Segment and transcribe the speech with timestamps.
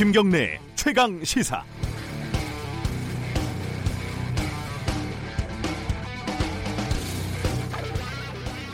[0.00, 1.62] 김경래 최강 시사.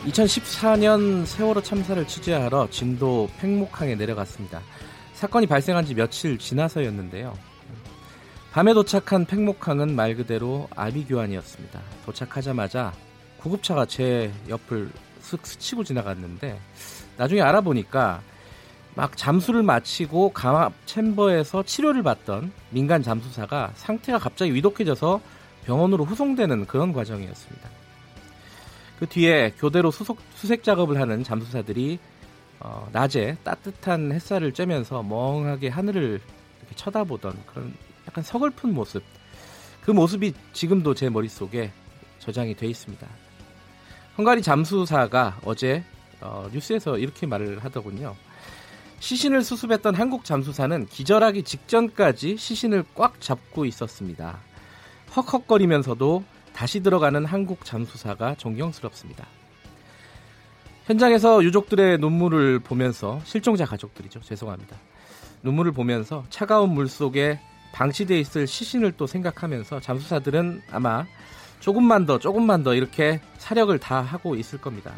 [0.05, 4.61] (2014년) 세월호 참사를 취재하러 진도 팽목항에 내려갔습니다.
[5.15, 7.37] 사건이 발생한 지 며칠 지나서였는데요.
[8.53, 11.81] 밤에 도착한 팽목항은 말 그대로 아비규환이었습니다.
[12.05, 12.93] 도착하자마자
[13.39, 16.57] 구급차가 제 옆을 슥 스치고 지나갔는데
[17.17, 18.21] 나중에 알아보니까
[18.97, 25.21] 막 잠수를 마치고 감압 챔버에서 치료를 받던 민간 잠수사가 상태가 갑자기 위독해져서
[25.65, 27.69] 병원으로 후송되는 그런 과정이었습니다.
[28.97, 31.99] 그 뒤에 교대로 수속, 수색 작업을 하는 잠수사들이
[32.59, 36.19] 어, 낮에 따뜻한 햇살을 쬐면서 멍하게 하늘을
[36.61, 37.75] 이렇게 쳐다보던 그런
[38.07, 39.03] 약간 서글픈 모습.
[39.83, 41.71] 그 모습이 지금도 제 머릿속에
[42.17, 43.07] 저장이 돼 있습니다.
[44.17, 45.83] 헝가리 잠수사가 어제
[46.19, 48.15] 어, 뉴스에서 이렇게 말을 하더군요.
[48.99, 54.39] 시신을 수습했던 한국 잠수사는 기절하기 직전까지 시신을 꽉 잡고 있었습니다.
[55.15, 59.27] 헉헉거리면서도 다시 들어가는 한국 잠수사가 존경스럽습니다.
[60.85, 64.21] 현장에서 유족들의 눈물을 보면서 실종자 가족들이죠.
[64.21, 64.75] 죄송합니다.
[65.43, 67.39] 눈물을 보면서 차가운 물 속에
[67.73, 71.05] 방치돼 있을 시신을 또 생각하면서 잠수사들은 아마
[71.59, 74.93] 조금만 더 조금만 더 이렇게 사력을 다 하고 있을 겁니다.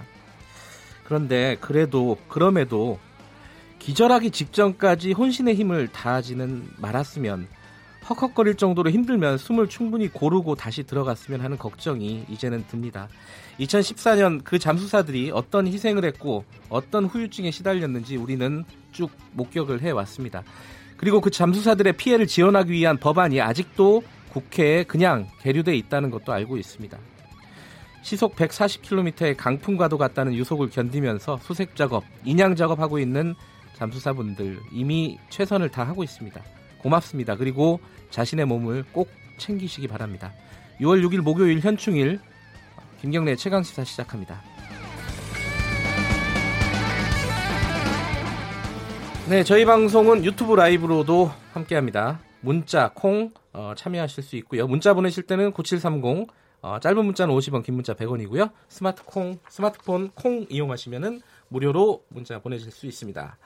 [1.04, 3.00] 그런데 그래도 그럼에도
[3.80, 7.48] 기절하기 직전까지 혼신의 힘을 다하지는 말았으면
[8.10, 13.08] 헉헉거릴 정도로 힘들면 숨을 충분히 고르고 다시 들어갔으면 하는 걱정이 이제는 듭니다.
[13.60, 20.44] 2014년 그 잠수사들이 어떤 희생을 했고 어떤 후유증에 시달렸는지 우리는 쭉 목격을 해왔습니다.
[20.98, 26.98] 그리고 그 잠수사들의 피해를 지원하기 위한 법안이 아직도 국회에 그냥 계류돼 있다는 것도 알고 있습니다.
[28.02, 33.36] 시속 140km의 강풍과도 같다는 유속을 견디면서 수색 작업, 인양 작업하고 있는
[33.80, 36.42] 잠수사분들 이미 최선을 다하고 있습니다.
[36.80, 37.36] 고맙습니다.
[37.36, 37.80] 그리고
[38.10, 40.34] 자신의 몸을 꼭 챙기시기 바랍니다.
[40.82, 42.20] 6월 6일 목요일 현충일
[43.00, 44.42] 김경래 최강 시사 시작합니다.
[49.30, 52.20] 네, 저희 방송은 유튜브 라이브로도 함께합니다.
[52.42, 54.68] 문자, 콩 어, 참여하실 수 있고요.
[54.68, 56.28] 문자 보내실 때는 9730
[56.62, 58.52] 어, 짧은 문자는 50원, 긴 문자 100원이고요.
[58.68, 63.38] 스마트 콩, 스마트폰 콩 이용하시면은 무료로 문자 보내실 수 있습니다.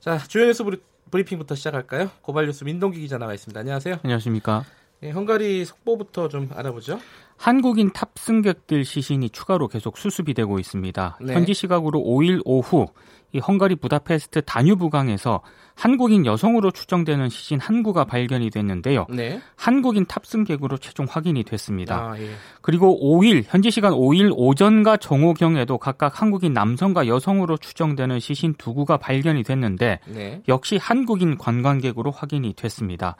[0.00, 0.64] 자, 주요 뉴스
[1.10, 2.10] 브리핑부터 시작할까요?
[2.20, 3.58] 고발 뉴스 민동기 기자 나와 있습니다.
[3.58, 4.00] 안녕하세요.
[4.02, 4.64] 안녕하십니까.
[5.00, 6.98] 네, 헝가리 속보부터 좀 알아보죠.
[7.36, 11.18] 한국인 탑승객들 시신이 추가로 계속 수습이 되고 있습니다.
[11.22, 11.34] 네.
[11.34, 12.86] 현지 시각으로 5일 오후
[13.32, 15.42] 이 헝가리 부다페스트 다뉴브강에서
[15.76, 19.06] 한국인 여성으로 추정되는 시신 한 구가 발견이 됐는데요.
[19.10, 19.40] 네.
[19.54, 22.10] 한국인 탑승객으로 최종 확인이 됐습니다.
[22.10, 22.30] 아, 예.
[22.62, 28.96] 그리고 5일 현지 시간 5일 오전과 정오경에도 각각 한국인 남성과 여성으로 추정되는 시신 두 구가
[28.96, 30.42] 발견이 됐는데 네.
[30.48, 33.14] 역시 한국인 관광객으로 확인이 됐습니다.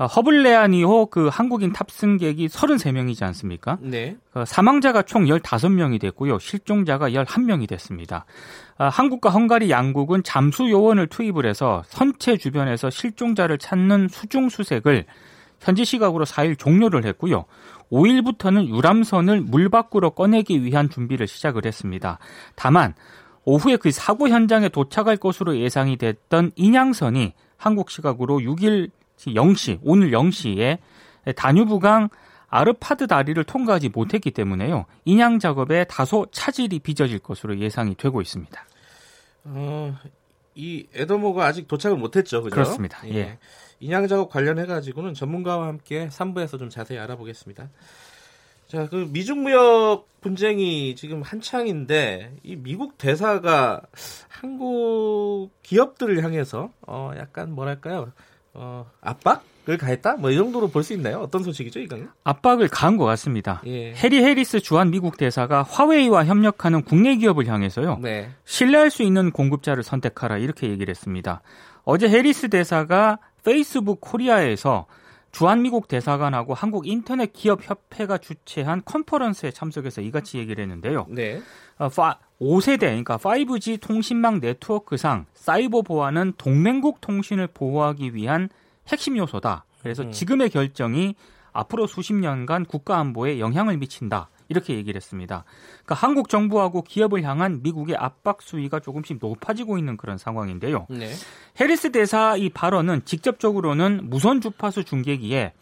[0.00, 3.76] 어, 허블레아니호 그 한국인 탑승객이 33명이지 않습니까?
[3.82, 4.16] 네.
[4.32, 6.38] 어, 사망자가 총 15명이 됐고요.
[6.38, 8.24] 실종자가 11명이 됐습니다.
[8.78, 15.04] 어, 한국과 헝가리 양국은 잠수 요원을 투입을 해서 선체 주변에서 실종자를 찾는 수중 수색을
[15.60, 17.44] 현지 시각으로 4일 종료를 했고요.
[17.92, 22.18] 5일부터는 유람선을 물 밖으로 꺼내기 위한 준비를 시작을 했습니다.
[22.54, 22.94] 다만
[23.44, 28.88] 오후에 그 사고 현장에 도착할 것으로 예상이 됐던 인양선이 한국 시각으로 6일
[29.28, 30.78] 0시, 오늘 0시에
[31.36, 32.08] 다뉴브강
[32.48, 34.86] 아르파드 다리를 통과하지 못했기 때문에요.
[35.04, 38.66] 인양 작업에 다소 차질이 빚어질 것으로 예상이 되고 있습니다.
[39.44, 39.96] 어,
[40.54, 42.54] 이 에더모가 아직 도착을 못했죠, 그죠?
[42.54, 42.98] 그렇습니다.
[43.06, 43.14] 예.
[43.14, 43.38] 예.
[43.78, 47.70] 인양 작업 관련해 가지고는 전문가와 함께 3부에서 좀 자세히 알아보겠습니다.
[48.66, 53.80] 자, 그 미중 무역 분쟁이 지금 한창인데 이 미국 대사가
[54.28, 58.12] 한국 기업들을 향해서 어 약간 뭐랄까요?
[58.54, 60.16] 어, 압박을 가했다?
[60.16, 61.20] 뭐 이 정도로 볼 수 있나요?
[61.20, 62.10] 어떤 소식이죠, 이건?
[62.24, 63.62] 압박을 가한 것 같습니다.
[63.66, 63.92] 예.
[63.94, 67.98] 해리 해리스 주한 미국 대사가 화웨이와 협력하는 국내 기업을 향해서요.
[68.02, 68.30] 네.
[68.44, 71.42] 신뢰할 수 있는 공급자를 선택하라 이렇게 얘기를 했습니다.
[71.84, 74.86] 어제 해리스 대사가 페이스북 코리아에서
[75.32, 81.06] 주한미국 대사관하고 한국 인터넷 기업 협회가 주최한 컨퍼런스에 참석해서 이같이 얘기를 했는데요.
[81.08, 81.40] 네.
[81.78, 81.88] 어,
[82.40, 88.48] 5세대 그러니까 5G 통신망 네트워크상 사이버 보안은 동맹국 통신을 보호하기 위한
[88.88, 89.64] 핵심 요소다.
[89.82, 90.12] 그래서 음.
[90.12, 91.14] 지금의 결정이
[91.52, 94.28] 앞으로 수십 년간 국가 안보에 영향을 미친다.
[94.50, 95.44] 이렇게 얘기를 했습니다.
[95.84, 100.86] 그러니까 한국 정부하고 기업을 향한 미국의 압박 수위가 조금씩 높아지고 있는 그런 상황인데요.
[100.90, 101.10] 네.
[101.58, 105.52] 해리스 대사 이 발언은 직접적으로는 무선 주파수 중계기에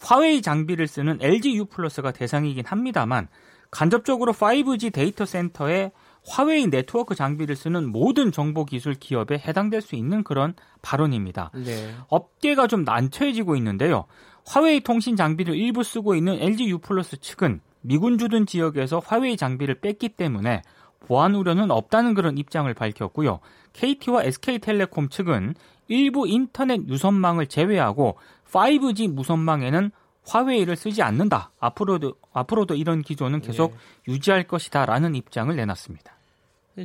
[0.00, 3.28] 화웨이 장비를 쓰는 LG U 플러스가 대상이긴 합니다만
[3.70, 5.90] 간접적으로 5G 데이터 센터에
[6.26, 11.50] 화웨이 네트워크 장비를 쓰는 모든 정보 기술 기업에 해당될 수 있는 그런 발언입니다.
[11.54, 11.94] 네.
[12.08, 14.04] 업계가 좀 난처해지고 있는데요.
[14.46, 19.76] 화웨이 통신 장비를 일부 쓰고 있는 LG U 플러스 측은 미군 주둔 지역에서 화웨이 장비를
[19.76, 20.62] 뺐기 때문에
[21.00, 23.40] 보안 우려는 없다는 그런 입장을 밝혔고요.
[23.74, 25.54] KT와 SK텔레콤 측은
[25.88, 28.16] 일부 인터넷 유선망을 제외하고
[28.50, 29.90] 5G 무선망에는
[30.24, 31.50] 화웨이를 쓰지 않는다.
[31.58, 34.12] 앞으로도 앞으로도 이런 기조는 계속 네.
[34.14, 36.14] 유지할 것이다라는 입장을 내놨습니다.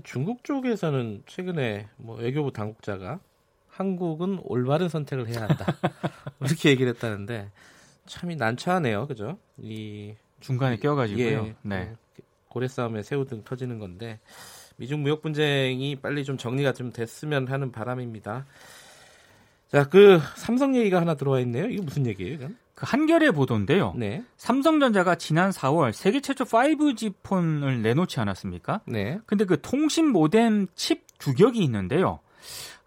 [0.04, 3.20] 중국 쪽에서는 최근에 뭐 외교부 당국자가
[3.70, 5.66] 한국은 올바른 선택을 해야 한다
[6.42, 7.50] 이렇게 얘기를 했다는데
[8.06, 9.38] 참이 난처하네요, 그죠?
[9.58, 11.46] 이 중간에 껴가지고요.
[11.48, 11.94] 예, 네.
[12.16, 14.20] 그 고래 싸움에 새우등 터지는 건데
[14.78, 18.46] 미중 무역 분쟁이 빨리 좀 정리가 좀 됐으면 하는 바람입니다.
[19.72, 21.68] 자, 그 삼성 얘기가 하나 들어와 있네요.
[21.68, 22.58] 이거 무슨 얘기예요, 이건?
[22.74, 23.94] 그 한겨레 보도인데요.
[23.98, 24.24] 네.
[24.38, 28.82] 삼성전자가 지난 4월 세계 최초 5G 폰을 내놓지 않았습니까?
[28.86, 29.20] 네.
[29.26, 32.20] 근데 그 통신 모뎀 칩 규격이 있는데요.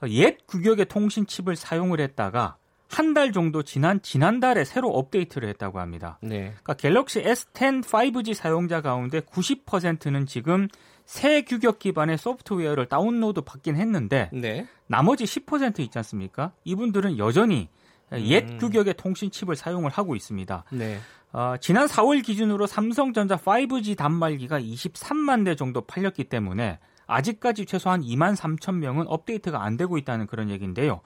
[0.09, 2.57] 옛 규격의 통신 칩을 사용을 했다가
[2.93, 6.19] 한 달 정도 지난 지난달에 새로 업데이트를 했다고 합니다.
[6.23, 6.53] 네.
[6.63, 10.69] 그러니까 갤럭시 S10 5G 사용자 가운데 90%는 지금
[11.05, 14.67] 새 규격 기반의 소프트웨어를 다운로드 받긴 했는데 네.
[14.87, 16.53] 나머지 10% 있지 않습니까?
[16.65, 17.69] 이분들은 여전히
[18.13, 18.59] 옛 음.
[18.59, 20.65] 규격의 통신 칩을 사용을 하고 있습니다.
[20.71, 20.99] 네.
[21.33, 28.37] 어, 지난 4월 기준으로 삼성전자 5G 단말기가 23만 대 정도 팔렸기 때문에 아직까지 최소한 2만
[28.37, 31.01] 3천 명은 업데이트가 안 되고 있다는 그런 얘기인데요.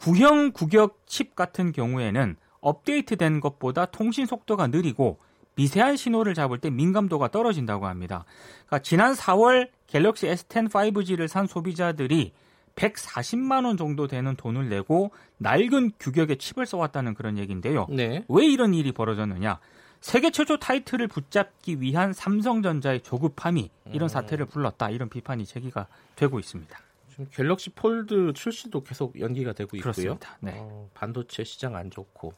[0.00, 5.18] 구형 규격 칩 같은 경우에는 업데이트된 것보다 통신 속도가 느리고
[5.54, 8.24] 미세한 신호를 잡을 때 민감도가 떨어진다고 합니다.
[8.66, 12.32] 그러니까 지난 4월 갤럭시 S10 5G를 산 소비자들이
[12.76, 17.86] 140만 원 정도 되는 돈을 내고 낡은 규격의 칩을 써왔다는 그런 얘기인데요.
[17.90, 18.24] 네.
[18.28, 19.58] 왜 이런 일이 벌어졌느냐?
[20.00, 24.08] 세계 최초 타이틀을 붙잡기 위한 삼성전자의 조급함이 이런 음.
[24.08, 24.90] 사태를 불렀다.
[24.90, 26.78] 이런 비판이 제기가 되고 있습니다.
[27.18, 29.92] 지금 갤럭시 폴드 출시도 계속 연기가 되고 있고요.
[29.92, 30.38] 그렇습니다.
[30.40, 30.54] 네.
[30.56, 32.32] 어, 반도체 시장 안 좋고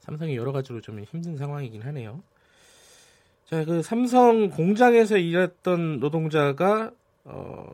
[0.00, 2.22] 삼성이 여러 가지로 좀 힘든 상황이긴 하네요.
[3.44, 6.90] 자, 그 삼성 공장에서 일했던 노동자가
[7.22, 7.72] 어,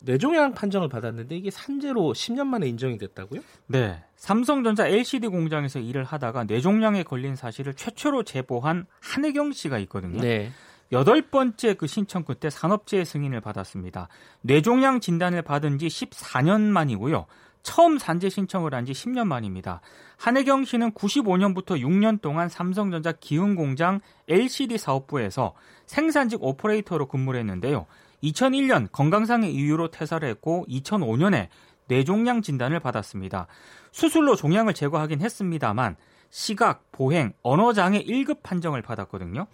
[0.00, 3.42] 뇌종양 판정을 받았는데 이게 산재로 10년 만에 인정이 됐다고요?
[3.68, 4.02] 네.
[4.16, 10.20] 삼성전자 LCD 공장에서 일을 하다가 뇌종양에 걸린 사실을 최초로 제보한 한혜경 씨가 있거든요.
[10.20, 10.50] 네.
[10.92, 14.08] 여덟 번째 그 신청 끝에 산업재해 승인을 받았습니다.
[14.42, 17.26] 뇌종양 진단을 받은 지 14년 만이고요.
[17.62, 19.82] 처음 산재 신청을 한 지 10년 만입니다.
[20.16, 25.54] 한혜경 씨는 95년부터 6년 동안 삼성전자 기흥공장 LCD 사업부에서
[25.86, 27.86] 생산직 오퍼레이터로 근무를 했는데요.
[28.22, 31.48] 2001년 건강상의 이유로 퇴사를 했고 2005년에
[31.88, 33.46] 뇌종양 진단을 받았습니다.
[33.92, 35.96] 수술로 종양을 제거하긴 했습니다만
[36.30, 39.46] 시각, 보행, 언어장애 1급 판정을 받았거든요.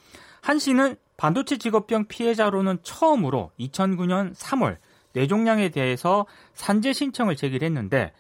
[0.43, 4.77] 한 씨는 반도체 직업병 피해자로는 처음으로 2009년 3월
[5.13, 8.13] 뇌종양에 대해서 산재 신청을 제기했는데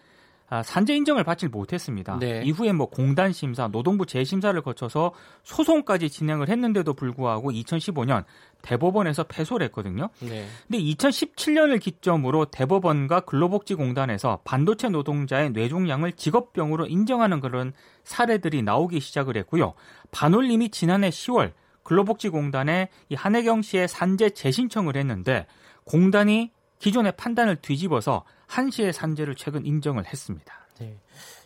[0.48, 2.18] 아, 산재 인정을 받지 못했습니다.
[2.20, 2.42] 네.
[2.44, 5.12] 이후에 뭐 공단 심사, 노동부 재심사를 거쳐서
[5.42, 8.24] 소송까지 진행을 했는데도 불구하고 2015년
[8.66, 10.10] 대법원에서 패소를 했거든요.
[10.20, 10.46] 네.
[10.66, 17.72] 근데 2017년을 기점으로 대법원과 근로복지공단에서 반도체 노동자의 뇌종양을 직업병으로 인정하는 그런
[18.02, 19.74] 사례들이 나오기 시작을 했고요.
[20.10, 21.52] 반올림이 지난해 10월
[21.84, 25.46] 근로복지공단에 이 한혜경 씨의 산재 재신청을 했는데
[25.84, 30.66] 공단이 기존의 판단을 뒤집어서 한시의 산재를 최근 인정을 했습니다.
[30.80, 30.98] 네.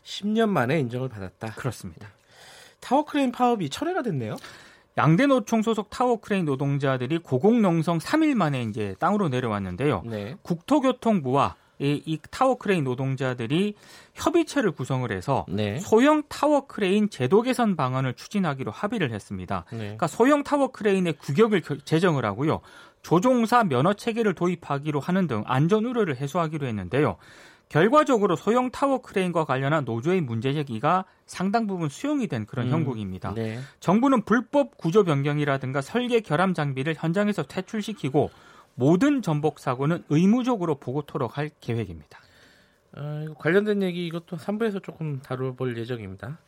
[0.03, 1.53] 10년 만에 인정을 받았다.
[1.53, 2.09] 그렇습니다.
[2.81, 4.37] 타워 크레인 파업이 철회가 됐네요.
[4.99, 10.03] 양대 노총 소속 타워 크레인 노동자들이 고공농성 3일 만에 이제 땅으로 내려왔는데요.
[10.05, 10.37] 네.
[10.43, 13.75] 국토교통부와 이, 이, 타워 크레인 노동자들이
[14.15, 15.79] 협의체를 구성을 해서 네.
[15.79, 19.65] 소형 타워 크레인 제도 개선 방안을 추진하기로 합의를 했습니다.
[19.73, 19.79] 네.
[19.79, 22.61] 그러니까 소형 타워 크레인의 규격을 제정을 하고요.
[23.03, 27.17] 조종사 면허 체계를 도입하기로 하는 등 안전 우려를 해소하기로 했는데요.
[27.71, 33.33] 결과적으로 소형 타워 크레인과 관련한 노조의 문제 제기가 상당 부분 수용이 된 그런 음, 형국입니다.
[33.33, 33.61] 네.
[33.79, 38.31] 정부는 불법 구조 변경이라든가 설계 결함 장비를 현장에서 퇴출시키고
[38.75, 42.19] 모든 전복 사고는 의무적으로 보고토록 할 계획입니다.
[42.97, 46.39] 어, 관련된 얘기 이것도 3부에서 조금 다뤄볼 예정입니다.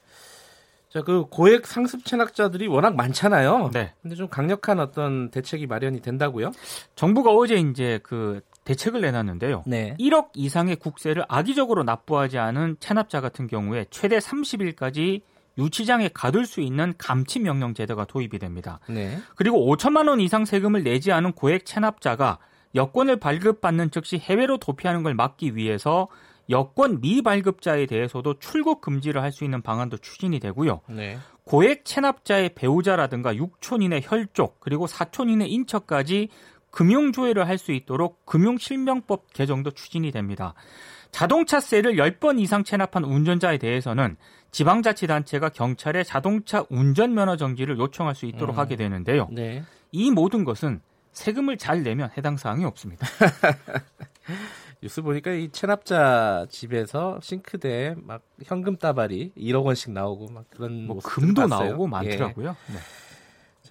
[0.88, 3.70] 자, 그 고액 상습 체납자들이 워낙 많잖아요.
[3.72, 3.94] 네.
[4.02, 6.50] 근데 좀 강력한 어떤 대책이 마련이 된다고요?
[6.96, 9.64] 정부가 어제 이제 그 대책을 내놨는데요.
[9.66, 9.96] 네.
[9.98, 15.22] 1억 이상의 국세를 악의적으로 납부하지 않은 체납자 같은 경우에 최대 30일까지
[15.58, 18.80] 유치장에 가둘 수 있는 감치 명령 제도가 도입이 됩니다.
[18.88, 19.18] 네.
[19.36, 22.38] 그리고 5천만 원 이상 세금을 내지 않은 고액 체납자가
[22.74, 26.08] 여권을 발급받는 즉시 해외로 도피하는 걸 막기 위해서
[26.48, 30.80] 여권 미발급자에 대해서도 출국 금지를 할 수 있는 방안도 추진이 되고요.
[30.88, 31.18] 네.
[31.44, 36.28] 고액 체납자의 배우자라든가 육촌인의 혈족 그리고 사촌인의 인척까지
[36.72, 40.54] 금융 조회를 할 수 있도록 금융 실명법 개정도 추진이 됩니다.
[41.12, 44.16] 자동차세를 10번 이상 체납한 운전자에 대해서는
[44.50, 48.58] 지방자치단체가 경찰에 자동차 운전면허 정지를 요청할 수 있도록 음.
[48.58, 49.28] 하게 되는데요.
[49.30, 49.62] 네.
[49.92, 50.80] 이 모든 것은
[51.12, 53.06] 세금을 잘 내면 해당 사항이 없습니다.
[54.82, 60.98] 뉴스 보니까 이 체납자 집에서 싱크대에 막 현금 따발이 1억 원씩 나오고 막 그런 뭐
[61.04, 61.68] 금도 봤어요.
[61.70, 62.56] 나오고 많더라고요.
[62.70, 62.72] 예.
[62.72, 62.78] 네.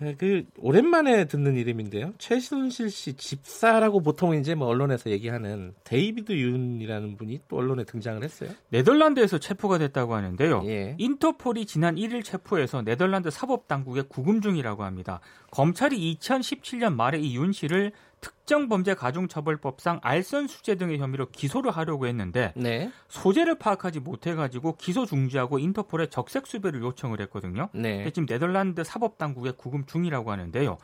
[0.01, 2.13] 자, 그 오랜만에 듣는 이름인데요.
[2.17, 8.49] 최순실 씨 집사라고 보통 이제 뭐 언론에서 얘기하는 데이비드 윤이라는 분이 또 언론에 등장을 했어요.
[8.69, 10.63] 네덜란드에서 체포가 됐다고 하는데요.
[10.65, 10.95] 예.
[10.97, 15.19] 인터폴이 지난 1일 체포해서 네덜란드 사법 당국에 구금 중이라고 합니다.
[15.51, 17.91] 검찰이 2017년 말에 이 윤 씨를
[18.21, 22.91] 특정 범죄 가중처벌법상 알선 수재 등의 혐의로 기소를 하려고 했는데 네.
[23.09, 27.69] 소재를 파악하지 못해가지고 기소 중지하고 인터폴에 적색 수배를 요청을 했거든요.
[27.73, 28.09] 네.
[28.11, 30.77] 지금 네덜란드 사법 당국에 구금 중이라고 하는데요.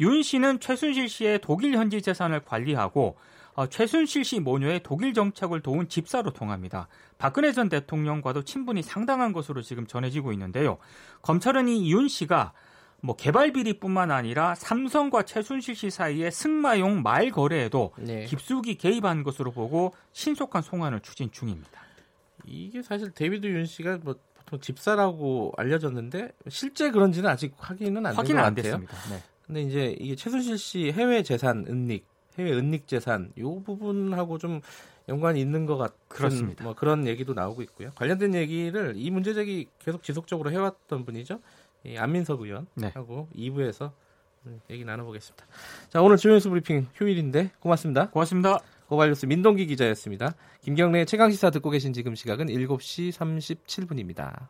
[0.00, 3.16] 윤 씨는 최순실 씨의 독일 현지 재산을 관리하고
[3.54, 6.88] 어, 최순실 씨 모녀의 독일 정착을 도운 집사로 통합니다.
[7.18, 10.78] 박근혜 전 대통령과도 친분이 상당한 것으로 지금 전해지고 있는데요.
[11.22, 12.52] 검찰은 이 윤 씨가
[13.04, 18.24] 뭐 개발 비리뿐만 아니라 삼성과 최순실 씨 사이의 승마용 말 거래에도 네.
[18.24, 21.82] 깊숙이 개입한 것으로 보고 신속한 송환을 추진 중입니다.
[22.46, 28.42] 이게 사실 데이비드 윤 씨가 뭐 보통 집사라고 알려졌는데 실제 그런지는 아직 확인은 안 확인은
[28.42, 28.96] 안 됐습니다.
[29.10, 29.22] 네.
[29.46, 32.06] 근데 이제 이게 최순실 씨 해외 재산 은닉,
[32.38, 34.62] 해외 은닉 재산 요 부분하고 좀
[35.10, 36.64] 연관이 있는 것 같은 그렇습니다.
[36.64, 37.90] 뭐 그런 얘기도 나오고 있고요.
[37.96, 41.40] 관련된 얘기를 이 문제 제기 계속 지속적으로 해왔던 분이죠.
[41.84, 43.50] 이 안민석 의원하고 네.
[43.50, 43.92] 2부에서
[44.70, 45.46] 얘기 나눠보겠습니다.
[45.88, 48.10] 자, 오늘 주요뉴스 브리핑 휴일인데 고맙습니다.
[48.10, 48.58] 고맙습니다.
[48.88, 50.34] 고발뉴스 민동기 기자였습니다.
[50.60, 54.48] 김경래 최강 시사 듣고 계신 지금 시각은 7시 37분입니다.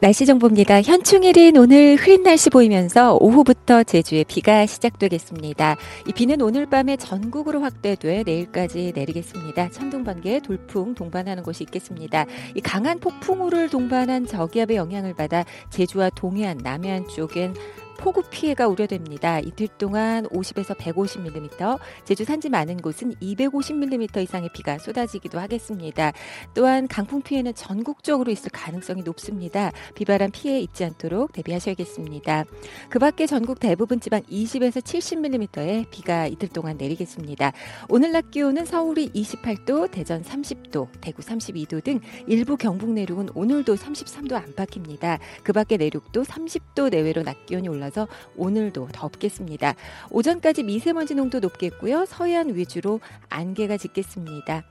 [0.00, 0.80] 날씨 정보입니다.
[0.80, 5.76] 현충일인 오늘 흐린 날씨 보이면서 오후부터 제주에 비가 시작되겠습니다.
[6.08, 9.68] 이 비는 오늘 밤에 전국으로 확대돼 내일까지 내리겠습니다.
[9.68, 12.24] 천둥, 번개, 돌풍 동반하는 곳이 있겠습니다.
[12.54, 17.54] 이 강한 폭풍우를 동반한 저기압의 영향을 받아 제주와 동해안, 남해안 쪽엔
[18.00, 19.40] 폭우 피해가 우려됩니다.
[19.40, 26.12] 이틀 동안 50에서 150mm, 제주 산지 많은 곳은 250mm 이상의 비가 쏟아지기도 하겠습니다.
[26.54, 29.70] 또한 강풍 피해는 전국적으로 있을 가능성이 높습니다.
[29.94, 32.46] 비바람 피해 입지 않도록 대비하셔야겠습니다.
[32.88, 37.52] 그 밖에 전국 대부분 지방 20에서 70mm의 비가 이틀 동안 내리겠습니다.
[37.90, 44.32] 오늘 낮 기온은 서울이 28도, 대전 30도, 대구 32도 등 일부 경북 내륙은 오늘도 33도
[44.36, 45.18] 안팎입니다.
[45.42, 49.74] 그 밖에 내륙도 30도 내외로 낮 기온이 올라 따라서 오늘도 덥겠습니다.
[50.10, 52.06] 오전까지 미세먼지 농도 높겠고요.
[52.06, 54.64] 서해안 위주로 안개가 짙겠습니다.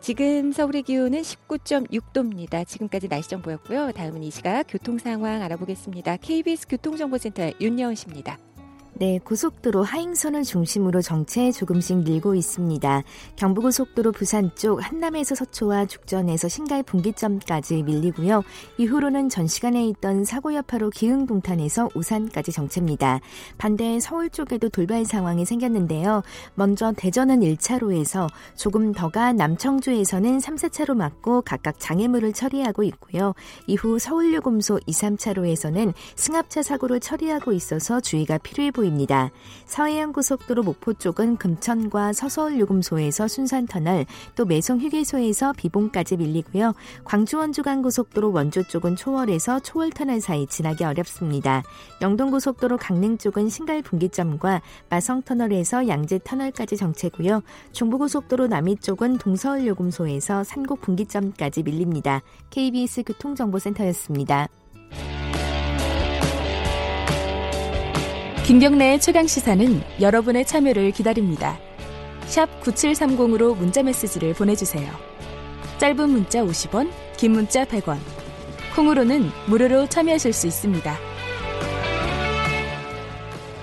[0.00, 2.66] 지금 서울의 기온은 19.6도입니다.
[2.66, 3.92] 지금까지 날씨 좀 보였고요.
[3.92, 6.18] 다음은 이 시각 교통 상황 알아보겠습니다.
[6.18, 8.38] KBS 교통정보센터의 윤여은 씨입니다.
[9.00, 13.04] 네, 고속도로 하행선을 중심으로 정체 조금씩 늘고 있습니다.
[13.36, 18.42] 경부고속도로 부산 쪽 한남에서 서초와 죽전에서 신갈 분기점까지 밀리고요.
[18.76, 23.20] 이후로는 전 시간에 있던 사고 여파로 기흥동탄에서 우산까지 정체입니다.
[23.56, 26.24] 반대 서울 쪽에도 돌발 상황이 생겼는데요.
[26.56, 28.26] 먼저 대전은 1차로에서
[28.56, 33.34] 조금 더가 남청주에서는 3, 4차로 막고 각각 장애물을 처리하고 있고요.
[33.68, 38.87] 이후 서울요금소 2, 3차로에서는 승합차 사고를 처리하고 있어서 주의가 필요해 보입니다.
[38.88, 39.30] 보입니다.
[39.66, 46.74] 서해안 고속도로 목포 쪽은 금천과 서서울 요금소에서 순산터널, 또 매송 휴게소에서 비봉까지 밀리고요.
[47.04, 51.62] 광주 원주 간 고속도로 원주 쪽은 초월에서 초월터널 사이 지나기 어렵습니다.
[52.00, 57.42] 영동 고속도로 강릉 쪽은 신갈 분기점과 마성터널에서 양재터널까지 정체고요.
[57.72, 62.22] 중부고속도로 남이 쪽은 동서울 요금소에서 산곡 분기점까지 밀립니다.
[62.50, 64.48] KBS 교통정보센터였습니다.
[68.48, 71.58] 김경래의 최강 시사는 여러분의 참여를 기다립니다.
[72.62, 74.90] 9730으로 문자 메시지를 보내주세요.
[75.76, 77.98] 짧은 문자 50원, 긴 문자 100원.
[78.74, 80.96] 콩으로는 무료로 참여하실 수 있습니다.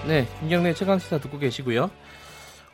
[0.07, 1.89] 네, 김경래 최강 시사 듣고 계시고요.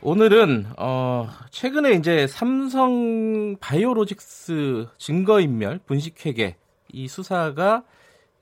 [0.02, 6.56] 오늘은 어 최근에 이제 삼성 바이오로직스 증거인멸 분식회계
[6.92, 7.84] 이 수사가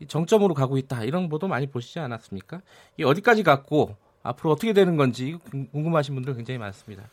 [0.06, 2.62] 정점으로 가고 있다 이런 보도 많이 보시지 않았습니까?
[2.96, 5.38] 이 어디까지 갔고 앞으로 어떻게 되는 건지
[5.72, 7.08] 궁금하신 분들 굉장히 많습니다.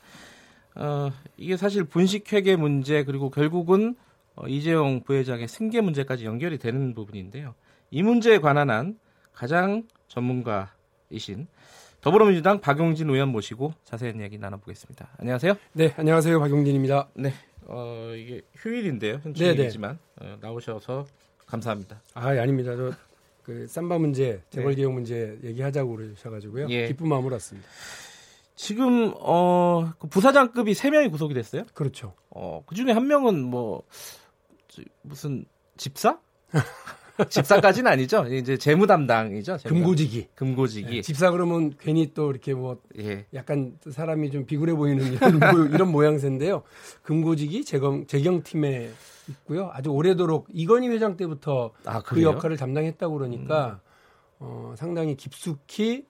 [0.76, 3.96] 어, 이게 사실 분식회계 문제 그리고 결국은
[4.36, 7.56] 어, 이재용 부회장의 승계 문제까지 연결이 되는 부분인데요.
[7.90, 9.00] 이 문제에 관한 한
[9.34, 11.48] 가장 전문가이신
[12.02, 15.10] 더불어민주당 박용진 의원 모시고 자세한 이야기 나눠보겠습니다.
[15.18, 15.56] 안녕하세요.
[15.74, 16.40] 네, 안녕하세요.
[16.40, 17.10] 박용진입니다.
[17.16, 17.34] 네,
[17.66, 19.20] 어, 이게 휴일인데요.
[19.24, 20.34] 현충일이지만 네, 네.
[20.34, 21.06] 어, 나오셔서
[21.48, 22.02] 감사합니다.
[22.14, 22.76] 아, 예, 아닙니다.
[22.76, 26.68] 저그 쌈바 문제, 재벌 개혁 문제 얘기하자고 그러셔가지고요.
[26.70, 26.88] 예.
[26.88, 27.68] 기쁜 마음으로 왔습니다.
[28.56, 31.64] 지금 어그 부사장급이 세 명이 구속이 됐어요.
[31.74, 32.14] 그렇죠.
[32.30, 33.84] 어그 중에 한 명은 뭐
[34.68, 35.46] 저, 무슨
[35.78, 36.20] 집사?
[37.30, 38.26] 집사까지는 아니죠.
[38.28, 39.58] 이제 재무 담당이죠.
[39.58, 40.28] 재무 금고지기.
[40.36, 40.90] 금고지기.
[40.98, 43.26] 네, 집사 그러면 괜히 또 이렇게 뭐 예.
[43.34, 46.64] 약간 사람이 좀 비굴해 보이는 이런, 모- 이런 모양새인데요.
[47.04, 48.90] 금고지기 재경 재경팀에
[49.30, 49.70] 있고요.
[49.74, 52.22] 아주 오래도록 이건희 회장 때부터 아, 그?
[52.22, 53.82] 역할을 담당했다고 그러니까
[54.40, 56.06] 어, 상당히 깊숙이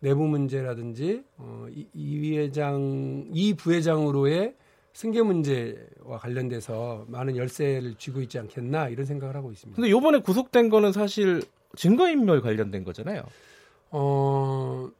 [0.00, 4.54] 내부 문제라든지 어, 이, 이 회장 이 부회장으로의
[4.98, 9.76] 승계 문제와 관련돼서 많은 열쇠를 쥐고 있지 않겠나 이런 생각을 하고 있습니다.
[9.76, 11.40] 근데 요번에 구속된 거는 사실
[11.76, 13.22] 증거인멸 관련된 거잖아요.
[13.92, 14.90] 어,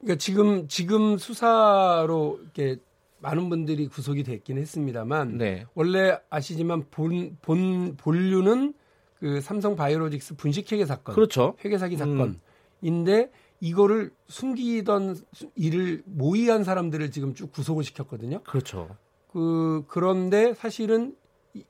[0.00, 2.76] 그러니까 지금 지금 수사로 이렇게
[3.20, 5.64] 많은 분들이 구속이 됐긴 했습니다만 네.
[5.74, 8.74] 원래 아시지만 본 본 본류는
[9.18, 11.56] 그 삼성 바이오로직스 분식회계 사건, 그렇죠.
[11.64, 12.36] 회계 사기 음.
[12.82, 18.42] 사건인데 이거를 숨기던 수- 일을 모의한 사람들을 지금 쭉 구속을 시켰거든요.
[18.42, 18.94] 그렇죠.
[19.32, 21.16] 그 그런데 사실은
[21.54, 21.64] 이-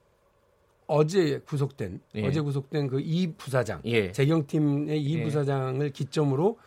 [0.87, 2.27] 어제 구속된 예.
[2.27, 4.11] 어제 구속된 그 이 부사장 예.
[4.13, 5.23] 재경팀의 이 예.
[5.25, 6.59] 부사장을 기점으로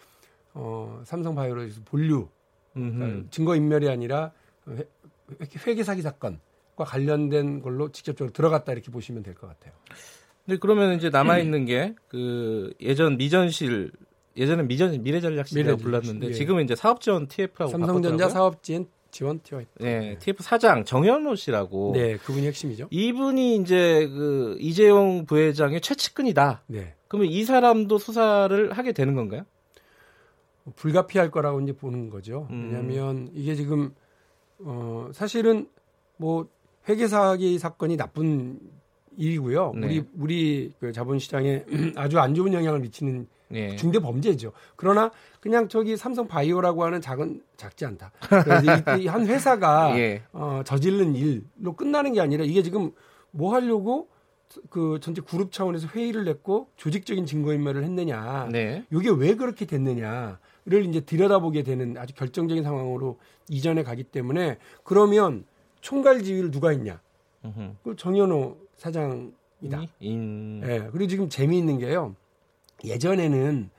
[0.53, 2.29] 어, 삼성바이오로직스 본류.
[2.73, 4.31] 그러니까 증거 인멸이 아니라
[4.69, 4.83] 회,
[5.65, 9.73] 회계 사기 사건과 관련된 걸로 직접적으로 들어갔다 이렇게 보시면 될 것 같아요.
[10.45, 11.65] 근데 그러면 이제 남아 있는
[12.11, 13.91] 게그 예전 미전실
[14.37, 16.33] 예전에 미전 미래전략실이라고 미래전략실, 불렀는데 예.
[16.33, 18.29] 지금은 이제 사업지원 TF라고 삼성전자 바꿨더라고요.
[18.33, 21.93] 사업 지원 지원 티어 네, TF 사장 정현호 씨라고.
[21.93, 22.89] 네, 그분이 핵심이죠.
[22.91, 26.63] 이분이 이제 그 이재용 부회장의 최측근이다.
[26.67, 26.95] 네.
[27.07, 29.45] 그러면 이 사람도 수사를 하게 되는 건가요?
[30.75, 32.49] 불가피할 거라고 이제 보는 거죠.
[32.49, 32.71] 음.
[32.73, 33.95] 왜냐하면 이게 지금
[34.59, 35.69] 어 사실은
[36.17, 36.49] 뭐
[36.89, 38.59] 회계 사기 사건이 나쁜
[39.15, 39.75] 일이고요.
[39.77, 39.87] 네.
[39.87, 41.63] 우리 우리 그 자본시장에
[41.95, 43.75] 아주 안 좋은 영향을 미치는 예.
[43.75, 44.51] 중대 범죄죠.
[44.75, 48.11] 그러나 그냥 저기 삼성 바이오라고 하는 작은 작지 않다.
[48.43, 50.23] 그래서 이- 이한 회사가 예.
[50.33, 52.91] 어, 저지른 일로 끝나는 게 아니라 이게 지금
[53.31, 54.07] 뭐 하려고
[54.69, 58.47] 그 전체 그룹 차원에서 회의를 냈고 조직적인 증거인멸을 했느냐.
[58.51, 58.85] 네.
[58.91, 63.19] 이게 왜 그렇게 됐느냐를 이제 들여다보게 되는 아주 결정적인 상황으로
[63.49, 65.45] 이전에 가기 때문에 그러면
[65.81, 66.99] 총괄 지휘를 누가 했냐?
[67.83, 69.83] 그 정현호 사장이다.
[69.99, 70.63] 인.
[70.65, 70.87] 예.
[70.91, 72.15] 그리고 지금 재미있는 게요.
[72.83, 73.69] 예전에는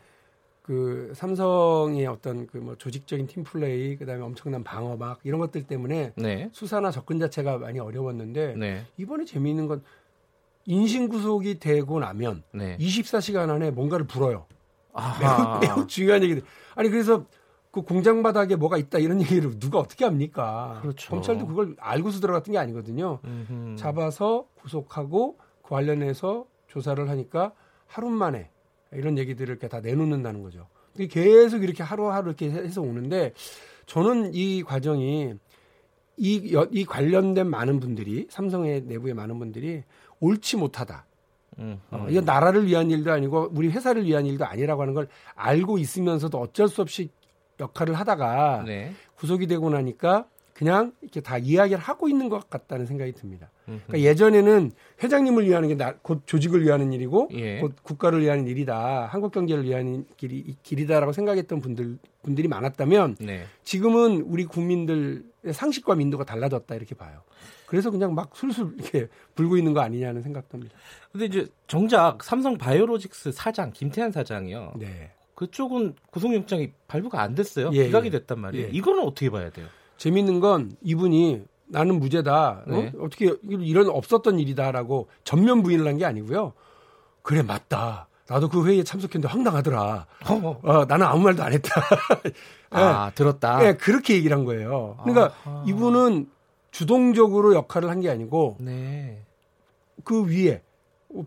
[0.63, 6.49] 그 삼성의 어떤 그 뭐 조직적인 팀 플레이, 그다음에 엄청난 방어막 이런 것들 때문에 네.
[6.53, 8.85] 수사나 접근 자체가 많이 어려웠는데 네.
[8.97, 9.83] 이번에 재미있는 건
[10.65, 12.77] 인신 구속이 되고 나면 네.
[12.79, 14.47] 24시간 안에 뭔가를 불어요.
[14.93, 15.61] 아하.
[15.63, 16.43] 매우 중요한 얘기들.
[16.75, 17.25] 아니 그래서
[17.71, 20.79] 그 공장 바닥에 뭐가 있다 이런 얘기를 누가 어떻게 합니까?
[20.83, 21.11] 그렇죠.
[21.11, 23.21] 검찰도 그걸 알고서 들어갔던 게 아니거든요.
[23.25, 23.77] 음흠.
[23.77, 27.53] 잡아서 구속하고 그 관련해서 조사를 하니까
[27.87, 28.51] 하루 만에
[28.97, 30.67] 이런 얘기들을 이렇게 다 내놓는다는 거죠.
[31.11, 33.33] 계속 이렇게 하루하루 이렇게 해서 오는데
[33.87, 35.35] 저는 이 과정이
[36.17, 39.83] 이, 여- 이 관련된 많은 분들이 삼성의 내부의 많은 분들이
[40.21, 41.05] 옳지 못하다.
[41.59, 42.11] 음, 어, 음.
[42.11, 46.69] 이건 나라를 위한 일도 아니고 우리 회사를 위한 일도 아니라고 하는 걸 알고 있으면서도 어쩔
[46.69, 47.11] 수 없이
[47.61, 48.93] 역할을 하다가 네.
[49.17, 53.51] 구속이 되고 나니까 그냥 이렇게 다 이야기를 하고 있는 것 같다는 생각이 듭니다.
[53.67, 54.71] 그러니까 예전에는
[55.03, 57.61] 회장님을 위하는 게곧 조직을 위하는 일이고 예.
[57.61, 63.45] 곧 국가를 위하는 일이다, 한국 경제를 위한 길이, 길이다라고 생각했던 분들 분들이 많았다면 네.
[63.65, 67.21] 지금은 우리 국민들의 상식과 민도가 달라졌다 이렇게 봐요.
[67.67, 70.75] 그래서 그냥 막 술술 이렇게 불고 있는 거 아니냐는 생각도 합니다.
[71.13, 74.73] 근데 이제 정작 삼성 바이오로직스 사장 김태한 사장이요.
[74.79, 75.11] 네.
[75.35, 77.71] 그쪽은 구속영장이 발부가 안 됐어요.
[77.75, 78.11] 예, 기각이 예.
[78.11, 78.69] 됐단 말이에요.
[78.69, 78.71] 예.
[78.71, 79.67] 이거는 어떻게 봐야 돼요?
[79.97, 82.63] 재밌는 건 이분이 나는 무죄다.
[82.67, 82.71] 어?
[82.71, 82.93] 네.
[83.01, 86.53] 어떻게 이런 없었던 일이다라고 전면 부인을 한 게 아니고요.
[87.23, 88.09] 그래 맞다.
[88.29, 90.07] 나도 그 회의에 참석했는데 황당하더라.
[90.63, 91.71] 어, 나는 아무 말도 안 했다.
[92.71, 93.59] 아, 들었다.
[93.59, 94.97] 네, 그렇게 얘기를 한 거예요.
[95.05, 95.65] 그러니까 아하.
[95.67, 96.29] 이분은
[96.73, 99.23] 주동적으로 역할을 한 게 아니고 네.
[100.05, 100.63] 그 위에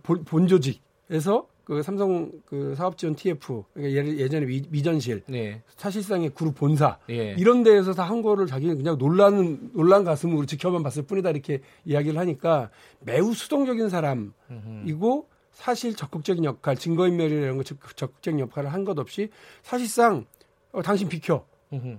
[0.04, 5.62] 본, 본조직에서 그 삼성 그 사업지원 TF 그러니까 예를- 예전에 미, 미전실 네.
[5.78, 7.36] 사실상의 그룹 본사 예.
[7.38, 12.18] 이런 데에서 다 한 거를 자기는 그냥 놀라는 놀란 가슴으로 지켜만 봤을 뿐이다 이렇게 이야기를
[12.20, 15.28] 하니까 매우 수동적인 사람이고.
[15.52, 19.30] 사실 적극적인 역할 증거인멸이라는 거 적- 적극적인 역할을 한 것 없이
[19.62, 20.26] 사실상
[20.72, 21.46] 어, 당신 비켜.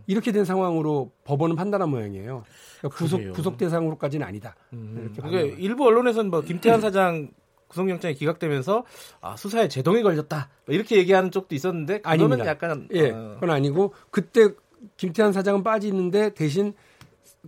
[0.06, 2.42] 이렇게 된 상황으로 법원은 판단한 모양이에요.
[2.78, 3.20] 그러니까 구속.
[3.32, 4.56] 구속 대상으로까지는 아니다.
[4.72, 4.98] 음.
[5.04, 5.60] 이렇게 판단을.
[5.60, 7.28] 일부 언론에서는 뭐 김태한 사장
[7.70, 8.84] 구속영장이 기각되면서
[9.20, 12.00] 아, 수사에 제동이 걸렸다 뭐 이렇게 얘기하는 쪽도 있었는데
[12.36, 12.46] 그거는.
[12.46, 14.48] 약간 예, 어, 그건 아니고 그때
[14.96, 16.74] 김태한 사장은 빠지는데 대신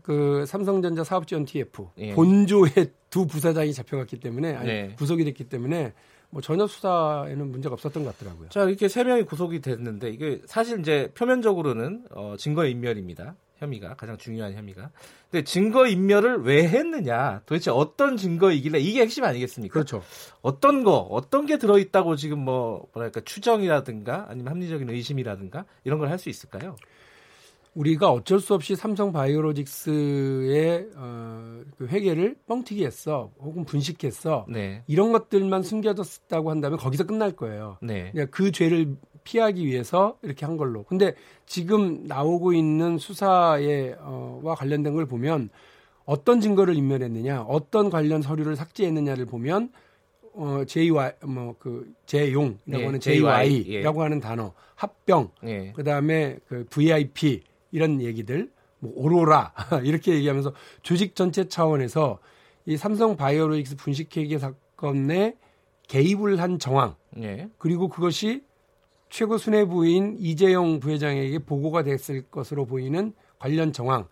[0.03, 2.15] 그 삼성전자 사업지원 TF 예.
[2.15, 4.95] 본조의 두 부사장이 잡혀갔기 때문에 아니 네.
[4.97, 5.93] 구속이 됐기 때문에
[6.31, 8.49] 뭐 전혀 수사에는 문제가 없었던 것 같더라고요.
[8.49, 13.35] 자 이렇게 세 명이 구속이 됐는데 이게 사실 이제 표면적으로는 어, 증거 인멸입니다.
[13.63, 14.91] 혐의가 가장 중요한 혐의가.
[15.31, 17.43] 근데 증거 인멸을 왜 했느냐?
[17.47, 19.73] 도대체 어떤 증거이길래 이게 핵심 아니겠습니까?
[19.73, 20.03] 그렇죠.
[20.43, 26.09] 어떤 거, 어떤 게 들어 있다고 지금 뭐 뭐랄까 추정이라든가 아니면 합리적인 의심이라든가 이런 걸
[26.09, 26.77] 할 수 있을까요?
[27.75, 34.83] 우리가 어쩔 수 없이 삼성 바이오로직스의 어, 그 회계를 뻥튀기했어, 혹은 분식했어, 네.
[34.87, 37.79] 이런 것들만 숨겨졌다고 한다면 거기서 끝날 거예요.
[37.81, 38.11] 네.
[38.13, 38.95] 그냥 그 죄를
[39.25, 40.85] 피하기 위해서 이렇게 한 걸로.
[40.85, 41.15] 근데
[41.47, 45.51] 지금 나오고 있는 수사에 어와 관련된 걸 보면
[46.05, 49.71] 어떤 증거를 인멸했느냐, 어떤 관련 서류를 삭제했느냐를 보면
[50.35, 55.73] 어 JY 뭐그 재용이라고 예, 하는 JY, JY라고 하는 단어, 합병, 예.
[55.73, 59.53] 그다음에 그 VIP 이런 얘기들, 뭐 오로라
[59.85, 62.19] 이렇게 얘기하면서 조직 전체 차원에서
[62.67, 65.37] 이 삼성 바이오로직스 분식회계 사건에
[65.89, 67.49] 개입을 한 정황 예.
[67.59, 68.43] 그리고 그것이
[69.13, 74.09] 최고 수뇌부인 이재용 부회장에게 보고가 됐을 것으로 보이는 관련 정황,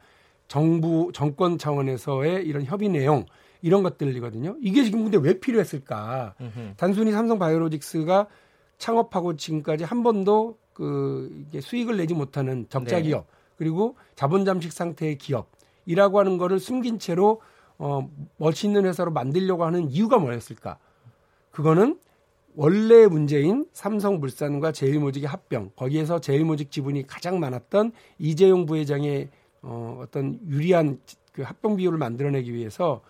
[0.46, 3.24] 정부 정권 차원에서의 이런 협의 내용
[3.62, 4.56] 이런 것들이거든요.
[4.60, 6.34] 이게 지금 근데 왜 필요했을까?
[6.38, 6.74] 음흠.
[6.76, 8.26] 단순히 삼성 바이오로직스가
[8.76, 13.04] 창업하고 지금까지 한 번도 그 이게 수익을 내지 못하는 적자 네.
[13.04, 17.40] 기업 그리고 자본 잠식 상태의 기업이라고 하는 거를 숨긴 채로
[17.78, 20.76] 어 멋있는 회사로 만들려고 하는 이유가 뭐였을까?
[21.52, 21.98] 그거는
[22.56, 29.28] 원래 문제인 삼성물산과 제일모직의 합병 거기에서 제일모직 지분이 가장 많았던 이재용 부회장의
[29.62, 31.00] 어, 어떤 유리한
[31.32, 33.02] 그 합병 비율을 만들어내기 위해서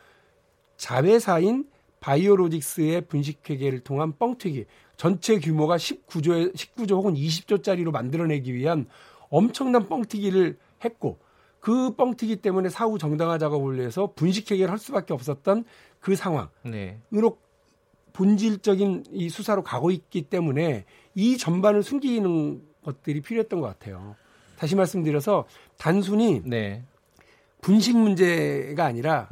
[0.77, 1.67] 자회사인
[2.01, 8.87] 바이오로직스의 분식회계를 통한 뻥튀기 전체 규모가 19조 19조 혹은 20조짜리로 만들어내기 위한
[9.29, 11.19] 엄청난 뻥튀기를 했고
[11.61, 15.65] 그 뻥튀기 때문에 사후 정당화 작업을 위해서 분식회계를 할 수밖에 없었던
[16.01, 16.99] 그 상황 네.
[17.15, 17.39] 으로
[18.13, 24.17] 본질적인 이 수사로 가고 있기 때문에 이 전반을 숨기는 것들이 필요했던 것 같아요.
[24.59, 25.47] 다시 말씀드려서
[25.77, 26.85] 단순히 네.
[27.61, 29.29] 분식 문제가 아니라.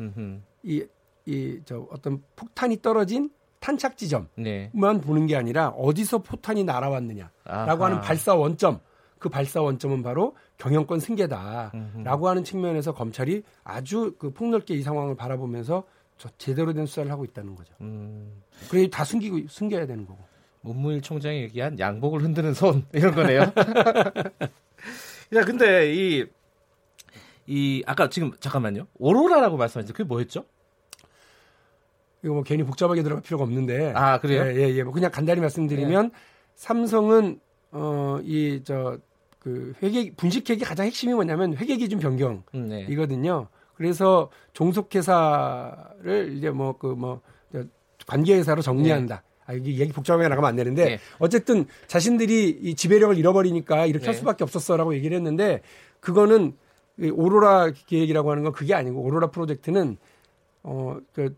[0.63, 0.85] 이,
[1.27, 4.71] 이, 저 어떤 폭탄이 떨어진 탄착 지점만 네.
[4.73, 7.85] 보는 게 아니라 어디서 포탄이 날아왔느냐라고 아하.
[7.85, 8.81] 하는 발사 원점.
[9.19, 12.27] 그 발사 원점은 바로 경영권 승계다라고 음흠.
[12.27, 15.98] 하는 측면에서 검찰이 아주 그 폭넓게 이 상황을 바라보면서 저
[16.37, 17.75] 제대로 된 수사를 하고 있다는 거죠.
[17.81, 18.43] 음.
[18.69, 20.19] 그래 다 숨기고 숨겨야 되는 거고.
[20.61, 23.41] 문무일 총장이 얘기한 양복을 흔드는 손 이런 거네요.
[25.35, 26.27] 야, 근데 이,
[27.47, 28.87] 이, 아까 지금 잠깐만요.
[28.99, 29.93] 오로라라고 말씀하셨죠.
[29.95, 30.45] 그게 뭐였죠?
[32.25, 33.93] 이거 뭐 괜히 복잡하게 들어갈 필요가 없는데.
[33.95, 34.43] 아, 그래요?
[34.47, 34.83] 예, 예, 예.
[34.83, 36.11] 뭐 그냥 간단히 말씀드리면
[36.57, 38.99] 삼성은 어, 이, 저,
[39.39, 42.43] 그 회계, 분식회계 가장 핵심이 뭐냐면 회계 기준 변경이거든요.
[42.55, 42.87] 음, 네.
[43.79, 47.21] 그래서 종속회사를 이제 뭐 그 뭐
[48.07, 49.23] 관계회사로 정리한다.
[49.47, 50.99] 아, 이게 얘기 복잡하게 나가면 안 되는데 네.
[51.19, 54.19] 어쨌든 자신들이 이 지배력을 잃어버리니까 이렇게 할 네.
[54.19, 55.61] 수밖에 없었어라고 얘기를 했는데
[56.01, 56.57] 그거는
[57.01, 59.97] 이 오로라 계획이라고 하는 건 그게 아니고 오로라 프로젝트는
[60.63, 61.37] 어그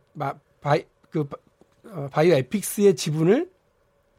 [0.60, 1.36] 바이 그 바-
[1.92, 3.50] 어, 바이오 에피스의 지분을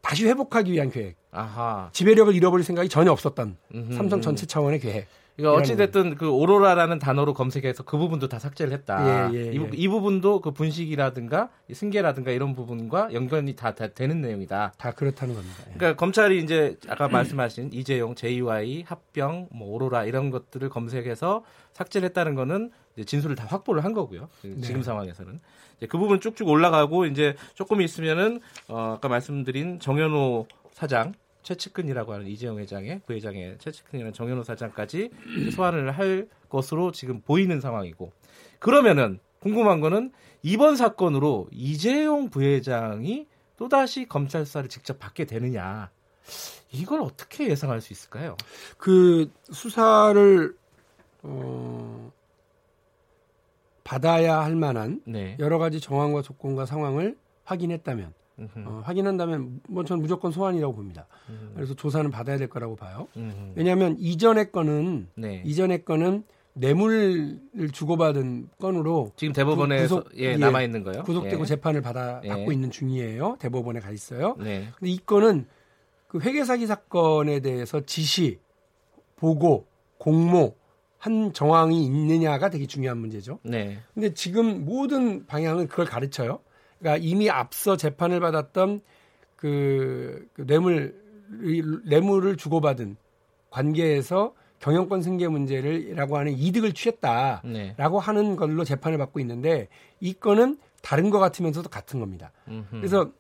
[0.01, 1.15] 다시 회복하기 위한 계획.
[1.31, 1.89] 아하.
[1.93, 4.21] 지배력을 잃어버릴 생각이 전혀 없었던 음흠, 삼성 음.
[4.21, 5.07] 전체 차원의 계획.
[5.41, 9.31] 이거 어찌 됐든 그 오로라라는 단어로 검색해서 그 부분도 다 삭제를 했다.
[9.33, 9.69] 예, 예, 이, 부- 예.
[9.73, 14.73] 이 부분도 그 분식이라든가 이 승계라든가 이런 부분과 연관이 다, 다 되는 내용이다.
[14.77, 15.55] 다 그렇다는 겁니다.
[15.69, 15.73] 예.
[15.73, 22.35] 그러니까 검찰이 이제 아까 말씀하신 이재용, JY, 합병, 뭐 오로라 이런 것들을 검색해서 삭제를 했다는
[22.35, 24.29] 거는 이제 진술을 다 확보를 한 거고요.
[24.43, 24.83] 그 지금 네.
[24.83, 25.39] 상황에서는
[25.89, 32.59] 그 부분 쭉쭉 올라가고 이제 조금 있으면은 어, 아까 말씀드린 정현호 사장 최측근이라고 하는 이재용
[32.59, 35.09] 회장의 부회장의 최측근이라는 정현호 사장까지
[35.55, 38.11] 소환을 할 것으로 지금 보이는 상황이고
[38.59, 40.11] 그러면은 궁금한 거는
[40.43, 43.27] 이번 사건으로 이재용 부회장이
[43.57, 45.89] 또다시 검찰 수사를 직접 받게 되느냐
[46.71, 48.37] 이걸 어떻게 예상할 수 있을까요?
[48.77, 50.55] 그 수사를
[51.23, 52.11] 어,
[53.83, 55.35] 받아야 할 만한 네.
[55.39, 61.07] 여러 가지 정황과 조건과 상황을 확인했다면 어, 확인한다면 뭐 저는 무조건 소환이라고 봅니다.
[61.29, 63.07] 음, 그래서 조사는 받아야 될 거라고 봐요.
[63.15, 63.53] 음흠.
[63.55, 65.43] 왜냐하면 이전의 건은 네.
[65.45, 67.39] 이전의 건은 뇌물을
[67.71, 71.03] 주고받은 건으로 지금 대법원에서 구속- 예, 예, 남아 있는 거요.
[71.03, 71.45] 구속되고 예.
[71.45, 72.29] 재판을 받아 예.
[72.29, 73.37] 받고 있는 중이에요.
[73.39, 74.35] 대법원에 가 있어요.
[74.39, 74.67] 네.
[74.77, 75.45] 근데 이 건은
[76.07, 78.39] 그 회계 사기 사건에 대해서 지시,
[79.15, 79.67] 보고,
[79.97, 80.55] 공모
[80.97, 83.39] 한 정황이 있느냐가 되게 중요한 문제죠.
[83.43, 83.79] 네.
[83.93, 86.39] 근데 지금 모든 방향은 그걸 가르쳐요.
[86.81, 88.81] 그러니까 이미 앞서 재판을 받았던
[89.35, 90.99] 그, 그 뇌물
[91.85, 92.97] 뇌물을 주고받은
[93.49, 97.75] 관계에서 경영권 승계 문제를라고 하는 이득을 취했다라고 네.
[97.77, 102.31] 하는 걸로 재판을 받고 있는데 이 건은 다른 것 같으면서도 같은 겁니다.
[102.47, 102.65] 음흠.
[102.71, 103.11] 그래서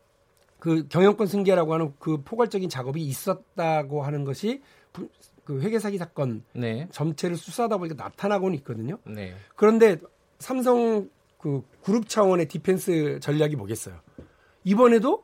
[0.59, 4.61] 그 경영권 승계라고 하는 그 포괄적인 작업이 있었다고 하는 것이
[4.93, 5.09] 부,
[5.43, 6.87] 그 회계 사기 사건 네.
[6.91, 8.97] 전체를 수사하다 보니까 나타나고는 있거든요.
[9.05, 9.33] 네.
[9.55, 9.97] 그런데
[10.37, 11.09] 삼성
[11.41, 13.95] 그 그룹 차원의 디펜스 전략이 뭐겠어요?
[14.63, 15.23] 이번에도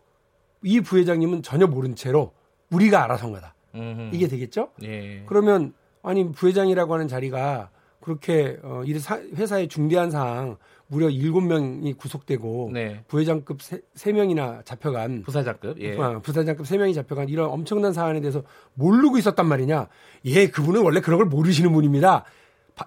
[0.63, 2.33] 이 부회장님은 전혀 모른 채로
[2.71, 3.53] 우리가 알아서 한 거다.
[3.75, 4.09] 음흠.
[4.13, 4.71] 이게 되겠죠?
[4.83, 5.23] 예.
[5.27, 7.69] 그러면 아니 부회장이라고 하는 자리가
[8.01, 8.93] 그렇게 어, 이
[9.35, 13.03] 회사의 중대한 사항 무려 7명이 구속되고 네.
[13.07, 15.97] 부회장급 3, 명이나 잡혀간 부사장급 예.
[15.97, 19.87] 어, 부사장급 3명이 잡혀간 이런 엄청난 사안에 대해서 모르고 있었단 말이냐.
[20.25, 22.23] 예, 그분은 원래 그런 걸 모르시는 분입니다.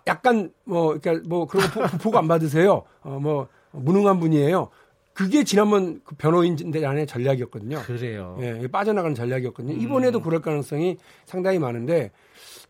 [0.07, 2.85] 약간 뭐 그러니까 뭐 그런 거 보고 안 받으세요.
[3.03, 4.69] 어, 뭐 무능한 분이에요.
[5.13, 7.83] 그게 지난번 그 변호인단의 전략이었거든요.
[7.83, 8.39] 그래요.
[8.41, 9.75] 예, 빠져나가는 전략이었거든요.
[9.75, 9.81] 음.
[9.81, 12.11] 이번에도 그럴 가능성이 상당히 많은데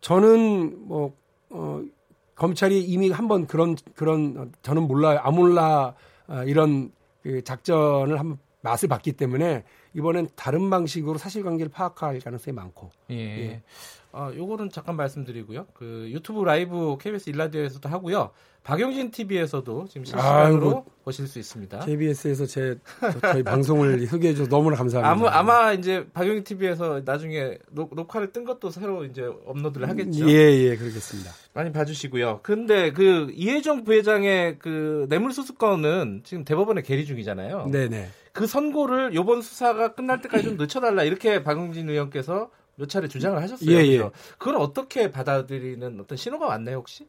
[0.01, 1.15] 저는 뭐
[1.51, 1.83] 어,
[2.35, 5.21] 검찰이 이미 한 번 그런 그런 저는 몰라요.
[5.23, 5.95] 아몰라
[6.29, 6.91] 어, 이런
[7.23, 12.91] 그 작전을 한번 맛을 봤기 때문에 이번엔 다른 방식으로 사실관계를 파악할 가능성이 많고.
[13.11, 13.17] 예.
[13.17, 13.63] 예.
[14.13, 15.67] 아, 요거는 잠깐 말씀드리고요.
[15.75, 18.31] 그 유튜브 라이브 KBS 일라디오에서도 하고요.
[18.71, 21.81] 박용진 TV에서도 지금 실시간으로 아이고, 보실 수 있습니다.
[21.81, 22.79] KBS에서 제
[23.21, 25.29] 저희 방송을 소개해 줘서 너무나 감사합니다.
[25.29, 30.31] 아마 아마 이제 박용진 TV에서 나중에 녹, 녹화를 뜬 것도 새로 이제 업로드를 하겠죠.
[30.31, 31.33] 예, 예, 그러겠습니다.
[31.53, 32.41] 많이 봐주시고요.
[32.45, 37.67] 근데 그 이혜정 부회장의 그 뇌물수수권은 지금 대법원에 계리 중이잖아요.
[37.73, 37.89] 네네.
[37.89, 38.09] 네.
[38.33, 43.71] 그 선고를 요번 수사가 끝날 때까지 좀 늦춰달라 이렇게 박용진 의원께서 몇 차례 주장을 하셨어요.
[43.71, 43.99] 예, 예.
[44.39, 47.07] 그걸 어떻게 받아들이는 어떤 신호가 왔나요, 혹시?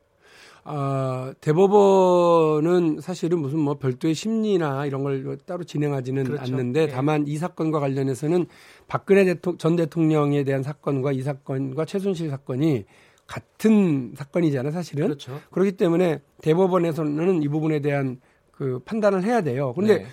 [0.63, 6.43] 아, 대법원은 사실은 무슨 뭐 별도의 심리나 이런 걸 따로 진행하지는 그렇죠.
[6.43, 6.87] 않는데 예.
[6.87, 8.45] 다만 이 사건과 관련해서는
[8.87, 12.85] 박근혜 대통, 전 대통령에 대한 사건과 이 사건과 최순실 사건이
[13.25, 15.07] 같은 사건이잖아요, 사실은.
[15.07, 15.39] 그렇죠.
[15.51, 18.19] 그렇기 때문에 대법원에서는 이 부분에 대한
[18.51, 19.73] 그 판단을 해야 돼요.
[19.73, 20.05] 근데 네.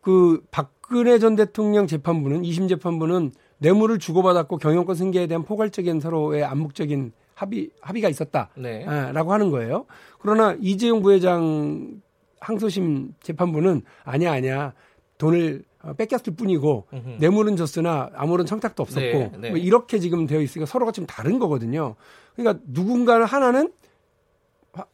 [0.00, 7.12] 그 박근혜 전 대통령 재판부는 2심 재판부는 뇌물을 주고받았고 경영권 승계에 대한 포괄적인 서로의 암묵적인
[7.40, 8.84] 합의 합의가 있었다라고 네.
[8.86, 9.86] 아, 하는 거예요.
[10.18, 12.02] 그러나 이재용 부회장
[12.38, 14.74] 항소심 재판부는 아니야 아니야
[15.16, 17.16] 돈을 어, 뺏겼을 뿐이고 으흠.
[17.20, 19.48] 뇌물은 줬으나 아무런 청탁도 없었고 네, 네.
[19.50, 21.94] 뭐 이렇게 지금 되어 있으니까 서로가 좀 다른 거거든요.
[22.36, 23.72] 그러니까 누군가는 하나는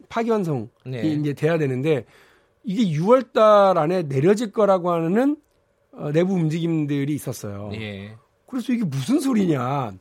[0.08, 1.02] 파기환송이 네.
[1.02, 2.04] 이제 돼야 되는데
[2.62, 5.36] 이게 6월달 안에 내려질 거라고 하는
[5.92, 7.70] 어, 내부 움직임들이 있었어요.
[7.74, 8.16] 예.
[8.46, 9.94] 그래서 이게 무슨 소리냐.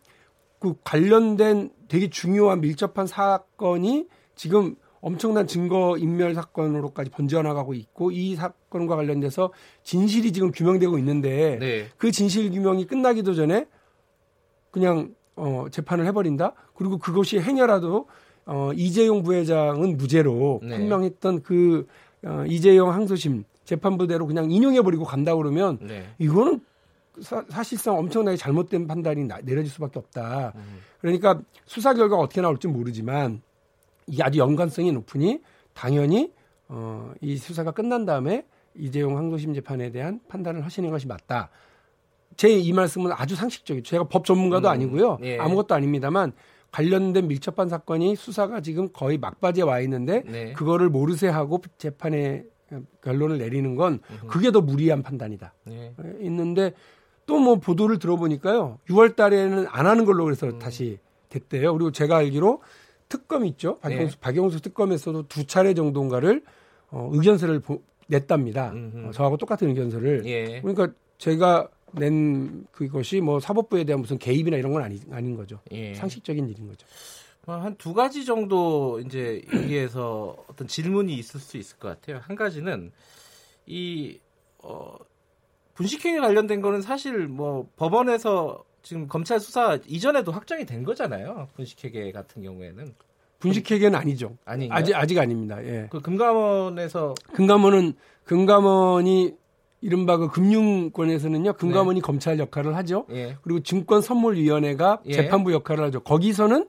[0.65, 8.95] 그 관련된 되게 중요한 밀접한 사건이 지금 엄청난 증거 인멸 사건으로까지 번져나가고 있고 이 사건과
[8.95, 11.85] 관련돼서 진실이 지금 규명되고 있는데 네.
[11.97, 13.67] 그 진실 규명이 끝나기도 전에
[14.71, 16.53] 그냥 어 재판을 해버린다.
[16.73, 18.07] 그리고 그것이 행여라도
[18.47, 20.69] 어 이재용 부회장은 무죄로 네.
[20.77, 21.85] 판명했던 그
[22.23, 26.07] 어, 이재용 항소심 재판부대로 그냥 인용해버리고 간다 그러면 네.
[26.17, 26.61] 이거는
[27.21, 30.53] 사, 실상 엄청나게 잘못된 판단이 나, 내려질 수밖에 없다.
[30.55, 30.79] 음.
[30.99, 33.41] 그러니까 수사 결과가 어떻게 나올지 모르지만
[34.07, 35.41] 이게 아주 연관성이 높으니
[35.73, 36.31] 당연히
[36.67, 41.49] 어, 이 수사가 끝난 다음에 이재용 항소심 재판에 대한 판단을 하시는 것이 맞다.
[42.37, 43.89] 제 이 말씀은 아주 상식적이죠.
[43.89, 44.71] 제가 법 전문가도 음.
[44.71, 45.19] 아니고요.
[45.23, 45.37] 예.
[45.39, 46.33] 아무것도 아닙니다만
[46.71, 50.51] 관련된 밀접한 사건이 수사가 지금 거의 막바지에 와 있는데 네.
[50.53, 52.43] 그거를 모르쇠 하고 재판에
[53.01, 55.53] 결론을 내리는 건 그게 더 무리한 판단이다.
[55.65, 55.93] 네.
[56.19, 56.73] 있는데
[57.25, 58.79] 또 뭐 보도를 들어보니까요.
[58.89, 60.59] 6월 달에는 안 하는 걸로 그래서 음.
[60.59, 61.73] 다시 됐대요.
[61.73, 62.61] 그리고 제가 알기로
[63.09, 63.77] 특검 있죠.
[63.79, 64.19] 박영수, 네.
[64.19, 66.43] 박영수 특검에서도 두 차례 정도인가를
[66.89, 68.73] 어, 의견서를 보, 냈답니다.
[68.73, 70.25] 어, 저하고 똑같은 의견서를.
[70.25, 70.61] 예.
[70.61, 75.59] 그러니까 제가 낸 그것이 뭐 사법부에 대한 무슨 개입이나 이런 건 아니, 아닌 거죠.
[75.71, 75.93] 예.
[75.93, 76.85] 상식적인 일인 거죠.
[77.45, 82.19] 뭐한두 가지 정도 이제 여기에서 어떤 질문이 있을 수 있을 것 같아요.
[82.23, 82.91] 한 가지는
[83.67, 84.19] 이
[84.59, 84.95] 어,
[85.75, 91.47] 분식회계 관련된 거는 사실 뭐 법원에서 지금 검찰 수사 이전에도 확정이 된 거잖아요.
[91.55, 92.93] 분식회계 같은 경우에는.
[93.39, 94.37] 분식회계는 아니죠.
[94.45, 95.63] 아니 아직 아직 아닙니다.
[95.63, 95.87] 예.
[95.91, 99.35] 그 금감원에서 금감원은 금감원이
[99.81, 102.05] 이른바 그 금융권에서는요 금감원이 네.
[102.05, 103.05] 검찰 역할을 하죠.
[103.11, 103.37] 예.
[103.41, 105.13] 그리고 증권선물위원회가 예.
[105.13, 105.99] 재판부 역할을 하죠.
[105.99, 106.67] 거기서는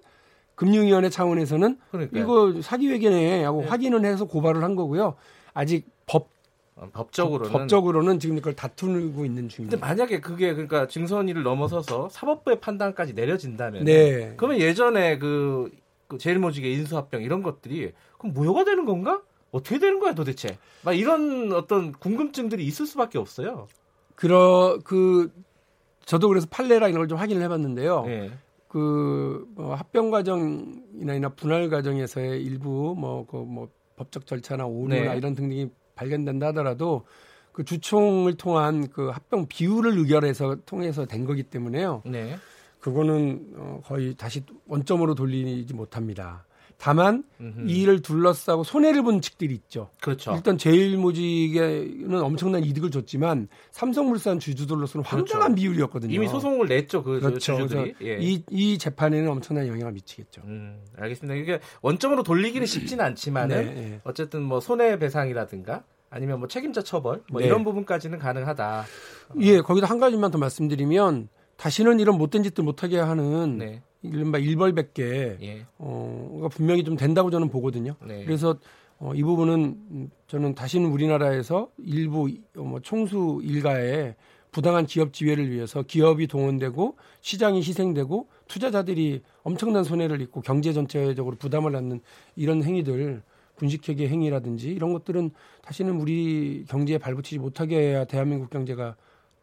[0.56, 2.22] 금융위원회 차원에서는 그러니까요.
[2.22, 3.68] 이거 사기 회계네 하고 예.
[3.68, 5.14] 확인을 해서 고발을 한 거고요.
[5.54, 6.28] 아직 법 어,
[6.92, 9.76] 법적으로는 법적으로는 지금 그걸 다투고 있는 중입니다.
[9.76, 14.34] 근데 만약에 그게 그러니까 증선위를 넘어서서 사법부의 판단까지 내려진다면 네.
[14.36, 15.70] 그러면 예전에 그,
[16.06, 19.22] 그 제일모직의 인수합병 이런 것들이 그럼 무효가 되는 건가?
[19.52, 20.58] 어떻게 되는 거야 도대체?
[20.82, 23.68] 막 이런 어떤 궁금증들이 있을 수밖에 없어요.
[24.14, 25.32] 그러 그
[26.04, 28.04] 저도 그래서 판례라 이런 걸 좀 확인을 해봤는데요.
[28.04, 28.30] 네.
[28.68, 35.16] 그 뭐 합병 과정이나 분할 과정에서의 일부 뭐그뭐 그 뭐 법적 절차나 오류나 네.
[35.16, 37.04] 이런 등등이 발견된다 하더라도
[37.50, 42.02] 그 주총을 통한 그 합병 비율을 의결해서 통해서 된 거기 때문에요.
[42.04, 42.36] 네.
[42.78, 46.44] 그거는 어, 거의 다시 원점으로 돌리지 못합니다.
[46.78, 47.68] 다만 음흠.
[47.68, 49.90] 이 일을 둘러싸고 손해를 본 측들이 있죠.
[50.00, 50.34] 그렇죠.
[50.34, 55.16] 일단 제일모직에는 엄청난 이득을 줬지만 삼성물산 주주들로서는 그렇죠.
[55.16, 55.62] 황당한 그렇죠.
[55.62, 56.14] 비율이었거든요.
[56.14, 57.02] 이미 소송을 냈죠.
[57.02, 57.38] 그 그렇죠.
[57.56, 57.94] 주주들이.
[58.02, 58.18] 예.
[58.20, 60.42] 이, 이 재판에는 엄청난 영향을 미치겠죠.
[60.44, 61.34] 음, 알겠습니다.
[61.34, 64.00] 이게 원점으로 돌리기는 쉽지는 않지만은 네, 네.
[64.04, 67.46] 어쨌든 뭐 손해배상이라든가 아니면 뭐 책임자 처벌 뭐 네.
[67.46, 68.84] 이런 부분까지는 가능하다.
[69.40, 73.82] 예, 거기다 한 가지만 더 말씀드리면 다시는 이런 못된 짓들 못하게 하는 네.
[74.02, 75.66] 이른바 일벌백계 예.
[75.78, 77.96] 어, 분명히 좀 된다고 저는 보거든요.
[78.06, 78.24] 네.
[78.24, 78.58] 그래서
[78.98, 84.14] 어, 이 부분은 저는 다시는 우리나라에서 일부 어, 뭐 총수 일가에
[84.52, 91.72] 부당한 기업 지배를 위해서 기업이 동원되고 시장이 희생되고 투자자들이 엄청난 손해를 입고 경제 전체적으로 부담을
[91.72, 92.00] 갖는
[92.36, 93.22] 이런 행위들
[93.56, 95.30] 분식회계 행위라든지 이런 것들은
[95.62, 98.96] 다시는 우리 경제에 발붙이지 못하게 해야 대한민국 경제가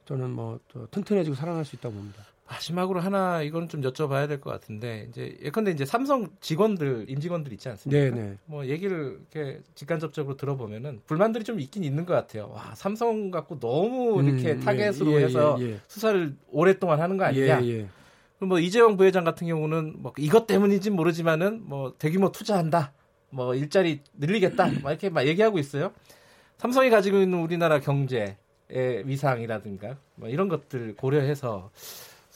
[0.06, 0.60] 저는 뭐
[0.92, 2.24] 튼튼해지고 살아날 수 있다고 봅니다.
[2.54, 7.70] 마지막으로 하나 이건 좀 여쭤봐야 될 것 같은데 이제 예컨대 이제 삼성 직원들 임직원들 있지
[7.70, 8.16] 않습니까?
[8.16, 8.38] 네네.
[8.46, 12.50] 뭐 얘기를 이렇게 직간접적으로 들어보면은 불만들이 좀 있긴 있는 것 같아요.
[12.54, 17.18] 와 삼성 갖고 너무 음, 이렇게 예, 타겟으로 예, 해서 예, 예, 수사를 오랫동안 하는
[17.18, 17.64] 거 아니냐?
[17.64, 17.88] 예, 예.
[18.46, 22.92] 뭐 이재용 부회장 같은 경우는 뭐 이것 때문인지 모르지만은 뭐 대규모 투자한다,
[23.30, 25.94] 뭐 일자리 늘리겠다, 막 이렇게 막 얘기하고 있어요.
[26.58, 28.36] 삼성이 가지고 있는 우리나라 경제의
[29.06, 31.72] 위상이라든가 뭐 이런 것들 고려해서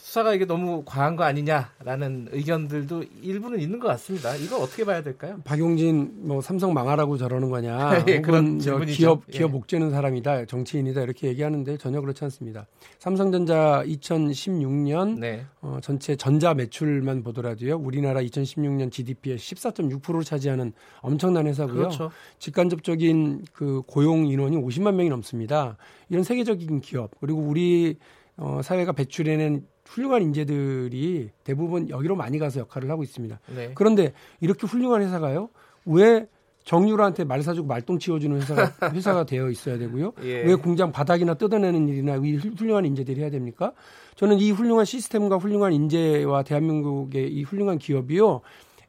[0.08, 4.38] 수사가 이게 너무 과한 거 아니냐라는 의견들도 일부는 있는 것 같습니다.
[4.38, 5.42] 이거 어떻게 봐야 될까요?
[5.44, 8.06] 박용진 뭐 삼성 망하라고 저러는 거냐?
[8.08, 9.32] 예, 그런 기업 예.
[9.38, 12.68] 기업 목재는 사람이다, 정치인이다 이렇게 얘기하는데 전혀 그렇지 않습니다.
[13.00, 15.46] 삼성전자 2016년 네.
[15.60, 21.76] 어, 전체 전자 매출만 보더라도요, 우리나라 2016년 GDP의 14.6%를 차지하는 엄청난 회사고요.
[21.76, 22.12] 그렇죠.
[22.40, 25.76] 직간접적인 그 고용 인원이 50만 명이 넘습니다.
[26.08, 27.98] 이런 세계적인 기업 그리고 우리
[28.38, 33.40] 어, 사회가 배출해낸 훌륭한 인재들이 대부분 여기로 많이 가서 역할을 하고 있습니다.
[33.56, 33.72] 네.
[33.76, 35.50] 그런데 이렇게 훌륭한 회사가요?
[35.86, 36.28] 왜
[36.64, 40.12] 정유라한테 말 사주고 말똥 치워주는 회사가, 회사가 되어 있어야 되고요?
[40.24, 40.42] 예.
[40.44, 43.72] 왜 공장 바닥이나 뜯어내는 일이나 이 훌륭한 인재들이 해야 됩니까?
[44.18, 48.42] 저는 이 훌륭한 시스템과 훌륭한 인재와 대한민국의 이 훌륭한 기업이요.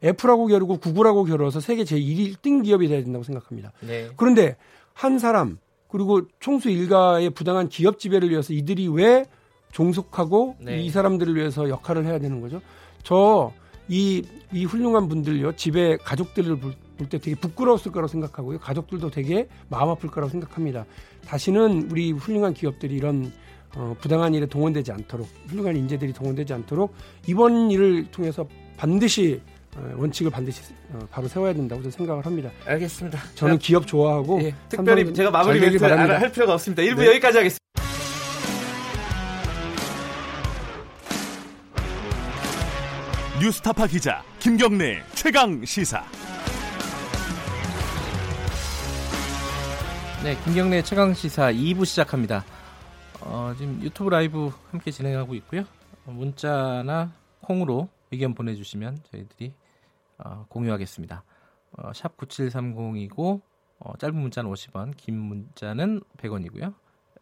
[0.03, 3.73] 애플하고 겨루고 구글하고 겨뤄서 세계 제1등 기업이 돼야 된다고 생각합니다.
[3.81, 4.09] 네.
[4.17, 4.57] 그런데
[4.93, 5.59] 한 사람
[5.89, 9.25] 그리고 총수 일가의 부당한 기업 지배를 위해서 이들이 왜
[9.73, 10.83] 종속하고 네.
[10.83, 12.61] 이 사람들을 위해서 역할을 해야 되는 거죠.
[13.03, 13.53] 저
[13.89, 16.75] 이 이 훌륭한 분들요 집에 가족들을 볼
[17.09, 18.59] 때 되게 부끄러웠을 거라고 생각하고요.
[18.59, 20.85] 가족들도 되게 마음 아플 거라고 생각합니다.
[21.29, 23.31] 다시는 우리 훌륭한 기업들이 이런
[23.77, 26.93] 어, 부당한 일에 동원되지 않도록 훌륭한 인재들이 동원되지 않도록
[27.29, 29.41] 이번 일을 통해서 반드시
[29.77, 30.61] 어, 원칙을 반드시
[30.93, 32.51] 어, 바로 세워야 된다고 저는 생각을 합니다.
[32.67, 33.17] 알겠습니다.
[33.37, 36.83] 저는 기업 좋아하고 예, 특별히 제가 마무리 멘트 할 필요가 없습니다.
[36.83, 37.07] 1부 네.
[37.11, 37.59] 여기까지 하겠습니다.
[43.41, 46.03] 뉴스타파 기자 김경래 최강 시사.
[50.25, 52.45] 네, 김경래 최강 시사 2부 시작합니다.
[53.21, 55.63] 어, 지금 유튜브 라이브 함께 진행하고 있고요.
[56.07, 59.55] 문자나 콩으로 의견 보내주시면 저희들이
[60.19, 61.23] 어, 공유하겠습니다.
[61.77, 63.41] 어, 샵 9730이고
[63.79, 66.75] 어, 짧은 문자는 50원, 긴 문자는 100원이고요.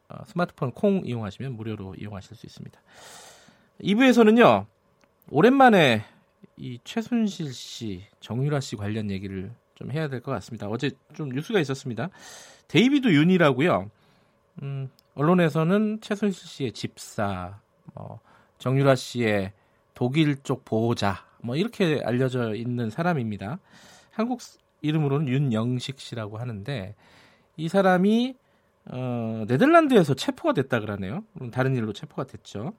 [0.09, 2.81] 어, 스마트폰 콩 이용하시면 무료로 이용하실 수 있습니다.
[3.83, 4.67] 2부에서는요.
[5.31, 6.05] 오랜만에
[6.57, 10.69] 이 최순실 씨, 정유라 씨 관련 얘기를 좀 해야 될 것 같습니다.
[10.69, 12.09] 어제 좀 뉴스가 있었습니다.
[12.69, 13.91] 데이비드 윤이라고요.
[14.63, 17.61] 음, 언론에서는 최순실 씨의 집사,
[17.95, 18.21] 뭐
[18.59, 19.53] 정유라 씨의
[19.95, 23.59] 독일 쪽 보호자, 뭐 이렇게 알려져 있는 사람입니다.
[24.13, 24.41] 한국
[24.83, 26.95] 이름으로는 윤영식 씨라고 하는데
[27.57, 28.35] 이 사람이
[28.89, 31.25] 어, 네덜란드에서 체포가 됐다 그러네요.
[31.53, 32.73] 다른 일로 체포가 됐죠.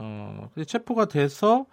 [0.00, 1.66] 어, 체포가 돼서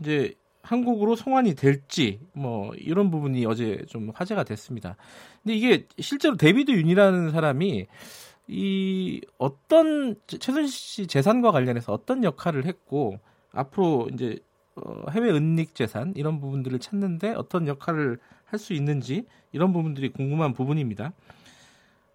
[0.00, 4.96] 이제 한국으로 송환이 될지 뭐 이런 부분이 어제 좀 화제가 됐습니다.
[5.42, 7.86] 근데 이게 실제로 데비드 윤이라는 사람이
[8.46, 13.18] 이 어떤 최순실 씨 재산과 관련해서 어떤 역할을 했고
[13.52, 14.38] 앞으로 이제
[14.76, 20.52] 어, 해외 은닉 재산 이런 부분들을 찾는데 어떤 역할을 할 수 있는지 이런 부분들이 궁금한
[20.52, 21.12] 부분입니다.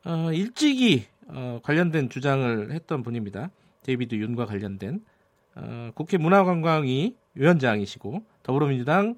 [0.06, 3.52] 어, 일찍이 어, 관련된 주장을 했던 분입니다.
[3.84, 5.04] 데이비드 윤과 관련된
[5.62, 9.16] 어, 국회 문화관광위 위원장이시고 더불어민주당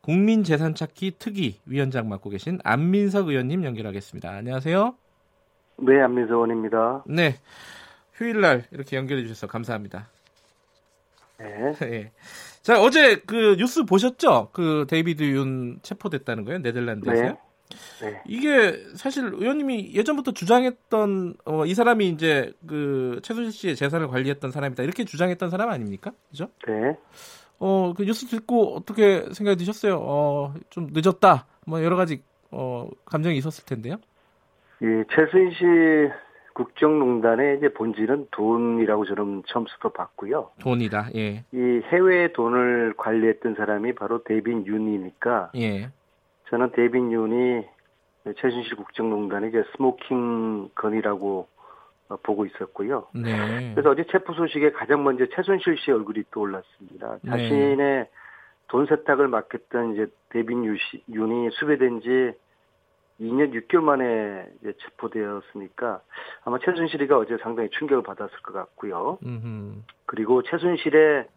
[0.00, 4.30] 국민재산찾기 특위 위원장 맡고 계신 안민석 의원님 연결하겠습니다.
[4.30, 4.94] 안녕하세요.
[5.78, 7.04] 네, 안민석 의원입니다.
[7.06, 7.36] 네.
[8.14, 10.08] 휴일 날 이렇게 연결해 주셔서 감사합니다.
[11.38, 11.72] 네.
[11.80, 12.12] 네.
[12.62, 14.50] 자, 어제 그 뉴스 보셨죠?
[14.52, 16.58] 그 데이비드 윤 체포됐다는 거예요?
[16.60, 17.28] 네덜란드에서요?
[17.28, 17.38] 네.
[18.02, 18.22] 네.
[18.26, 24.82] 이게 사실 의원님이 예전부터 주장했던 어, 이 사람이 이제 그 최순실 씨의 재산을 관리했던 사람이다
[24.82, 26.12] 이렇게 주장했던 사람 아닙니까?
[26.30, 26.48] 그죠?
[26.66, 26.96] 네.
[27.58, 29.98] 어, 그 뉴스 듣고 어떻게 생각이 드셨어요?
[30.00, 31.46] 어, 좀 늦었다.
[31.66, 33.96] 뭐 여러 가지 어, 감정이 있었을 텐데요.
[34.82, 36.12] 이 최순실
[36.54, 40.50] 국정농단의 이제 본질은 돈이라고 저는 처음부터 봤고요.
[40.60, 41.10] 돈이다.
[41.14, 41.44] 예.
[41.52, 45.90] 이 해외 돈을 관리했던 사람이 바로 데빗 윤이니까 예.
[46.50, 47.64] 저는 데빗 윤이
[48.36, 51.48] 최순실 국정농단의 이제 스모킹 건이라고
[52.08, 53.06] 어, 보고 있었고요.
[53.14, 53.72] 네.
[53.72, 57.18] 그래서 어제 체포 소식에 가장 먼저 최순실 씨 얼굴이 떠올랐습니다.
[57.22, 57.30] 네.
[57.30, 58.08] 자신의
[58.66, 60.76] 돈 세탁을 맡겼던 이제 데빈 유
[61.08, 62.32] 윤이 수배된 지
[63.20, 66.00] 2년 6개월 만에 이제 체포되었으니까
[66.44, 69.18] 아마 최순실이가 어제 상당히 충격을 받았을 것 같고요.
[69.24, 69.82] 음흠.
[70.06, 71.28] 그리고 최순실의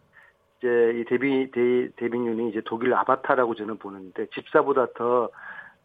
[0.64, 5.28] 이제 이 데비 데, 데빈 윤이 이제 독일 아바타라고 저는 보는데 집사보다 더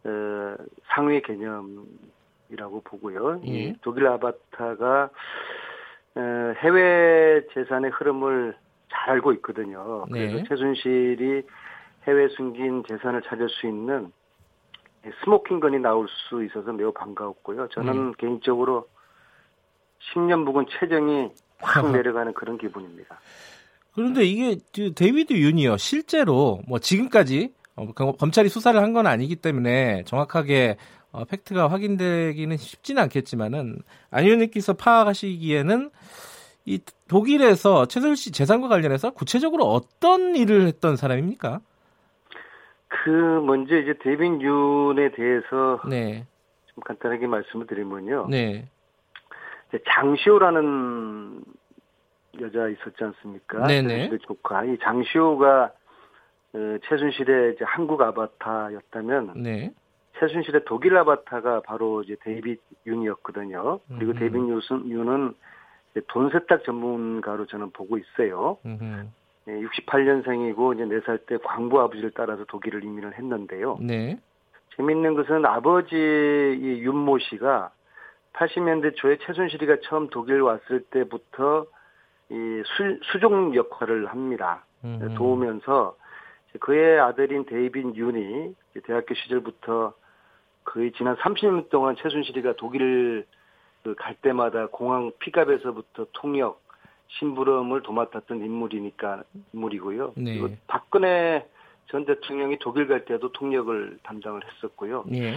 [0.05, 0.55] 어,
[0.95, 3.41] 상위 개념이라고 보고요.
[3.45, 3.49] 예.
[3.49, 5.09] 이 독일 아바타가
[6.15, 8.55] 어, 해외 재산의 흐름을
[8.89, 10.05] 잘 알고 있거든요.
[10.09, 10.43] 그래서 네.
[10.47, 11.41] 최순실이
[12.07, 14.13] 해외 숨긴 재산을 찾을 수 있는
[15.05, 17.67] 이 스모킹건이 나올 수 있어서 매우 반가웠고요.
[17.69, 18.87] 저는 개인적으로
[20.13, 23.19] 10년 묵은 체증이 확 내려가는 그런 기분입니다.
[23.99, 29.35] 그런데 이게 그 데이비드 윤이요 실제로 뭐 지금까지 어, 그 검찰이 수사를 한 건 아니기
[29.35, 30.77] 때문에 정확하게
[31.11, 33.79] 어, 팩트가 확인되기는 쉽지는 않겠지만은
[34.09, 35.89] 안 의원님께서 파악하시기에는
[36.63, 36.79] 이
[37.09, 41.59] 독일에서 최순실 씨 재산과 관련해서 구체적으로 어떤 일을 했던 사람입니까?
[42.87, 46.25] 그 먼저 이제 데빈 윤에 대해서 네,
[46.67, 48.27] 좀 간단하게 말씀을 드리면요.
[48.29, 48.69] 네,
[49.93, 51.43] 장시호라는
[52.39, 53.65] 여자 있었지 않습니까?
[53.65, 54.17] 네네.
[54.19, 54.63] 조카.
[54.63, 55.71] 이 장시호가
[56.53, 59.71] 어, 최순실의 이제 한국 아바타였다면 네,
[60.19, 63.79] 최순실의 독일 아바타가 바로 이제 데이빗 윤이었거든요.
[63.87, 64.19] 그리고 음.
[64.19, 64.35] 데이빗
[64.89, 65.33] 윤은,
[66.07, 68.57] 돈 세탁 전문가로 저는 보고 있어요.
[68.65, 69.07] 음흠.
[69.47, 73.79] 68년생이고 이제 4살 때 광부 아버지를 따라서 독일을 이민을 했는데요.
[73.81, 74.19] 네,
[74.75, 77.71] 재밌는 것은 아버지 이 윤모 씨가
[78.33, 81.65] 80년대 초에 최순실이가 처음 독일 왔을 때부터
[82.29, 84.65] 이 수, 수종 역할을 합니다.
[84.83, 85.15] 음흠.
[85.15, 85.95] 도우면서
[86.59, 88.55] 그의 아들인 데이빗 윤이
[88.85, 89.93] 대학교 시절부터
[90.63, 93.25] 거의 지난 30년 동안 최순실이가 독일
[93.83, 96.61] 그갈 때마다 공항 픽업에서부터 통역,
[97.07, 99.23] 심부름을 도맡았던 인물이니까
[99.53, 100.13] 인물이고요.
[100.17, 100.57] 네.
[100.67, 101.47] 박근혜
[101.87, 105.05] 전 대통령이 독일 갈 때도 통역을 담당을 했었고요.
[105.13, 105.33] 예,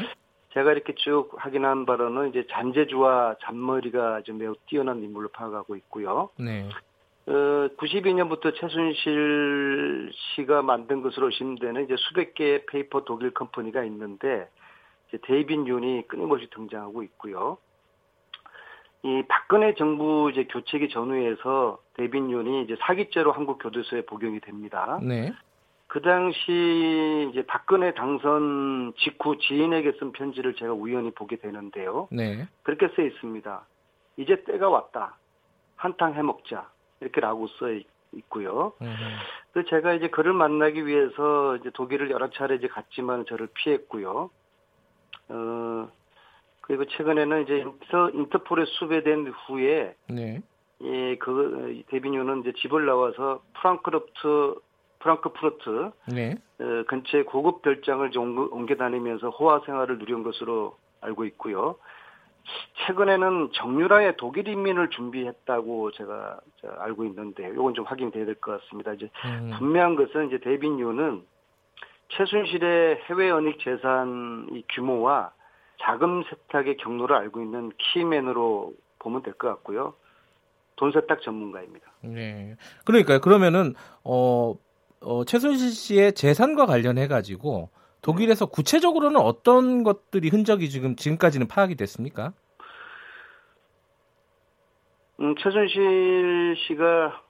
[0.52, 6.30] 제가 이렇게 쭉 확인한 바로는 이제 잔재주와 잔머리가 좀 매우 뛰어난 인물로 파악하고 있고요.
[6.38, 6.68] 네,
[7.26, 14.48] 어, 92년부터 최순실 씨가 만든 것으로 의심되는 이제 수백 개의 페이퍼 독일 컴퍼니가 있는데
[15.08, 17.58] 이제 데이빗 윤이 끊임없이 등장하고 있고요.
[19.04, 25.00] 이 박근혜 정부 이제 교체기 전후에서 데이빗 윤이 이제 사기죄로 한국 교도소에 복역이 됩니다.
[25.02, 25.32] 네,
[25.92, 32.08] 그 당시 이제 박근혜 당선 직후 지인에게 쓴 편지를 제가 우연히 보게 되는데요.
[32.10, 33.66] 네, 그렇게 써 있습니다.
[34.16, 35.18] 이제 때가 왔다.
[35.76, 36.70] 한탕 해먹자.
[37.02, 38.72] 이렇게라고 써 있- 있고요.
[38.80, 38.90] 음흠.
[39.52, 44.30] 그래서 제가 이제 그를 만나기 위해서 이제 독일을 여러 차례 이제 갔지만 저를 피했고요.
[45.28, 45.88] 어,
[46.62, 50.40] 그리고 최근에는 이제 인터, 인터폴에 수배된 후에 네,
[50.84, 54.54] 예, 그 데비뉴는 이제 집을 나와서 프랑크푸르트
[55.02, 61.76] 프랑크푸르트 네, 어, 근처에 고급 별장을 좀 옮겨, 다니면서 호화 생활을 누린 것으로 알고 있고요.
[62.86, 68.60] 최근에는 정유라의 독일 인민을 준비했다고 제가 저 알고 있는데 이건 좀 확인이 돼야 될 것
[68.62, 68.92] 같습니다.
[68.94, 71.22] 이제 음, 분명한 것은 이제 데빈 유는
[72.08, 75.32] 최순실의 해외 연익 재산 이 규모와
[75.80, 79.94] 자금 세탁의 경로를 알고 있는 키맨으로 보면 될 것 같고요.
[80.76, 81.86] 돈 세탁 전문가입니다.
[82.02, 82.56] 네.
[82.84, 83.20] 그러니까요.
[83.20, 83.74] 그러면은
[84.04, 84.54] 어,
[85.02, 87.70] 어 최순실 씨의 재산과 관련해 가지고
[88.02, 92.32] 독일에서 구체적으로는 어떤 것들이 흔적이 지금 지금까지는 파악이 됐습니까?
[95.20, 97.22] 음, 최순실 씨가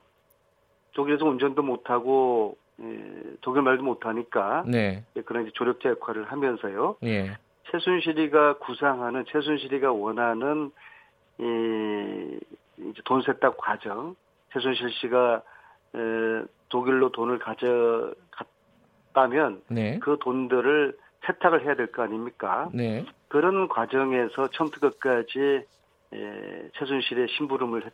[0.94, 5.04] 독일에서 운전도 못하고 예, 독일 말도 못하니까 네.
[5.16, 6.96] 예, 그런 이제 조력자 역할을 하면서요.
[7.04, 7.36] 예.
[7.70, 10.70] 최순실이가 구상하는 최순실이가 원하는
[11.38, 12.38] 이
[12.78, 14.16] 이제 돈 세탁 과정,
[14.52, 15.42] 최순실 씨가
[15.94, 17.38] 에, 독일로 돈을
[19.12, 19.98] 가져갔다면 네.
[20.00, 20.96] 그 돈들을
[21.26, 22.68] 세탁을 해야 될 거 아닙니까?
[22.72, 23.04] 네.
[23.28, 25.64] 그런 과정에서 처음부터 끝까지
[26.14, 27.92] 에, 최순실의 심부름을 했-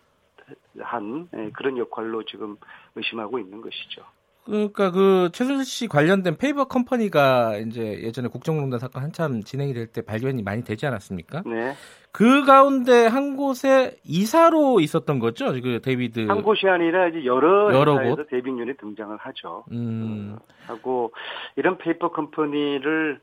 [0.81, 2.57] 한 에, 그런 역할로 지금
[2.95, 4.03] 의심하고 있는 것이죠.
[4.49, 10.03] 그러니까 그 최순실 씨 관련된 페이퍼 컴퍼니가 이제 예전에 국정농단 사건 한참 진행이 될 때
[10.03, 11.43] 발견이 많이 되지 않았습니까?
[11.47, 11.75] 네.
[12.13, 16.27] 그 가운데 한 곳에 이사로 있었던 거죠, 그 데이비드.
[16.27, 18.29] 한 곳이 아니라 이제 여러, 여러 회사에서 곳?
[18.31, 19.65] 데이빗 윤이 등장을 하죠.
[19.73, 21.13] 음, 어, 하고
[21.57, 23.21] 이런 페이퍼 컴퍼니를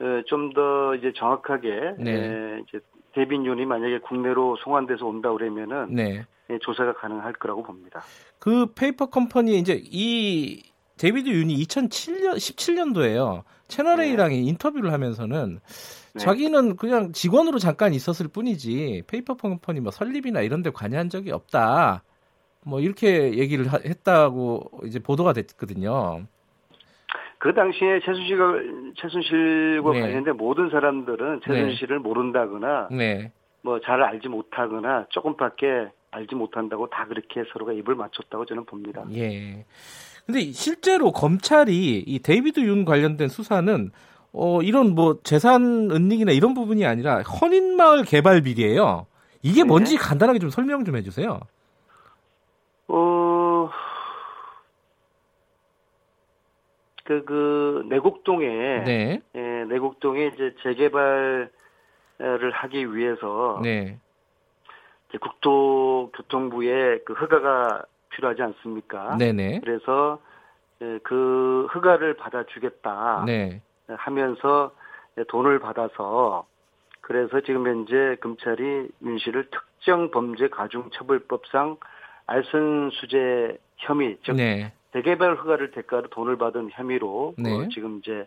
[0.00, 2.10] 어, 좀더 이제 정확하게 네.
[2.12, 2.78] 에, 이제
[3.16, 6.24] 데이빗 윤이 만약에 국내로 송환돼서 온다 그러면은 네.
[6.50, 8.02] 예, 조사가 가능할 거라고 봅니다.
[8.38, 10.62] 그 페이퍼 컴퍼니 이제 이
[10.98, 13.42] 데이비드 윤이 2007년 17년도에요.
[13.68, 15.60] 채널 A랑 인터뷰를 하면서는
[16.14, 16.18] 네.
[16.18, 22.04] 자기는 그냥 직원으로 잠깐 있었을 뿐이지 페이퍼 컴퍼니 뭐 설립이나 이런 데 관여한 적이 없다.
[22.64, 26.26] 뭐 이렇게 얘기를 하- 했다고 이제 보도가 됐거든요.
[27.38, 28.54] 그 당시에 최순실과
[28.96, 30.00] 최순실과 네.
[30.00, 33.30] 관련된 모든 사람들은 최순실을 모른다거나 네.
[33.62, 39.04] 뭐잘 알지 못하거나 조금밖에 알지 못한다고 다 그렇게 서로가 입을 맞췄다고 저는 봅니다.
[39.14, 39.64] 예.
[40.24, 43.90] 근데 실제로 검찰이 이 데이비드 윤 관련된 수사는
[44.32, 49.06] 어 이런 뭐 재산 은닉이나 이런 부분이 아니라 헌인마을 개발 비리예요.
[49.42, 49.68] 이게 네.
[49.68, 51.40] 뭔지 간단하게 좀 설명 좀 해주세요.
[52.88, 53.35] 어,
[57.06, 61.48] 그, 그, 내곡동에, 네, 예, 내곡동에 이제 재개발을
[62.52, 63.98] 하기 위해서, 네,
[65.08, 69.16] 이제 국토교통부의 그 허가가 필요하지 않습니까?
[69.16, 70.18] 네, 네, 그래서,
[70.82, 74.74] 예, 그 허가를 받아주겠다 네, 하면서
[75.28, 76.44] 돈을 받아서,
[77.00, 81.76] 그래서 지금 현재 검찰이 윤 씨를 특정 범죄 가중처벌법상
[82.26, 87.52] 알선 수재 혐의, 즉 네, 재개발 허가를 대가로 돈을 받은 혐의로 네.
[87.52, 88.26] 어, 지금 이제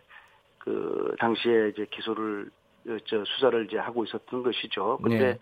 [0.58, 2.48] 그 당시에 이제 기소를
[2.88, 4.98] 어, 저 수사를 이제 하고 있었던 것이죠.
[5.02, 5.38] 근데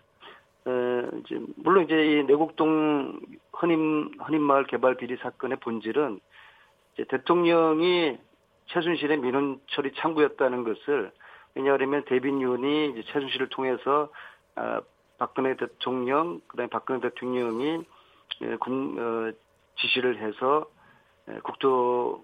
[0.65, 3.19] 어, 이제 물론 이제 이 내곡동
[3.61, 6.19] 헌임 헌임마을 개발 비리 사건의 본질은
[6.93, 8.17] 이제 대통령이
[8.65, 11.11] 최순실의 민원 처리 창구였다는 것을
[11.53, 14.09] 왜냐하면 대빈윤이 이제 최순실을 통해서
[14.55, 14.81] 아,
[15.19, 17.83] 박근혜 대통령 그다음에 박근혜 대통령이
[18.41, 19.31] 예, 군, 어,
[19.77, 20.78] 지시를 해서 예,
[21.43, 22.23] 국토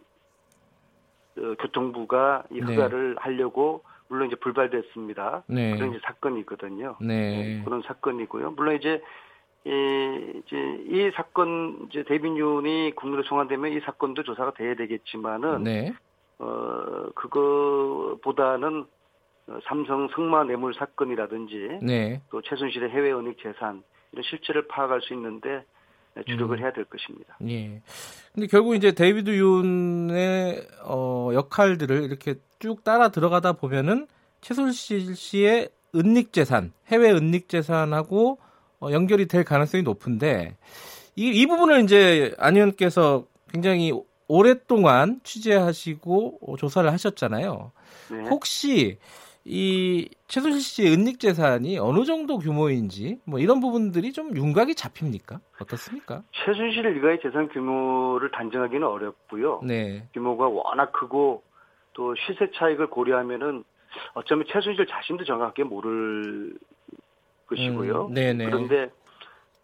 [1.38, 2.66] 어, 교통부가 이 네.
[2.66, 5.43] 허가를 하려고 물론 이제 불발됐습니다.
[5.47, 5.76] 네.
[5.76, 6.97] 그런 이제 사건이거든요.
[7.01, 8.51] 네, 어, 그런 사건이고요.
[8.51, 9.01] 물론 이제
[9.66, 10.56] 이, 이제
[10.88, 15.93] 이 사건 이제 대빈윤이 국내로 송환되면 이 사건도 조사가 돼야 되겠지만은 네,
[16.38, 18.86] 어 그거보다는
[19.47, 22.22] 어, 삼성 승마 뇌물 사건이라든지 네.
[22.30, 25.66] 또 최순실의 해외 은닉 재산 이런 실체를 파악할 수 있는데
[26.24, 26.63] 주력을 음.
[26.63, 27.38] 해야 될 것입니다.
[27.47, 27.82] 예.
[28.34, 34.07] 근데 결국 이제 데이비드 윤의 어, 역할들을 이렇게 쭉 따라 들어가다 보면은
[34.41, 38.39] 최순실 씨의 은닉 재산, 해외 은닉 재산하고
[38.80, 40.57] 어, 연결이 될 가능성이 높은데
[41.16, 43.93] 이, 이 부분을 이제 안 의원께서 굉장히
[44.28, 47.72] 오랫동안 취재하시고 어, 조사를 하셨잖아요.
[48.11, 48.30] 네.
[48.30, 48.97] 혹시
[49.48, 55.39] 이 최순실 씨의 은닉 재산이 어느 정도 규모인지 뭐 이런 부분들이 좀 윤곽이 잡힙니까?
[55.62, 56.24] 어떻습니까?
[56.32, 59.62] 최순실 일가의 재산 규모를 단정하기는 어렵고요.
[59.64, 60.08] 네.
[60.14, 61.43] 규모가 워낙 크고
[61.93, 63.64] 또 시세 차익을 고려하면은
[64.16, 66.58] 어쩌면 최순실 자신도 정확하게 모를
[67.46, 68.08] 것이고요.
[68.08, 68.46] 음, 네네.
[68.46, 68.89] 그런데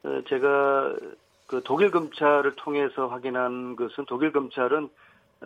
[0.03, 0.95] 어, 제가
[1.47, 4.89] 그 독일 검찰을 통해서 확인한 것은 독일 검찰은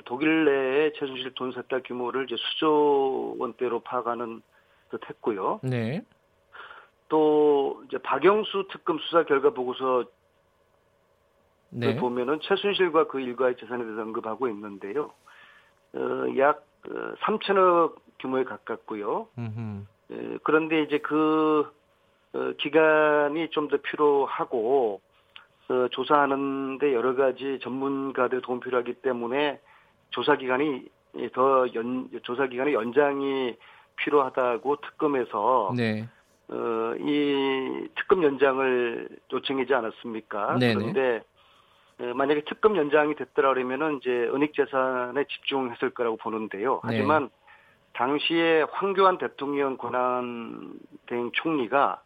[0.04, 4.42] 독일 내에 최순실 돈 세탁 규모를 이제 수조 원대로 파악하는
[4.92, 5.62] 듯했고요.
[5.64, 6.04] 네.
[7.08, 10.04] 또 이제 박영수 특검 수사 결과 보고서
[11.70, 11.96] 네.
[11.96, 15.12] 보면은 최순실과 그 일가의 재산에 대해서 언급하고 있는데요.
[15.94, 19.28] 어, 약 어, 3천억 규모에 가깝고요.
[20.12, 21.72] 에, 그런데 이제 그
[22.34, 25.02] 어, 기간이 좀 더 필요하고
[25.68, 29.60] 어, 조사하는데 여러 가지 전문가들 도움 필요하기 때문에
[30.16, 30.86] 조사 기간이
[31.34, 33.56] 더 연, 조사 기간의 연장이
[33.98, 36.08] 필요하다고 특검에서 네.
[36.48, 40.58] 어, 이 특검 연장을 요청하지 않았습니까?
[40.58, 40.74] 네네.
[40.74, 41.22] 그런데
[42.00, 46.76] 어, 만약에 특검 연장이 됐더라 그러면은 이제 은닉 재산에 집중했을 거라고 보는데요.
[46.76, 46.96] 네.
[46.96, 47.30] 하지만
[47.94, 50.74] 당시에 황교안 대통령 권한
[51.08, 52.02] 대행 총리가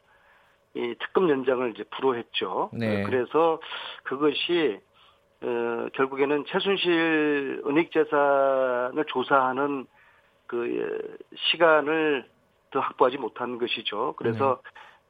[0.74, 2.72] 이 특검 연장을 이제 불허했죠.
[2.74, 3.02] 네.
[3.02, 3.60] 어, 그래서
[4.04, 4.80] 그것이
[5.42, 9.86] 어, 결국에는 최순실 은닉 재산을 조사하는
[10.48, 12.26] 그 예, 시간을
[12.72, 14.16] 더 확보하지 못한 것이죠.
[14.18, 14.62] 그래서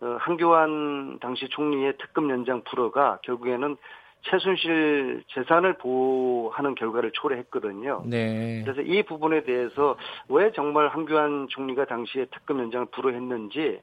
[0.01, 3.75] 어, 한교안 당시 총리의 특검 연장 불허가 결국에는
[4.21, 8.03] 최순실 재산을 보호하는 결과를 초래했거든요.
[8.05, 8.61] 네.
[8.63, 13.79] 그래서 이 부분에 대해서 왜 정말 한교안 총리가 당시에 특검 연장을 불허했는지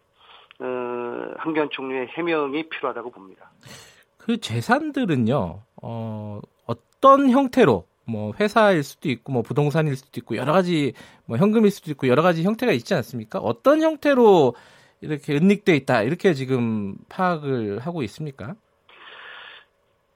[0.61, 3.51] 어, 한교안 총리의 해명이 필요하다고 봅니다.
[4.19, 5.66] 그 재산들은요.
[5.83, 10.93] 어, 어떤 형태로 뭐 회사일 수도 있고 뭐 부동산일 수도 있고 여러 가지
[11.27, 13.39] 뭐 현금일 수도 있고 여러 가지 형태가 있지 않습니까?
[13.41, 14.55] 어떤 형태로
[15.01, 18.55] 이렇게 은닉돼 있다 이렇게 지금 파악을 하고 있습니까?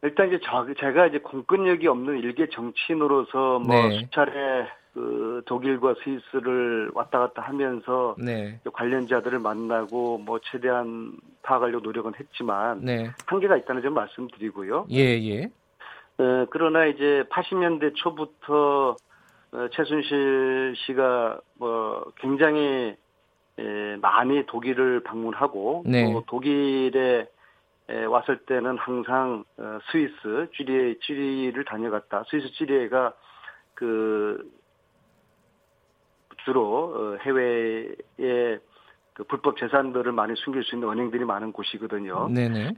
[0.02, 3.98] 일단 이제 저, 제가 이제 공권력이 없는 일개 정치인으로서 뭐 네.
[3.98, 8.58] 수차례 그 독일과 스위스를 왔다 갔다 하면서 네.
[8.72, 11.12] 관련자들을 만나고 뭐 최대한
[11.42, 13.10] 파악하려고 노력은 했지만 네.
[13.26, 14.86] 한계가 있다는 점 말씀드리고요.
[14.90, 15.44] 예 예.
[16.18, 18.96] 어, 그러나 이제 80년대 초부터
[19.52, 22.96] 어, 최순실 씨가 뭐 굉장히
[23.58, 26.12] 에, 많이 독일을 방문하고 네.
[26.12, 27.28] 또 독일에
[27.88, 32.24] 에, 왔을 때는 항상 어, 스위스 쥐리에 쥐리를 다녀갔다.
[32.28, 33.14] 스위스 쥐리에가
[33.74, 34.50] 그
[36.50, 38.58] 주로 어, 해외에
[39.14, 42.28] 그 불법 재산들을 많이 숨길 수 있는 은행들이 많은 곳이거든요.
[42.28, 42.72] 네네.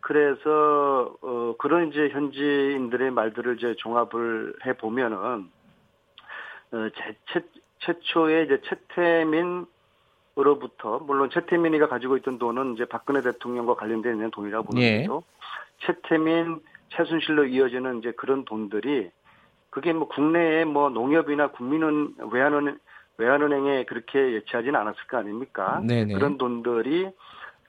[0.00, 5.48] 그래서 어 그런 이제 현지인들의 말들을 이제 종합을 해 보면은
[6.72, 7.44] 어 제, 최,
[7.78, 9.66] 최초에 이제 최태민
[10.36, 15.06] 으로부터 물론 최태민이가 가지고 있던 돈은 이제 박근혜 대통령과 관련되어 있는 돈이라고 보는 예.
[15.80, 19.10] 최태민, 최순실로 이어지는 이제 그런 돈들이
[19.68, 22.78] 그게 뭐 국내에 뭐 농협이나 국민은 외환은
[23.18, 25.80] 외환은행에 그렇게 예치하지는 않았을 거 아닙니까?
[25.86, 26.14] 네네.
[26.14, 27.06] 그런 돈들이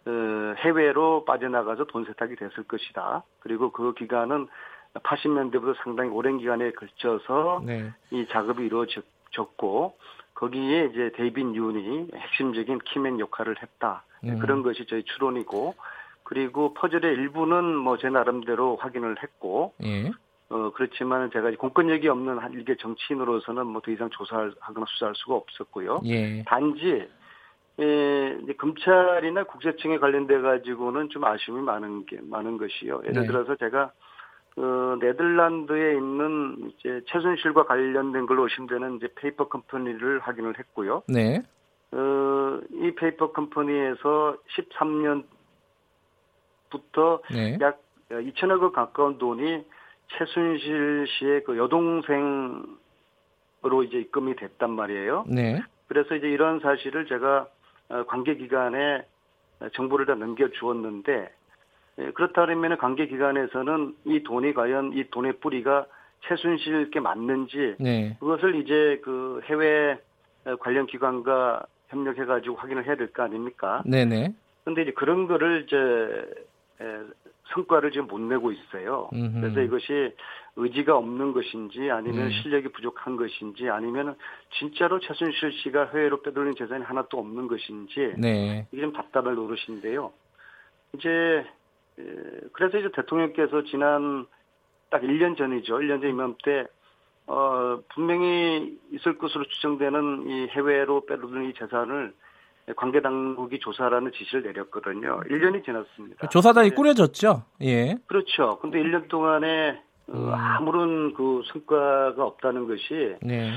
[0.06, 3.24] 어, 해외로 빠져나가서 돈 세탁이 됐을 것이다.
[3.40, 4.48] 그리고 그 기간은
[4.96, 7.92] 80년대부터 상당히 오랜 기간에 걸쳐서 네.
[8.12, 9.98] 이 작업이 이루어졌고
[10.36, 14.04] 거기에 이제 데이빗 윤이 핵심적인 key man 역할을 했다.
[14.26, 14.40] 음.
[14.40, 15.76] 그런 것이 저희 추론이고
[16.24, 20.12] 그리고 퍼즐의 일부는 뭐 제 나름대로 확인을 했고 예.
[20.54, 26.02] 어, 그렇지만 제가 공권력이 없는 한 일개 정치인으로서는 뭐 더 이상 조사하거나 수사할 수가 없었고요.
[26.06, 26.44] 예.
[26.44, 27.08] 단지
[27.80, 33.02] 예, 이제 검찰이나 국세청에 관련돼 가지고는 좀 아쉬움이 많은 게 많은 것이요.
[33.04, 33.28] 예를 네.
[33.28, 33.92] 들어서 제가
[34.54, 41.02] 그 네덜란드에 있는 이제 최순실과 관련된 걸로 의심되는 이제 페이퍼 컴퍼니를 확인을 했고요.
[41.08, 41.42] 네.
[41.92, 45.24] 어, 이 페이퍼 컴퍼니에서 13년부터
[47.32, 47.58] 네.
[47.60, 47.82] 약
[48.12, 49.66] 2천억 원 가까운 돈이
[50.18, 52.68] 최순실 씨의 그 여동생으로
[53.86, 55.26] 이제 입금이 됐단 말이에요.
[55.28, 55.62] 네.
[55.88, 57.48] 그래서 이제 이런 사실을 제가
[57.90, 59.06] 어, 관계기관에
[59.74, 61.32] 정보를 다 넘겨주었는데
[62.00, 65.86] 예, 그렇다면 관계기관에서는 이 돈이 과연 이 돈의 뿌리가
[66.28, 68.18] 최순실께 맞는지 네.
[68.20, 70.00] 그것을 이제 그 해외
[70.60, 73.84] 관련 기관과 협력해가지고 확인을 해야 될 거 아닙니까?
[73.86, 74.34] 네네.
[74.64, 76.44] 근데 이제 그런 거를 이제
[77.54, 79.10] 성과를 지금 못 내고 있어요.
[79.14, 79.42] 음흠.
[79.42, 80.16] 그래서 이것이
[80.56, 82.32] 의지가 없는 것인지 아니면 음.
[82.32, 84.16] 실력이 부족한 것인지 아니면
[84.52, 88.68] 진짜로 최순실 씨가 해외로 빼돌린 재산이 하나도 없는 것인지 네.
[88.72, 90.12] 이게 좀 답답할 노릇인데요.
[90.94, 91.46] 이제
[92.54, 94.26] 그래서 이제 대통령께서 지난
[94.90, 95.78] 딱 1년 전이죠.
[95.78, 96.66] 1년 전 이맘때
[97.26, 102.14] 어 분명히 있을 것으로 추정되는 이 해외로 빼돌린 이 재산을
[102.76, 105.20] 관계 당국이 조사라는 지시를 내렸거든요.
[105.30, 106.30] 1년이 지났습니다.
[106.30, 106.76] 조사단이 네.
[106.76, 107.44] 꾸려졌죠?
[107.62, 107.96] 예.
[108.08, 108.58] 그렇죠.
[108.62, 110.34] 근데 1년 동안에 어, 음.
[110.34, 113.52] 아무런 그 성과가 없다는 것이 네.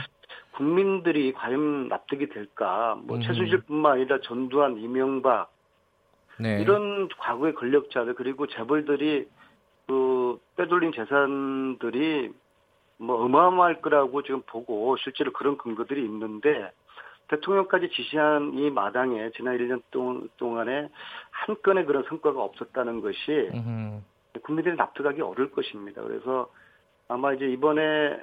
[0.53, 2.99] 국민들이 과연 납득이 될까?
[3.05, 3.23] 뭐 음.
[3.23, 5.53] 최순실뿐만 아니라 전두환, 이명박
[6.39, 6.61] 네.
[6.61, 9.27] 이런 과거의 권력자들 그리고 재벌들이
[9.87, 12.33] 그 빼돌린 재산들이
[12.99, 16.71] 뭐 어마어마할 거라고 지금 보고 실제로 그런 근거들이 있는데
[17.29, 19.83] 대통령까지 지시한 이 마당에 지난 1년
[20.37, 20.89] 동안에
[21.31, 23.51] 한 건의 그런 성과가 없었다는 것이.
[24.43, 26.03] 국민들이 납득하기 어려울 것입니다.
[26.03, 26.49] 그래서
[27.09, 28.19] 아마 이제 이번에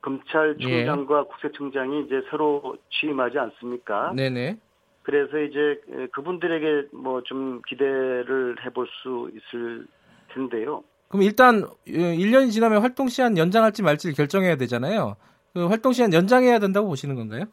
[0.00, 1.24] 검찰총장과 예.
[1.30, 4.12] 국세청장이 이제 새로 취임하지 않습니까?
[4.14, 4.58] 네네.
[5.04, 5.80] 그래서 이제
[6.12, 9.86] 그분들에게 뭐 좀 기대를 해볼 수 있을
[10.34, 10.82] 텐데요.
[11.08, 15.16] 그럼 일단 1년이 지나면 활동 시한 연장할지 말지를 결정해야 되잖아요.
[15.54, 17.44] 그 활동 시한 연장해야 된다고 보시는 건가요?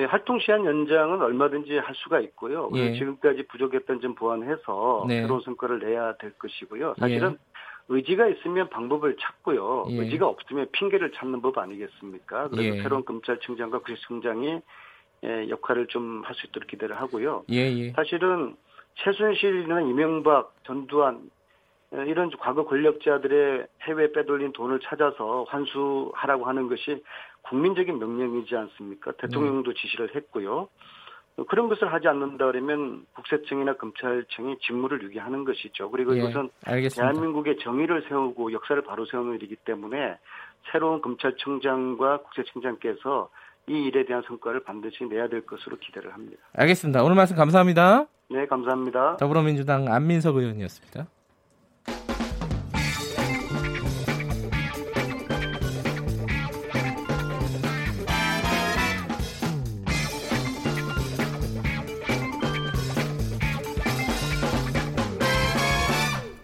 [0.00, 2.70] 네, 활동 시한 연장은 얼마든지 할 수가 있고요.
[2.74, 2.94] 예.
[2.94, 5.20] 지금까지 부족했던 점 보완해서 네.
[5.20, 6.94] 새로운 성과를 내야 될 것이고요.
[6.98, 7.36] 사실은 예.
[7.88, 9.88] 의지가 있으면 방법을 찾고요.
[9.90, 9.96] 예.
[9.96, 12.48] 의지가 없으면 핑계를 찾는 법 아니겠습니까?
[12.48, 12.82] 그래서 예.
[12.82, 14.60] 새로운 검찰청장과 구시청장이
[15.24, 17.44] 예, 역할을 좀 할 수 있도록 기대를 하고요.
[17.50, 17.92] 예, 예.
[17.92, 18.56] 사실은
[18.94, 21.30] 최순실이나 이명박, 전두환
[21.92, 27.02] 이런 과거 권력자들의 해외 빼돌린 돈을 찾아서 환수하라고 하는 것이
[27.42, 29.12] 국민적인 명령이지 않습니까?
[29.12, 30.68] 대통령도 지시를 했고요.
[31.48, 35.90] 그런 것을 하지 않는다 그러면 국세청이나 검찰청이 직무를 유기하는 것이죠.
[35.90, 37.12] 그리고 예, 이것은 알겠습니다.
[37.12, 40.18] 대한민국의 정의를 세우고 역사를 바로 세우는 일이기 때문에
[40.70, 43.30] 새로운 검찰청장과 국세청장께서
[43.68, 46.42] 이 일에 대한 성과를 반드시 내야 될 것으로 기대를 합니다.
[46.56, 47.02] 알겠습니다.
[47.04, 48.06] 오늘 말씀 감사합니다.
[48.28, 49.16] 네, 감사합니다.
[49.16, 51.06] 더불어민주당 안민석 의원이었습니다.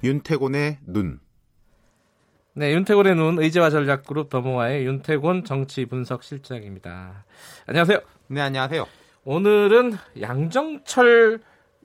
[0.07, 1.19] 윤태곤의 눈.
[2.55, 7.25] 네, 윤태곤의 눈 의제와 전략 그룹 더모아의 윤태곤 정치 분석 실장입니다.
[7.67, 7.99] 안녕하세요.
[8.29, 8.87] 네, 안녕하세요.
[9.25, 11.41] 오늘은 양정철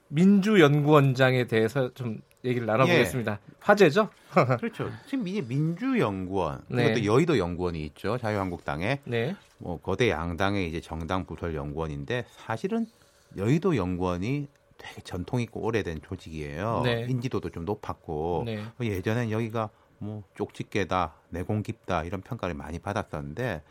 [0.09, 3.31] 민주연구원장에 대해서 좀 얘기를 나눠보겠습니다.
[3.31, 3.53] 예.
[3.59, 4.09] 화제죠?
[4.59, 4.91] 그렇죠.
[5.07, 6.89] 지금 이제 민주연구원, 네.
[6.89, 8.19] 그것도 여의도 연구원이 있죠.
[8.19, 8.99] 자유한국당에.
[9.05, 9.35] 네.
[9.57, 12.85] 뭐 거대 양당의 이제 정당 부설 연구원인데 사실은
[13.35, 14.47] 여의도 연구원이
[14.81, 16.81] 되게 전통 있고 오래된 조직이에요.
[16.83, 17.05] 네.
[17.07, 18.63] 인지도도 좀 높았고 네.
[18.81, 19.69] 예전엔 여기가
[19.99, 23.61] 뭐 쪽집게다, 내공 깊다 이런 평가를 많이 받았었는데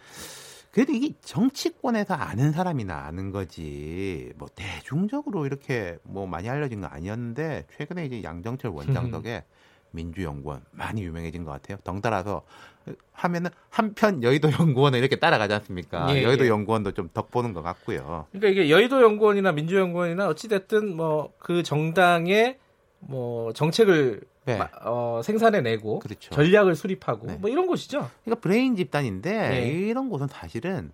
[0.70, 7.66] 그래도 이게 정치권에서 아는 사람이나 아는 거지 뭐 대중적으로 이렇게 뭐 많이 알려진 건 아니었는데
[7.76, 9.44] 최근에 이제 양정철 원장 덕에
[9.92, 11.78] 민주연구원 많이 유명해진 것 같아요.
[11.84, 12.42] 덩달아서
[13.12, 16.14] 하면은 한편 여의도 연구원을 이렇게 따라가지 않습니까?
[16.16, 16.48] 예, 여의도 예.
[16.48, 18.26] 연구원도 좀 덕보는 것 같고요.
[18.32, 22.58] 그러니까 이게 여의도 연구원이나 민주연구원이나 어찌됐든 뭐 그 정당의
[23.00, 24.60] 뭐 정책을 네.
[24.82, 26.30] 어, 생산해내고 그렇죠.
[26.34, 27.36] 전략을 수립하고 네.
[27.36, 28.08] 뭐 이런 곳이죠.
[28.24, 29.68] 그러니까 브레인 집단인데 네.
[29.68, 30.92] 이런 곳은 사실은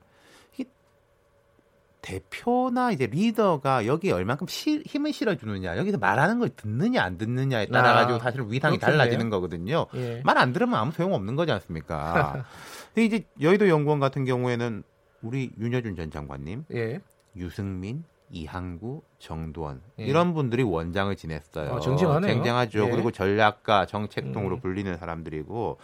[2.06, 7.94] 대표나 이제 리더가 여기에 얼만큼 시, 힘을 실어주느냐 여기서 말하는 걸 듣느냐 안 듣느냐에 따라
[7.94, 8.98] 가지고 아, 사실 위상이 그렇겠네요.
[8.98, 9.86] 달라지는 거거든요.
[9.96, 10.22] 예.
[10.24, 12.44] 말안 들으면 아무 소용 없는 거지 않습니까?
[12.94, 14.84] 근데 이제 여의도 연구원 같은 경우에는
[15.22, 17.00] 우리 윤여준 전 장관님, 예.
[17.34, 20.04] 유승민, 이항구, 정두원 예.
[20.04, 21.72] 이런 분들이 원장을 지냈어요.
[21.72, 22.32] 어, 쟁쟁하네요.
[22.34, 22.86] 쟁쟁하죠.
[22.86, 22.90] 예.
[22.90, 24.60] 그리고 전략가, 정책통으로 음.
[24.60, 25.78] 불리는 사람들이고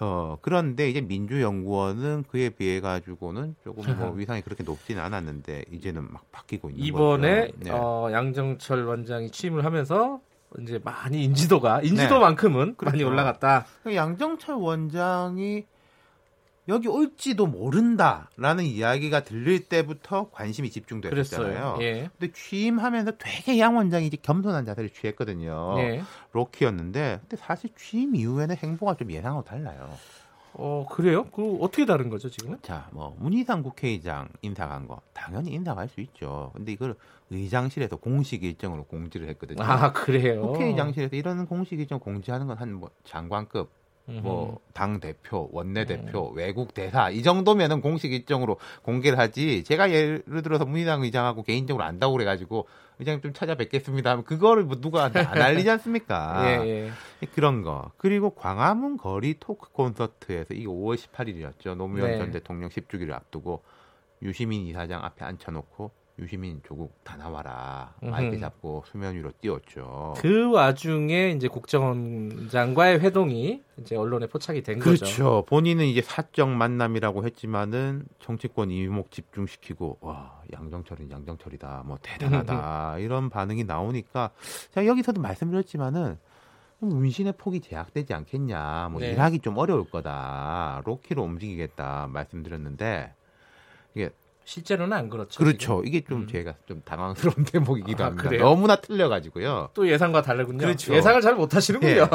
[0.00, 6.24] 어, 그런데 이제 민주연구원은 그에 비해 가지고는 조금 뭐 위상이 그렇게 높지는 않았는데 이제는 막
[6.32, 7.56] 바뀌고 있는 이번에 거죠.
[7.58, 7.70] 네.
[7.70, 10.20] 어, 양정철 원장이 취임을 하면서
[10.60, 12.74] 이제 많이 인지도가 인지도만큼은 네.
[12.76, 12.96] 그렇죠.
[12.96, 13.66] 많이 올라갔다.
[13.94, 15.64] 양정철 원장이
[16.68, 21.78] 여기 올지도 모른다라는 이야기가 들릴 때부터 관심이 집중됐었잖아요.
[21.80, 22.10] 예.
[22.18, 25.74] 근데 취임하면서 되게 양 원장이 이제 겸손한 자세를 취했거든요.
[25.78, 26.02] 예.
[26.32, 29.90] 로키였는데 근데 사실 취임 이후에는 행보가 좀 예상하고 달라요.
[30.52, 31.26] 어 그래요?
[31.30, 32.58] 그 어떻게 다른 거죠 지금은?
[32.62, 36.50] 자, 뭐 문희상 국회의장 인사 간 거 당연히 인사 갈 수 있죠.
[36.54, 36.96] 근데 이걸
[37.30, 39.62] 의장실에서 공식 일정으로 공지를 했거든요.
[39.62, 40.42] 아 그래요?
[40.42, 43.70] 국회의장실에서 이런 공식 일정 공지하는 건 한 뭐 장관급
[44.10, 46.36] 뭐당 대표, 원내 대표, 음.
[46.36, 49.64] 외국 대사 이 정도면은 공식 일정으로 공개를 하지.
[49.64, 52.66] 제가 예를 들어서 문희당 의장하고 개인적으로 안다고 그래가지고
[52.98, 54.10] 의장님 좀 찾아뵙겠습니다.
[54.10, 56.42] 하면 그거를 뭐 누가 안 알리지 않습니까?
[56.64, 56.90] 예,
[57.22, 57.26] 예.
[57.34, 57.90] 그런 거.
[57.96, 61.76] 그리고 광화문 거리 토크 콘서트에서 이게 5월 18일이었죠.
[61.76, 62.18] 노무현 네.
[62.18, 63.62] 전 대통령 10주기를 앞두고
[64.22, 65.90] 유시민 이사장 앞에 앉혀놓고
[66.20, 70.14] 유시민 조국 다 나와라 마이크 잡고 수면 위로 띄웠죠.
[70.18, 75.04] 그 와중에 이제 국정원장과의 회동이 이제 언론에 포착이 된 그렇죠.
[75.04, 75.16] 거죠.
[75.16, 75.44] 그렇죠.
[75.46, 83.64] 본인은 이제 사적 만남이라고 했지만은 정치권 이목 집중시키고 와 양정철은 양정철이다, 뭐 대단하다 이런 반응이
[83.64, 84.30] 나오니까
[84.72, 86.18] 제가 여기서도 말씀드렸지만은
[86.80, 89.12] 운신의 폭이 제약되지 않겠냐, 뭐 네.
[89.12, 93.14] 일하기 좀 어려울 거다, 로키로 움직이겠다 말씀드렸는데
[93.94, 94.10] 이게
[94.50, 95.38] 실제로는 안 그렇죠.
[95.38, 95.58] 그렇죠.
[95.76, 95.86] 지금?
[95.86, 96.26] 이게 좀 음.
[96.26, 98.28] 제가 좀 당황스러운 대목이기도 아, 합니다.
[98.28, 98.42] 그래요?
[98.42, 99.70] 너무나 틀려가지고요.
[99.74, 100.58] 또 예상과 다르군요.
[100.58, 100.92] 그렇죠.
[100.92, 102.08] 예상을 잘 못하시는군요.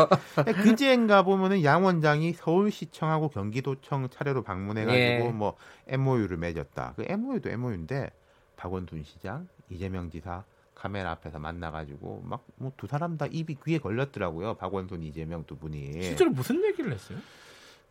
[0.45, 0.51] 네.
[0.53, 5.31] 그제인가 보면은 양 원장이 서울시청하고 경기도청 차례로 방문해가지고 예.
[5.33, 5.55] 뭐
[5.87, 6.93] MOU를 맺었다.
[6.97, 8.09] 그 MOU도 MOU인데
[8.57, 10.43] 박원순 시장, 이재명 지사
[10.75, 14.55] 카메라 앞에서 만나가지고 막 뭐 두 사람 다 입이 귀에 걸렸더라고요.
[14.55, 16.03] 박원순, 이재명 두 분이.
[16.03, 17.17] 실제로 무슨 얘기를 했어요?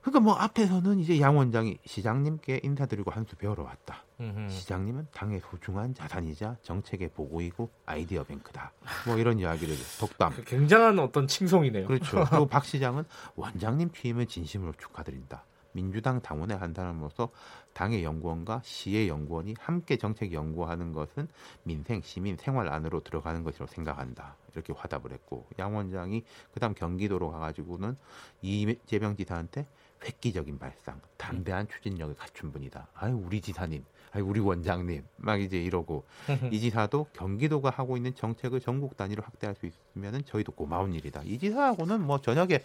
[0.04, 4.04] 그러니까 뭐 앞에서는 이제 양 원장이 시장님께 인사드리고 한 수 배우러 왔다.
[4.20, 4.50] 음흠.
[4.50, 8.70] 시장님은 당의 소중한 자산이자 정책의 보고이고 아이디어 뱅크다.
[9.06, 10.32] 뭐 이런 이야기를 덕담.
[10.34, 11.86] 그 굉장한 어떤 칭송이네요.
[11.86, 12.22] 그렇죠.
[12.30, 15.42] 그리고 박 시장은 원장님 취임을 진심으로 축하드린다.
[15.72, 17.30] 민주당 당원의 한 사람으로서
[17.72, 21.26] 당의 연구원과 시의 연구원이 함께 정책 연구하는 것은
[21.64, 24.36] 민생, 시민, 생활 안으로 들어가는 것이라고 생각한다.
[24.52, 27.96] 이렇게 화답을 했고 양 원장이 그다음 경기도로 가가지고는
[28.42, 29.66] 이재명 지사한테
[30.04, 32.88] 획기적인 발상, 담대한 추진력을 갖춘 분이다.
[32.94, 36.04] 아유 우리 지사님, 아유 우리 원장님, 막 이제 이러고
[36.52, 41.22] 이 지사도 경기도가 하고 있는 정책을 전국 단위로 확대할 수 있으면은 저희도 고마운 일이다.
[41.24, 42.62] 이 지사하고는 뭐 저녁에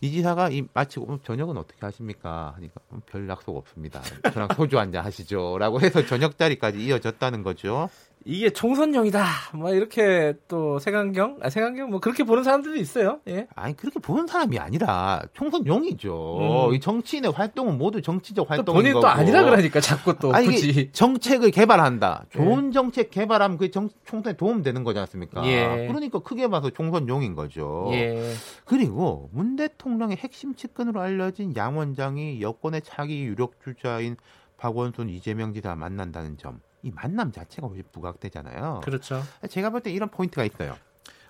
[0.00, 2.54] 이 지사가 이 마치고 저녁은 어떻게 하십니까?
[2.56, 4.00] 하니까 별 약속 없습니다.
[4.32, 7.88] 저랑 소주 한 잔 하시죠라고 해서 저녁 자리까지 이어졌다는 거죠.
[8.24, 9.24] 이게 총선용이다.
[9.54, 13.20] 뭐 이렇게 또 색안경, 아 색안경 뭐 그렇게 보는 사람들도 있어요.
[13.28, 13.46] 예.
[13.54, 16.68] 아니 그렇게 보는 사람이 아니라 총선용이죠.
[16.68, 16.74] 음.
[16.74, 19.02] 이 정치인의 활동은 모두 정치적 활동인 본인 거고.
[19.02, 22.26] 또 아니라 그러니까 자꾸 또 아니, 굳이 정책을 개발한다.
[22.30, 22.72] 좋은 예.
[22.72, 25.46] 정책 개발하면 그 정, 총선에 도움 되는 거지 않습니까?
[25.46, 25.86] 예.
[25.88, 27.88] 그러니까 크게 봐서 총선용인 거죠.
[27.92, 28.34] 예.
[28.64, 34.16] 그리고 문 대통령의 핵심 측근으로 알려진 양 원장이 여권의 차기 유력 주자인
[34.58, 36.60] 박원순, 이재명 지사 만난다는 점.
[36.82, 38.80] 이 만남 자체가 부각되잖아요.
[38.84, 39.22] 그렇죠.
[39.48, 40.76] 제가 볼 때 이런 포인트가 있어요.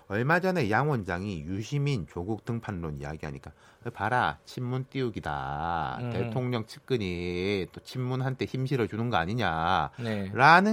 [0.07, 3.51] 얼마 전에 양 원장이 유시민 조국 등판론 이야기하니까
[3.93, 6.09] 봐라 친문 띄우기다 음.
[6.11, 9.93] 대통령 측근이 또 친문한테 힘 실어 주는 거 아니냐라는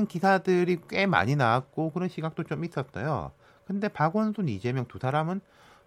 [0.00, 0.06] 네.
[0.08, 3.30] 기사들이 꽤 많이 나왔고 그런 시각도 좀 있었어요.
[3.64, 5.40] 근데 박원순 이재명 두 사람은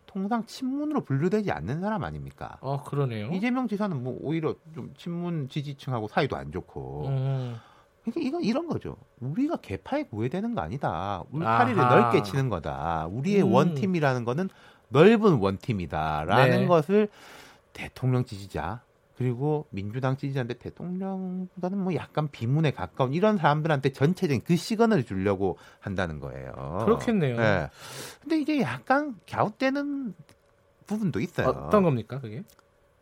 [0.06, 2.58] 통상 친문으로 분류되지 않는 사람 아닙니까?
[2.62, 3.32] 어 그러네요.
[3.34, 7.08] 이재명 지사는 뭐 오히려 좀 친문 지지층하고 사이도 안 좋고.
[7.10, 7.60] 음.
[8.04, 8.98] 그러니까 이건 이런 거죠.
[9.20, 11.24] 우리가 개파에 구애되는 거 아니다.
[11.32, 11.96] 울타리를 아하.
[11.96, 13.08] 넓게 치는 거다.
[13.12, 13.54] 우리의 음.
[13.54, 14.50] 원팀이라는 거는
[14.90, 16.66] 넓은 원팀이다라는 네.
[16.68, 17.10] 것을
[17.74, 18.82] 대통령 지지자
[19.18, 26.20] 그리고 민주당 지지자인데 대통령보다는 뭐 약간 비문에 가까운 이런 사람들한테 전체적인 그 시그널을 주려고 한다는
[26.20, 26.82] 거예요.
[26.86, 27.38] 그렇겠네요.
[27.38, 27.70] 네.
[28.20, 30.16] 근데 이게 약간 갸웃되는
[30.88, 31.50] 부분도 있어요.
[31.50, 32.44] 어떤 겁니까, 그게?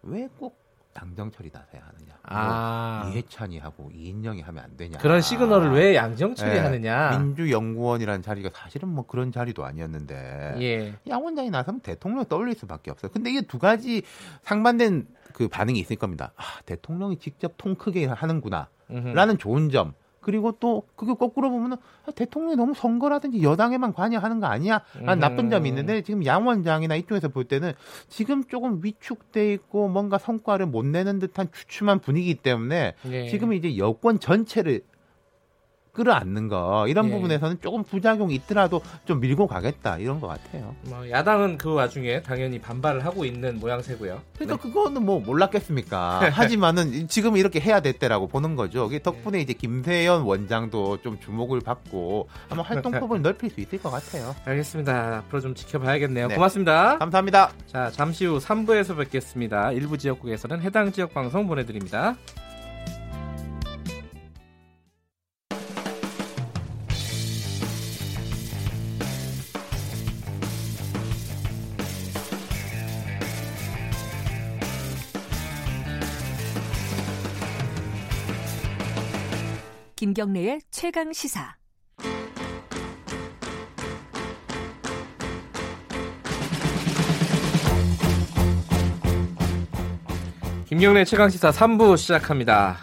[0.03, 0.58] 왜 꼭
[0.97, 2.17] 양정철이 나서야 하느냐.
[2.23, 3.01] 아.
[3.03, 4.97] 뭐 이해찬이 하고 이인영이 하면 안 되냐.
[4.97, 6.59] 그런 시그널을 왜 양정철이 네.
[6.59, 7.17] 하느냐.
[7.17, 10.55] 민주연구원이라는 자리가 사실은 뭐 그런 자리도 아니었는데.
[10.59, 10.95] 예.
[11.07, 13.11] 양 원장이 나서면 대통령 떠올릴 수밖에 없어요.
[13.11, 14.01] 근데 이게 두 가지
[14.43, 16.33] 상반된 그 반응이 있을 겁니다.
[16.35, 18.67] 아, 대통령이 직접 통 크게 하는구나.
[18.89, 19.93] 라는 좋은 점.
[20.21, 24.81] 그리고 또 그게 거꾸로 보면은 아, 대통령이 너무 선거라든지 여당에만 관여하는 거 아니야?
[24.95, 25.19] 라는 음.
[25.19, 27.73] 나쁜 점이 있는데 지금 양 원장이나 이쪽에서 볼 때는
[28.07, 33.27] 지금 조금 위축돼 있고 뭔가 성과를 못 내는 듯한 주춤한 분위기 때문에 네.
[33.29, 34.81] 지금 이제 여권 전체를
[35.99, 37.11] 끌어안는 거 이런 예.
[37.11, 40.73] 부분에서는 조금 부작용이 있더라도 좀 밀고 가겠다 이런 것 같아요.
[40.83, 44.21] 뭐 야당은 그 와중에 당연히 반발을 하고 있는 모양새고요.
[44.35, 44.61] 그러니까 네.
[44.61, 46.29] 그거는 뭐 몰랐겠습니까?
[46.31, 48.89] 하지만은 지금 이렇게 해야 됐다라고 보는 거죠.
[49.03, 54.33] 덕분에 이제 김세연 원장도 좀 주목을 받고 아마 활동폭을 넓힐 수 있을 것 같아요.
[54.45, 55.17] 알겠습니다.
[55.25, 56.29] 앞으로 좀 지켜봐야겠네요.
[56.29, 56.35] 네.
[56.35, 56.97] 고맙습니다.
[56.99, 57.51] 감사합니다.
[57.67, 59.73] 자 잠시 후 3부에서 뵙겠습니다.
[59.73, 62.15] 일부 지역국에서는 해당 지역 방송 보내드립니다.
[79.99, 81.57] 김경래의 최강 시사.
[90.67, 92.77] 김경래 최강 시사 3부 시작합니다.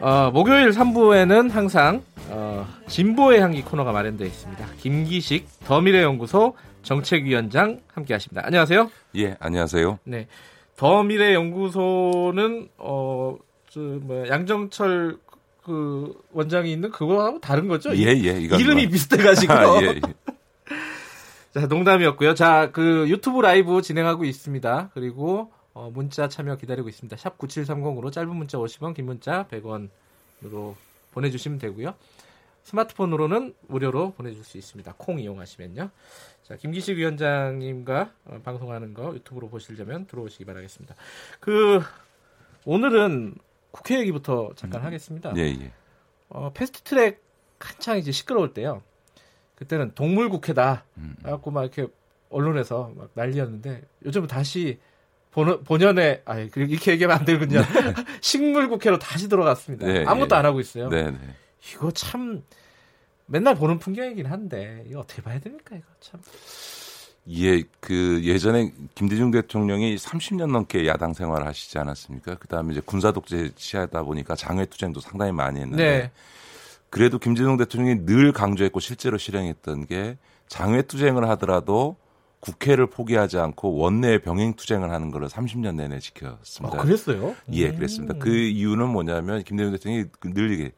[0.00, 4.66] 어, 목요일 3부에는 항상 어, 진보의 향기 코너가 마련되어 있습니다.
[4.78, 8.44] 김기식 더미래연구소 정책위원장 함께하십니다.
[8.44, 8.90] 안녕하세요.
[9.18, 10.00] 예, 안녕하세요.
[10.02, 10.26] 네,
[10.74, 13.36] 더미래연구소는 어,
[13.76, 15.18] 뭐 양정철
[15.66, 17.92] 그 원장이 있는 그거하고 다른 거죠?
[17.96, 18.40] 예, 예.
[18.40, 18.92] 이름이 뭐.
[18.92, 19.50] 비슷해가지고.
[19.52, 20.00] 아, 예, 예.
[21.52, 22.34] 자, 농담이었고요.
[22.34, 24.90] 자, 그 유튜브 라이브 진행하고 있습니다.
[24.94, 27.16] 그리고 어, 문자 참여 기다리고 있습니다.
[27.16, 30.76] 샵 9730으로 짧은 문자 50원, 긴 문자 100원으로
[31.10, 31.94] 보내주시면 되고요.
[32.62, 34.94] 스마트폰으로는 무료로 보내줄 수 있습니다.
[34.98, 35.90] 콩 이용하시면요.
[36.44, 40.94] 자, 김기식 위원장님과 어, 방송하는 거 유튜브로 보시려면 들어오시기 바라겠습니다.
[41.40, 41.82] 그
[42.64, 43.34] 오늘은
[43.76, 44.86] 국회 얘기부터 잠깐 음.
[44.86, 45.34] 하겠습니다.
[45.36, 45.70] 예, 예.
[46.30, 47.22] 어, 패스트트랙
[47.58, 48.82] 한창 이제 시끄러울 때요.
[49.54, 50.84] 그때는 동물 국회다.
[50.96, 51.16] 음.
[51.24, 51.86] 해갖고 막 이렇게
[52.30, 54.78] 언론에서 막 난리였는데 요즘은 다시
[55.30, 57.60] 본, 본연의 아 이렇게 얘기하면 안 되군요.
[58.22, 59.86] 식물 국회로 다시 들어갔습니다.
[59.86, 60.38] 네, 아무것도 예.
[60.38, 60.88] 안 하고 있어요.
[60.88, 61.18] 네, 네.
[61.72, 62.42] 이거 참
[63.26, 66.20] 맨날 보는 풍경이긴 한데 이거 어떻게 봐야 됩니까 이거 참.
[67.28, 72.36] 예, 그 예전에 김대중 대통령이 30년 넘게 야당 생활을 하시지 않았습니까?
[72.36, 76.10] 그다음에 이제 군사 독재 시하다 보니까 장외 투쟁도 상당히 많이 했는데 네.
[76.88, 80.18] 그래도 김대중 대통령이 늘 강조했고 실제로 실행했던 게
[80.48, 81.96] 장외 투쟁을 하더라도
[82.40, 86.78] 국회를 포기하지 않고 원내 병행 투쟁을 하는 걸를 30년 내내 지켰습니다.
[86.78, 87.34] 아, 그랬어요?
[87.52, 88.14] 예, 그랬습니다.
[88.18, 90.72] 그 이유는 뭐냐면 김대중 대통령이 늘 이게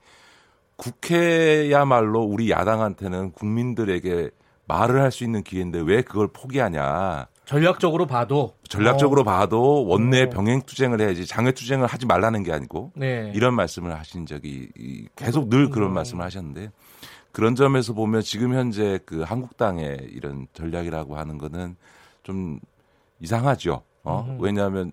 [0.77, 4.31] 국회야말로 우리 야당한테는 국민들에게
[4.69, 7.27] 말을 할 수 있는 기회인데 왜 그걸 포기하냐.
[7.47, 9.25] 전략적으로 봐도 전략적으로 어.
[9.25, 10.31] 봐도 원내 어.
[10.31, 13.33] 병행 투쟁을 해야지 장외 투쟁을 하지 말라는 게 아니고 네.
[13.35, 14.69] 이런 말씀을 하신 적이
[15.17, 15.95] 계속 늘 그런 어.
[15.95, 16.71] 말씀을 하셨는데
[17.33, 21.77] 그런 점에서 보면 지금 현재 그 한국당의 이런 전략이라고 하는 거는
[22.23, 22.61] 좀
[23.21, 23.83] 이상하죠.
[24.05, 24.27] 어?
[24.29, 24.39] 음.
[24.41, 24.93] 왜냐하면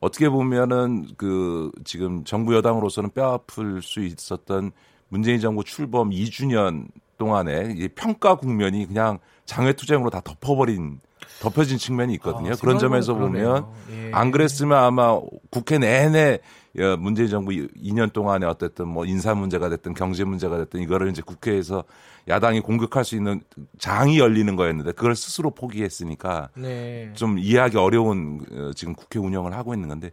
[0.00, 4.72] 어떻게 보면은 그 지금 정부 여당으로서는 뼈 아플 수 있었던
[5.08, 6.88] 문재인 정부 출범 2주년
[7.20, 11.00] 동안에 이 평가 국면이 그냥 장외 투쟁으로 다 덮어버린
[11.40, 12.52] 덮여진 측면이 있거든요.
[12.52, 14.10] 아, 그런 점에서 보면 예.
[14.12, 15.18] 안 그랬으면 아마
[15.50, 16.38] 국회 내내
[16.78, 21.20] 어, 문재인 정부 2년 동안에 어쨌든 뭐 인사 문제가 됐든 경제 문제가 됐든 이거를 이제
[21.20, 21.84] 국회에서
[22.28, 23.42] 야당이 공격할 수 있는
[23.78, 27.10] 장이 열리는 거였는데 그걸 스스로 포기했으니까 네.
[27.14, 30.10] 좀 이해하기 어려운 어, 지금 국회 운영을 하고 있는 건데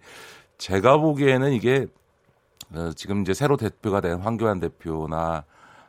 [0.57, 1.87] 제가 보기에는 이게
[2.73, 5.45] 어, 지금 이제 새로 대표가 된 황교안 대표나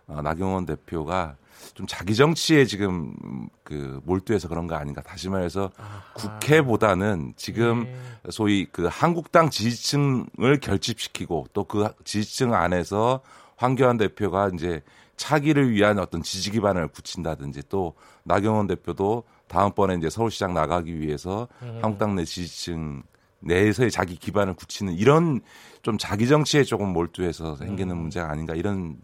[0.08, 1.36] 어, 나경원 대표가
[1.74, 3.14] 좀 자기 정치에 지금
[3.62, 5.02] 그 몰두해서 그런 거 아닌가.
[5.02, 6.02] 다시 말해서 아하.
[6.14, 8.30] 국회보다는 지금 네.
[8.30, 13.20] 소위 그 한국당 지지층을 결집시키고 또 그 지지층 안에서
[13.56, 14.82] 황교안 대표가 이제
[15.16, 21.80] 차기를 위한 어떤 지지 기반을 굳힌다든지 또 나경원 대표도 다음번에 이제 서울시장 나가기 위해서 음.
[21.82, 23.02] 한국당 내 지지층
[23.40, 25.40] 내에서의 자기 기반을 굳히는 이런
[25.82, 28.02] 좀 자기 정치에 조금 몰두해서 생기는 음.
[28.02, 28.96] 문제가 아닌가 이런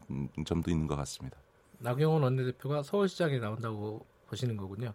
[0.45, 1.37] 점도 있는 것 같습니다.
[1.78, 4.93] 나경원 원내대표가 서울시장에 나온다고 보시는 거군요.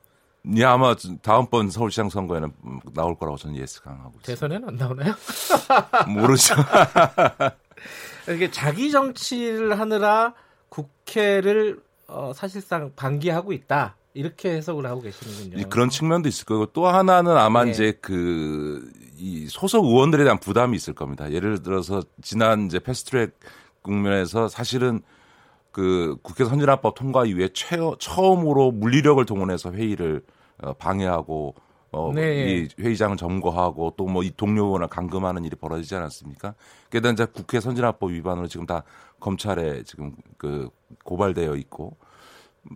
[0.56, 2.52] 예, 아마 다음번 서울시장 선거에는
[2.94, 4.26] 나올 거라고 저는 예측하고 있습니다.
[4.26, 5.14] 대선에는 안 나오나요?
[6.08, 6.56] 모르죠.
[8.34, 10.34] 이게 자기 정치를 하느라
[10.70, 13.96] 국회를 어, 사실상 방기하고 있다.
[14.14, 15.70] 이렇게 해석을 하고 계시는군요.
[15.70, 17.72] 그런 측면도 있을 거고 또 하나는 아마 네.
[17.72, 21.32] 이제 그 이 소속 의원들에 대한 부담이 있을 겁니다.
[21.32, 23.38] 예를 들어서 지난 이제 패스트트랙
[23.82, 25.02] 국면에서 사실은
[25.72, 30.24] 그 국회 선진화법 통과 이후에 최, 처음으로 물리력을 동원해서 회의를
[30.62, 31.56] 어, 방해하고
[31.92, 32.62] 어, 네.
[32.62, 36.54] 이 회의장을 점거하고 또 뭐 이 동료 의원을 감금하는 일이 벌어지지 않았습니까?
[36.90, 38.84] 게다가 이제 국회 선진화법 위반으로 지금 다
[39.20, 40.70] 검찰에 지금 그
[41.04, 41.98] 고발되어 있고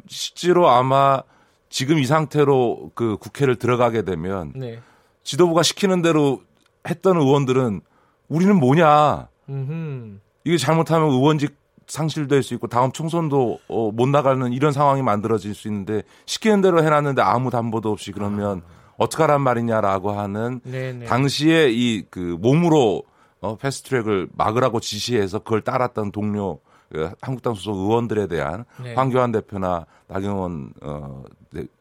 [0.07, 1.21] 실제로 아마
[1.69, 4.79] 지금 이 상태로 그 국회를 들어가게 되면 네.
[5.23, 6.41] 지도부가 시키는 대로
[6.87, 7.81] 했던 의원들은
[8.29, 9.27] 우리는 뭐냐?
[9.49, 10.19] 음흠.
[10.45, 11.55] 이게 잘못하면 의원직
[11.87, 16.83] 상실될 수 있고 다음 총선도 어, 못 나가는 이런 상황이 만들어질 수 있는데 시키는 대로
[16.83, 18.93] 해놨는데 아무 담보도 없이 그러면 아.
[18.97, 21.05] 어떡하란 말이냐라고 하는 네네.
[21.05, 23.03] 당시에 이 그 몸으로
[23.41, 26.59] 어, 패스트트랙을 막으라고 지시해서 그걸 따랐던 동료
[26.89, 28.93] 그 한국당 소속 의원들에 대한 네.
[28.93, 31.23] 황교안 대표나 나경원 어,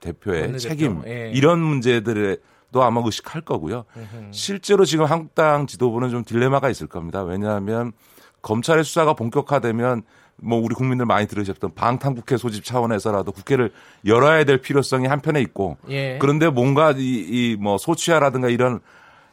[0.01, 1.31] 대 표의 책임 예.
[1.35, 2.39] 이런 문제들에
[2.73, 3.85] 도 아마 의식할 거고요.
[3.97, 4.31] 으흠.
[4.33, 7.23] 실제로 지금 한국당 지도부는 좀 딜레마가 있을 겁니다.
[7.23, 7.93] 왜냐하면
[8.41, 10.03] 검찰의 수사가 본격화되면
[10.37, 13.71] 뭐 우리 국민들 많이 들으셨던 방탄국회 소집 차원에서라도 국회를
[14.07, 16.19] 열어야 될 필요성이 한편에 있고 예.
[16.21, 18.81] 그런데 뭔가 이 뭐 소취하라든가 이런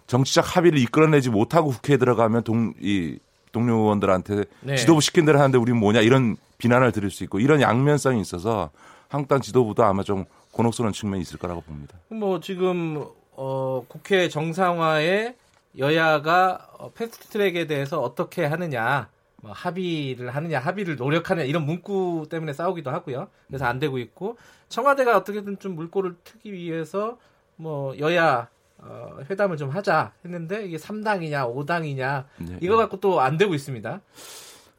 [0.06, 3.18] 정치적 합의를 이끌어내지 못하고 국회에 들어가면 동, 이
[3.52, 4.76] 동료 의원들한테 네.
[4.76, 8.70] 지도부 시킨 대로 하는데 우리는 뭐냐 이런 비난을 들을 수 있고 이런 양면성이 있어서
[9.08, 11.98] 한국당 지도부도 아마 좀 곤혹스러운 측면이 있을 거라고 봅니다.
[12.10, 13.06] 뭐 지금
[13.42, 15.34] 어, 국회 정상화에
[15.78, 19.08] 여야가 어, 패스트트랙에 대해서 어떻게 하느냐
[19.42, 23.30] 뭐 합의를 하느냐 합의를 노력하느냐 이런 문구 때문에 싸우기도 하고요.
[23.48, 24.36] 그래서 안 되고 있고
[24.68, 27.18] 청와대가 어떻게든 좀 물꼬를 트기 위해서
[27.56, 32.58] 뭐 여야 어, 회담을 좀 하자 했는데 이게 3당이냐 5당이냐 네.
[32.60, 34.02] 이거 갖고 또 안 되고 있습니다.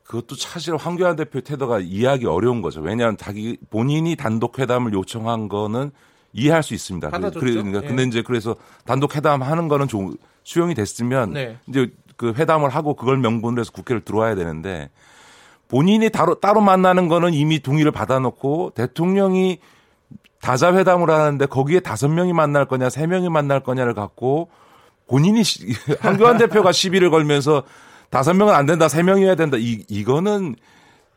[0.04, 2.82] 그것도 사실 황교안 대표 태도가 이해하기 어려운 거죠.
[2.82, 5.92] 왜냐하면 자기 본인이 단독 회담을 요청한 거는
[6.32, 7.10] 이해할 수 있습니다.
[7.10, 7.88] 그러니까 예.
[7.88, 10.14] 근데 이제 그래서 단독 회담 하는 거는 좀
[10.44, 11.58] 수용이 됐으면 네.
[11.66, 14.90] 이제 그 회담을 하고 그걸 명분으로 해서 국회를 들어와야 되는데
[15.68, 19.58] 본인이 따로 따로 만나는 거는 이미 동의를 받아놓고 대통령이
[20.40, 24.50] 다자 회담을 하는데 거기에 다섯 명이 만날 거냐 세 명이 만날 거냐를 갖고
[25.06, 25.42] 본인이
[26.00, 27.62] 한교안 대표가 시비를 걸면서
[28.10, 30.56] 다섯 명은 안 된다 세 명이어야 된다 이 이거는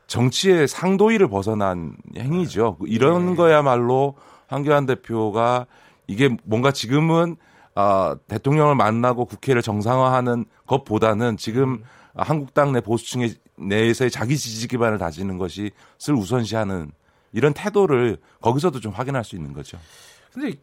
[0.07, 3.35] 정치의 상도위를 벗어난 행위죠 이런 네.
[3.35, 4.15] 거야말로
[4.53, 5.65] 한교안 대표가
[6.07, 7.35] 이게 뭔가 지금은
[7.75, 11.83] 어, 대통령을 만나고 국회를 정상화하는 것보다는 지금 음.
[12.15, 16.91] 한국당 내 보수층의 내에서의 자기 지지 기반을 다지는 것이 슬 우선시하는
[17.31, 19.79] 이런 태도를 거기서도 좀 확인할 수 있는 거죠.
[20.33, 20.57] 근데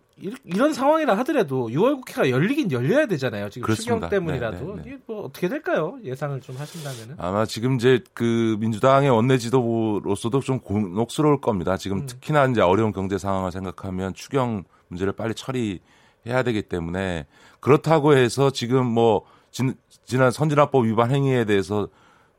[0.44, 3.48] 이런 상황이라 하더라도 6월 국회가 열리긴 열려야 되잖아요.
[3.48, 3.94] 지금 그렇습니다.
[3.94, 4.82] 추경 때문이라도 네, 네, 네.
[4.86, 5.96] 이게 뭐 어떻게 될까요?
[6.04, 11.76] 예상을 좀 하신다면은 아마 지금 이제 그 민주당의 원내 지도부로서도 좀 곤혹스러울 겁니다.
[11.76, 12.06] 지금 음.
[12.06, 15.80] 특히나 이제 어려운 경제 상황을 생각하면 추경 문제를 빨리 처리
[16.26, 17.26] 해야 되기 때문에
[17.60, 21.88] 그렇다고 해서 지금 뭐 진, 지난 선진화법 위반 행위에 대해서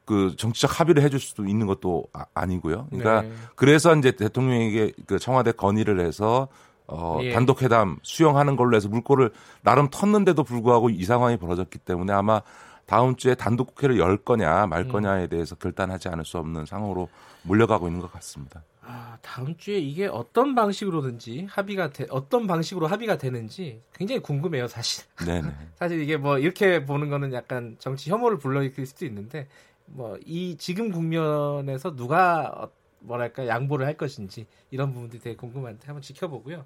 [0.05, 3.32] 그 정치적 합의를 해줄 수도 있는 것도 아, 니고요 그러니까 네.
[3.55, 6.47] 그래서 이제 대통령에게 그 청와대 건의를 해서
[6.91, 7.31] 어, 예.
[7.31, 9.31] 단독 회담 수용하는 걸로 해서 물꼬를
[9.61, 12.41] 나름 텄는데도 불구하고 이 상황이 벌어졌기 때문에 아마
[12.85, 14.89] 다음 주에 단독 국회를 열 거냐 말 음.
[14.89, 17.09] 거냐에 대해서 결단하지 않을 수 없는 상황으로
[17.43, 18.63] 몰려가고 있는 것 같습니다.
[18.83, 25.05] 아, 다음 주에 이게 어떤 방식으로든지 합의가 되, 어떤 방식으로 합의가 되는지 굉장히 궁금해요, 사실.
[25.25, 25.41] 네.
[25.75, 29.47] 사실 이게 뭐 이렇게 보는 거는 약간 정치 혐오를 불러일으킬 수도 있는데
[29.85, 32.69] 뭐 이 지금 국면에서 누가 어,
[33.01, 36.65] 뭐랄까 양보를 할 것인지 이런 부분들이 되게 궁금한데 한번 지켜보고요.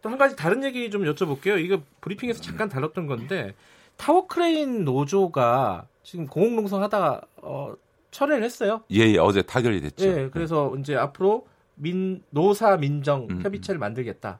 [0.00, 1.58] 또 한 가지 다른 얘기 좀 여쭤볼게요.
[1.62, 3.54] 이거 브리핑에서 잠깐 다뤘던 건데
[3.96, 7.74] 타워 크레인 노조가 지금 고공농성 하다가 어,
[8.10, 8.82] 철회를 했어요.
[8.90, 10.04] 예, 예, 어제 타결이 됐죠.
[10.06, 14.38] 예, 그래서 이제 앞으로 민 노사 민정 음, 협의체를 만들겠다.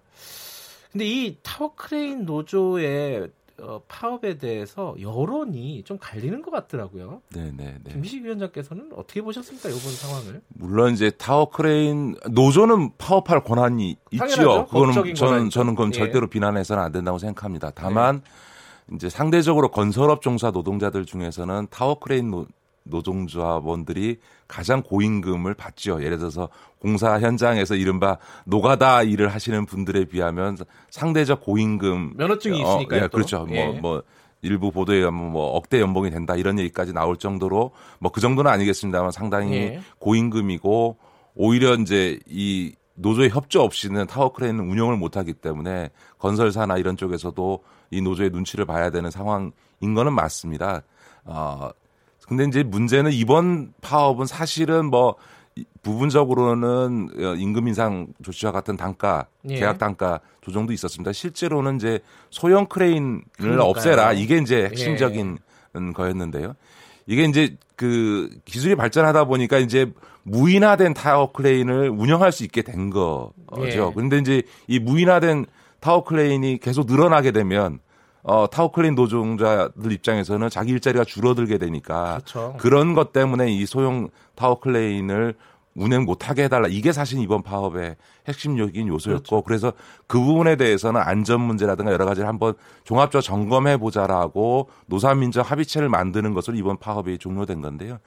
[0.90, 3.30] 근데 이 타워 크레인 노조의
[3.63, 7.23] 어, 파업에 대해서 여론이 좀 갈리는 것 같더라고요.
[7.33, 7.93] 네, 네, 네.
[7.93, 9.69] 김비식 위원장께서는 어떻게 보셨습니까?
[9.69, 10.43] 이번 상황을?
[10.49, 14.67] 물론 이제 타워 크레인 노조는 파업할 권한이 있지요.
[14.67, 15.99] 그거는 저는 저는 그건 예.
[15.99, 17.71] 절대로 비난해서는 안 된다고 생각합니다.
[17.73, 18.23] 다만
[18.89, 18.97] 네.
[18.97, 22.47] 이제 상대적으로 건설업 종사 노동자들 중에서는 타워 크레인 노,
[22.85, 24.18] 노동조합원들이
[24.49, 26.03] 가장 고임금을 받죠.
[26.03, 30.57] 예를 들어서 공사 현장에서 이른바 노가다 일을 하시는 분들에 비하면
[30.91, 33.47] 상대적 고임금 면허증이 있으니까 어, 예, 그렇죠.
[33.51, 33.66] 예.
[33.66, 34.03] 뭐, 뭐
[34.43, 37.70] 일부 보도에 의하면 뭐 억대 연봉이 된다 이런 얘기까지 나올 정도로
[38.01, 39.80] 뭐 그 정도는 아니겠습니다만 상당히 예.
[39.99, 40.99] 고임금이고
[41.35, 48.03] 오히려 이제 이 노조의 협조 없이는 타워 크레인은 운영을 못하기 때문에 건설사나 이런 쪽에서도 이
[48.03, 49.53] 노조의 눈치를 봐야 되는 상황인
[49.95, 50.83] 거는 맞습니다.
[51.24, 51.70] 어,
[52.29, 55.16] 근데 이제 문제는 이번 파업은 사실은 뭐
[55.83, 59.57] 부분적으로는 어, 임금 인상 조치와 같은 단가, 예.
[59.57, 61.12] 계약 단가 조정도 있었습니다.
[61.12, 62.01] 실제로는 이제
[62.31, 63.68] 소형 크레인을 그러니까요.
[63.68, 65.39] 없애라 이게 이제 핵심적인
[65.77, 65.93] 예.
[65.93, 66.55] 거였는데요.
[67.07, 69.93] 이게 이제 그 기술이 발전하다 보니까 이제
[70.23, 73.33] 무인화된 타워 크레인을 운영할 수 있게 된 거죠.
[73.59, 73.77] 예.
[73.95, 75.47] 그런데 이제 이 무인화된
[75.81, 77.81] 타워 크레인이 계속 늘어나게 되면
[78.23, 82.57] 어, 타워크레인 노동자들 입장에서는 자기 일자리가 줄어들게 되니까 그렇죠.
[82.59, 85.35] 그런 것 때문에 이 소형 타워크레인을
[85.75, 86.68] 운행 못하게 해달라.
[86.68, 87.97] 이게 사실 이번 파업의
[88.29, 89.43] 핵심적인 요소였고 그렇죠.
[89.43, 92.55] 그래서그 부분에 대해서는 안전 문제라든가 여러 가지를 한번
[92.85, 97.99] 종합적으로 점검해 보자라고 노사민정 협의체를 만드는 것으로 이번 파업이 종료된 건데요.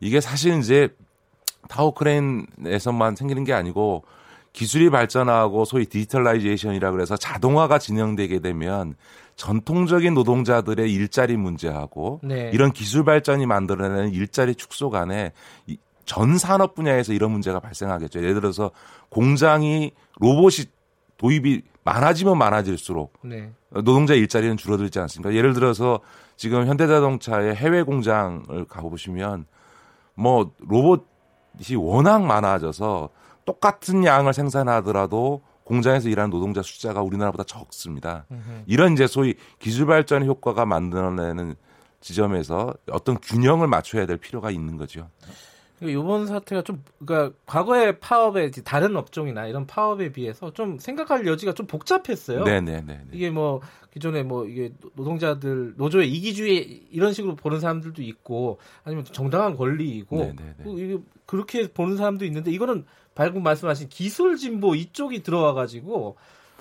[0.00, 0.94] 이게 사실 이제
[1.68, 4.04] 타워크레인에서만 생기는 게 아니고
[4.52, 8.96] 기술이 발전하고 소위 digitalization이라 그래서 자동화가 진행되게 되면
[9.38, 12.50] 전통적인 노동자들의 일자리 문제하고 네.
[12.52, 15.32] 이런 기술 발전이 만들어내는 일자리 축소 간에
[16.04, 18.18] 전 산업 분야에서 이런 문제가 발생하겠죠.
[18.18, 18.72] 예를 들어서
[19.10, 20.66] 공장이 로봇이
[21.18, 23.52] 도입이 많아지면 많아질수록 네.
[23.70, 25.32] 노동자 일자리는 줄어들지 않습니까?
[25.32, 26.00] 예를 들어서
[26.36, 29.46] 지금 현대자동차의 해외 공장을 가보시면
[30.14, 33.08] 뭐 로봇이 워낙 많아져서
[33.44, 38.24] 똑같은 양을 생산하더라도 공장에서 일하는 노동자 숫자가 우리나라보다 적습니다.
[38.32, 38.64] 으흠.
[38.66, 41.56] 이런 이제 소위 기술 발전 효과가 만들어내는
[42.00, 45.10] 지점에서 어떤 균형을 맞춰야 될 필요가 있는 거죠.
[45.80, 51.52] 이번 그러니까 사태가 좀 그러니까 과거의 파업의 다른 업종이나 이런 파업에 비해서 좀 생각할 여지가
[51.52, 52.44] 좀 복잡했어요.
[52.44, 52.80] 네네네.
[52.80, 53.04] 네, 네.
[53.12, 53.60] 이게 뭐
[53.92, 60.16] 기존에 뭐 이게 노동자들 노조의 이기주의 이런 식으로 보는 사람들도 있고 아니면 정당한 권리이고.
[60.16, 62.86] 네, 이게 그렇게 보는 사람도 있는데 이거는
[63.18, 66.16] 방금 말씀하신 기술 진보 이쪽이 들어와 가지고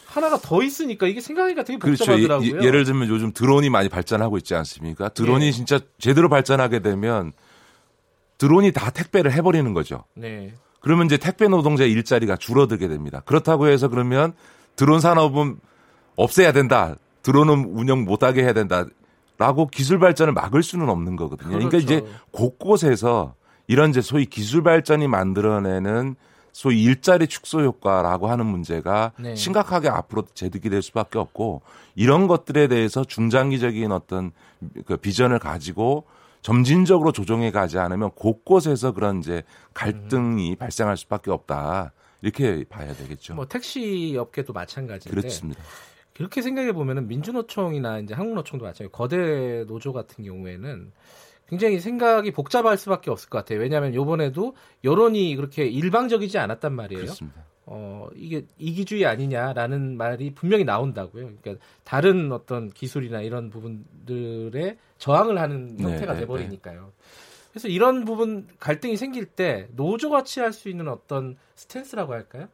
[0.07, 2.03] 하나가 더 있으니까 이게 생각하기가 되게 그렇죠.
[2.03, 2.49] 복잡하더라고요.
[2.49, 2.67] 그렇죠.
[2.67, 5.09] 예, 를 들면 요즘 드론이 많이 발전하고 있지 않습니까?
[5.09, 5.51] 드론이 네.
[5.51, 7.31] 진짜 제대로 발전하게 되면
[8.39, 10.05] 드론이 다 택배를 해버리는 거죠.
[10.15, 10.51] 네.
[10.79, 13.21] 그러면 이제 택배 노동자의 일자리가 줄어들게 됩니다.
[13.25, 14.33] 그렇다고 해서 그러면
[14.75, 15.59] 드론 산업은
[16.15, 16.95] 없애야 된다.
[17.21, 18.87] 드론은 운영 못하게 해야 된다.
[19.37, 21.49] 라고 기술 발전을 막을 수는 없는 거거든요.
[21.49, 21.69] 그렇죠.
[21.69, 23.35] 그러니까 이제 곳곳에서
[23.67, 26.15] 이런 이제 소위 기술 발전이 만들어내는
[26.57, 29.35] 소위 일자리 축소 효과라고 하는 문제가 네.
[29.35, 31.61] 심각하게 앞으로 제득이 될 수밖에 없고
[31.93, 34.31] 이런 것들에 대해서 중장기적인 어떤
[34.87, 36.05] 그 비전을 가지고
[36.41, 39.43] 점진적으로 조정해 가지 않으면 곳곳에서 그런 이제
[39.75, 40.55] 갈등이 음.
[40.55, 41.93] 발생할 수밖에 없다.
[42.23, 43.35] 이렇게 봐야 되겠죠.
[43.35, 45.15] 뭐 택시 업계도 마찬가지인데.
[45.15, 45.61] 그렇습니다.
[46.15, 48.91] 그렇게 생각해 보면은 민주노총이나 이제 한국노총도 마찬가지.
[48.91, 50.91] 거대 노조 같은 경우에는
[51.49, 53.59] 굉장히 생각이 복잡할 수밖에 없을 것 같아요.
[53.59, 57.03] 왜냐하면 요번에도 여론이 그렇게 일방적이지 않았단 말이에요.
[57.03, 57.45] 그렇습니다.
[57.69, 61.31] 어, 이게 이기주의 아니냐라는 말이 분명히 나온다고요.
[61.41, 66.81] 그러니까 다른 어떤 기술이나 이런 부분들에 저항을 하는 네, 형태가 네, 돼버리니까요.
[66.81, 67.03] 네.
[67.51, 72.47] 그래서 이런 부분 갈등이 생길 때 노조가 취할 수 있는 어떤 스탠스라고 할까요?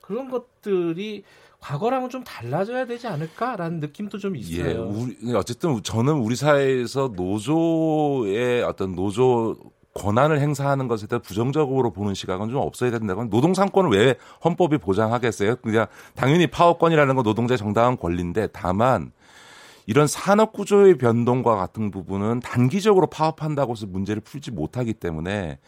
[0.00, 1.24] 그런 것들이
[1.64, 4.66] 과거랑은 좀 달라져야 되지 않을까라는 느낌도 좀 있어요.
[4.66, 9.56] 예, 우리, 어쨌든 저는 우리 사회에서 노조의 어떤 노조
[9.94, 13.24] 권한을 행사하는 것에 대해 부정적으로 보는 시각은 좀 없어야 된다고.
[13.30, 15.56] 노동 상권을 왜 헌법이 보장하겠어요?
[15.56, 19.12] 그냥 당연히 파업권이라는 건 노동자의 정당한 권리인데 다만
[19.86, 25.58] 이런 산업 구조의 변동과 같은 부분은 단기적으로 파업한다고 해서 문제를 풀지 못하기 때문에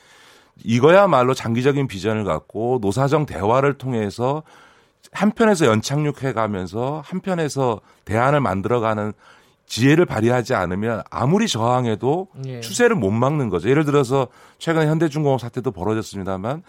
[0.62, 4.42] 이거야말로 장기적인 비전을 갖고 노사정 대화를 통해서
[5.12, 9.12] 한편에서 연착륙해 가면서 한편에서 대안을 만들어가는
[9.66, 12.60] 지혜를 발휘하지 않으면 아무리 저항해도 예.
[12.60, 13.68] 추세를 못 막는 거죠.
[13.68, 14.28] 예를 들어서
[14.58, 16.62] 최근에 현대중공업 사태도 벌어졌습니다만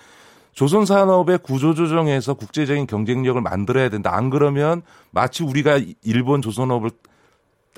[0.53, 4.15] 조선 산업의 구조 조정에서 국제적인 경쟁력을 만들어야 된다.
[4.15, 4.81] 안 그러면
[5.11, 6.89] 마치 우리가 일본 조선업을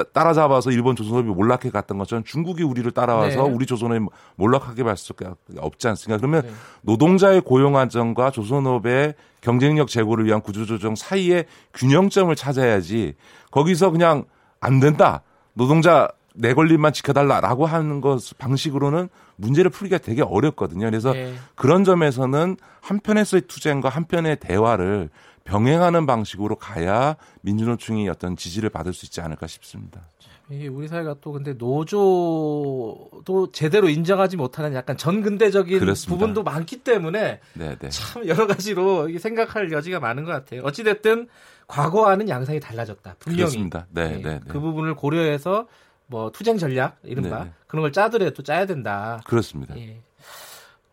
[0.04, 3.54] 따라잡아서 일본 조선업이 몰락해 갔던 것처럼 중국이 우리를 따라와서 네.
[3.54, 4.06] 우리 조선업이
[4.36, 6.18] 몰락하게 할 수밖에 없지 않습니까?
[6.18, 6.52] 그러면 네.
[6.82, 13.16] 노동자의 고용 안정과 조선업의 경쟁력 제고를 위한 구조조정 사이에 균형점을 찾아야지
[13.52, 14.26] 거기서 그냥
[14.60, 15.22] 안 된다.
[15.54, 20.86] 노동자 내 권리만 지켜달라라고 하는 것 방식으로는 문제를 풀기가 되게 어렵거든요.
[20.86, 21.34] 그래서 네.
[21.56, 25.10] 그런 점에서는 한편에서의 투쟁과 한편의 대화를
[25.50, 30.02] 병행하는 방식으로 가야 민주노총이 어떤 지지를 받을 수 있지 않을까 싶습니다.
[30.50, 36.10] 우리 사회가 또 근데 노조도 제대로 인정하지 못하는 약간 전근대적인 그렇습니다.
[36.16, 37.76] 부분도 많기 때문에 네네.
[37.78, 37.90] 네.
[37.90, 40.62] 참 여러 가지로 생각할 여지가 많은 것 같아요.
[40.64, 41.28] 어찌됐든
[41.68, 43.16] 과거와는 양상이 달라졌다.
[43.20, 43.42] 분명히.
[43.44, 43.86] 그렇습니다.
[43.92, 44.40] 네, 네, 네.
[44.48, 45.68] 그 부분을 고려해서
[46.08, 47.52] 뭐 투쟁 전략 이른바 네네.
[47.68, 49.22] 그런 걸 짜더라도 짜야 된다.
[49.26, 49.78] 그렇습니다.
[49.78, 50.02] 예.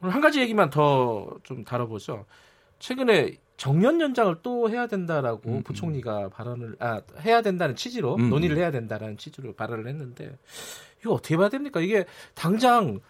[0.02, 2.26] 오늘 한 가지 얘기만 더 좀 다뤄보죠.
[2.78, 5.62] 최근에 정년 연장을 또 해야 된다라고 음, 음.
[5.62, 8.60] 부총리가 발언을 아 해야 된다는 취지로 음, 논의를 음.
[8.60, 10.36] 해야 된다는 취지로 발언을 했는데
[11.00, 11.80] 이거 어떻게 봐야 됩니까?
[11.80, 12.04] 이게
[12.34, 13.00] 당장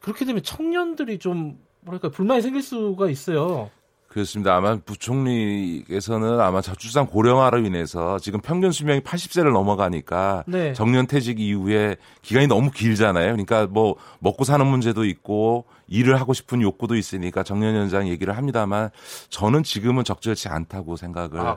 [0.00, 3.70] 그렇게 되면 청년들이 좀 뭐랄까 불만이 생길 수가 있어요.
[4.14, 4.54] 그렇습니다.
[4.54, 10.72] 아마 부총리께서는 아마 저출산 고령화로 인해서 지금 평균 수명이 80세를 넘어가니까 네.
[10.72, 13.32] 정년퇴직 이후에 기간이 너무 길잖아요.
[13.32, 18.90] 그러니까 뭐 먹고 사는 문제도 있고 일을 하고 싶은 욕구도 있으니까 정년 연장 얘기를 합니다만
[19.30, 21.56] 저는 지금은 적절치 않다고 생각을 아,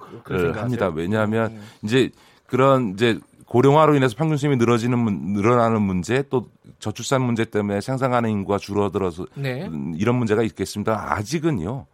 [0.55, 0.87] 합니다.
[0.87, 1.61] 왜냐하면 음.
[1.83, 2.09] 이제
[2.47, 6.47] 그런 이제 고령화로 인해서 평균 수명이 늘어지는 늘어나는 문제 또
[6.79, 9.69] 저출산 문제 때문에 생산하는 인구가 줄어들어서 네.
[9.95, 11.13] 이런 문제가 있겠습니다.
[11.13, 11.85] 아직은요.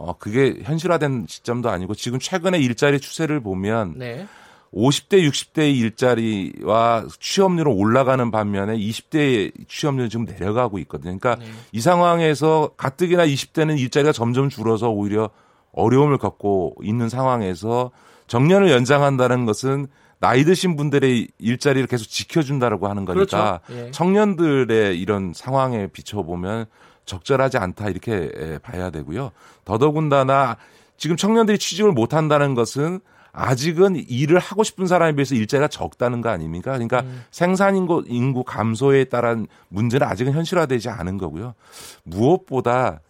[0.00, 4.26] 어, 그게 현실화된 시점도 아니고 지금 최근에 일자리 추세를 보면 네.
[4.72, 11.18] 50대, 60대의 일자리와 취업률은 올라가는 반면에 20대의 취업률은 지금 내려가고 있거든요.
[11.18, 11.50] 그러니까 네.
[11.72, 15.28] 이 상황에서 가뜩이나 20대는 일자리가 점점 줄어서 오히려
[15.72, 17.90] 어려움을 겪고 있는 상황에서
[18.26, 23.86] 정년을 연장한다는 것은 나이 드신 분들의 일자리를 계속 지켜준다라고 하는 거니까 그렇죠.
[23.86, 23.90] 예.
[23.90, 26.66] 청년들의 이런 상황에 비춰보면
[27.10, 29.32] 적절하지 않다 이렇게 봐야 되고요.
[29.64, 30.56] 더더군다나
[30.96, 33.00] 지금 청년들이 취직을 못 한다는 것은
[33.32, 36.72] 아직은 일을 하고 싶은 사람에 비해서 일자리가 적다는 거 아닙니까?
[36.72, 37.22] 그러니까 음.
[37.30, 41.54] 생산 인구, 인구 감소에 따른 문제는 아직은 현실화되지 않은 거고요.
[42.02, 43.00] 무엇보다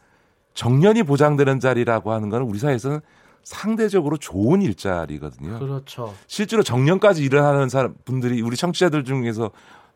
[0.54, 3.00] 정년이 보장되는 자리라고 하는 거는 우리 사회에서는
[3.42, 5.58] 상대적으로 좋은 일자리거든요.
[5.58, 6.14] 그렇죠.
[6.26, 9.50] 실제로 정년까지 일을 하는 사람 분들이 우리 청취자들 중에서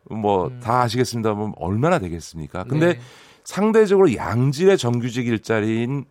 [0.09, 0.81] 뭐다 음.
[0.81, 2.63] 아시겠습니다만 얼마나 되겠습니까?
[2.63, 2.99] 근데 네.
[3.45, 6.05] 상대적으로 양질의 정규직 일자리를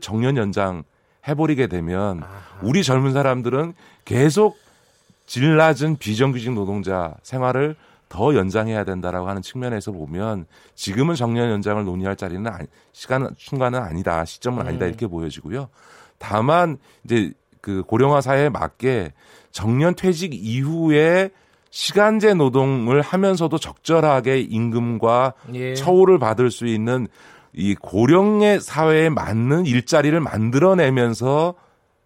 [0.00, 0.84] 정년 연장
[1.28, 2.22] 해버리게 되면.
[2.62, 4.56] 우리 젊은 사람들은 계속
[5.26, 7.76] 질 낮은 비정규직 노동자 생활을
[8.08, 10.46] 더 연장해야 된다라고 하는 측면에서 보면
[10.76, 14.88] 지금은 정년 연장을 논의할 자리는 아니, 시간 순간은 아니다 시점은 아니다 음.
[14.88, 15.68] 이렇게 보여지고요.
[16.18, 19.12] 다만 이제 그 고령화 사회에 맞게
[19.50, 21.30] 정년 퇴직 이후에
[21.76, 25.74] 시간제 노동을 하면서도 적절하게 임금과 예.
[25.74, 27.06] 처우를 받을 수 있는
[27.52, 31.54] 이 고령의 사회에 맞는 일자리를 만들어내면서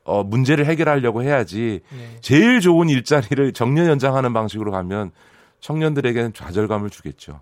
[0.02, 2.20] 어, 문제를 해결하려고 해야지 예.
[2.20, 5.12] 제일 좋은 일자리를 정년 연장하는 방식으로 가면
[5.60, 7.40] 청년들에게는 좌절감을 주겠죠.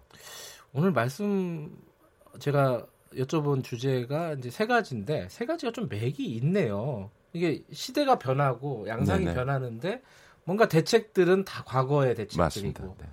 [0.75, 1.71] 오늘 말씀
[2.41, 2.85] 제가
[3.17, 7.11] 여쭤본 주제가 이제 세 가지인데 세 가지가 좀 맥이 있네요.
[7.33, 9.35] 이게 시대가 변하고 양상이 네네.
[9.35, 10.03] 변하는데
[10.49, 13.07] 뭔가 대책들은 다 과거의 대책들이고 네.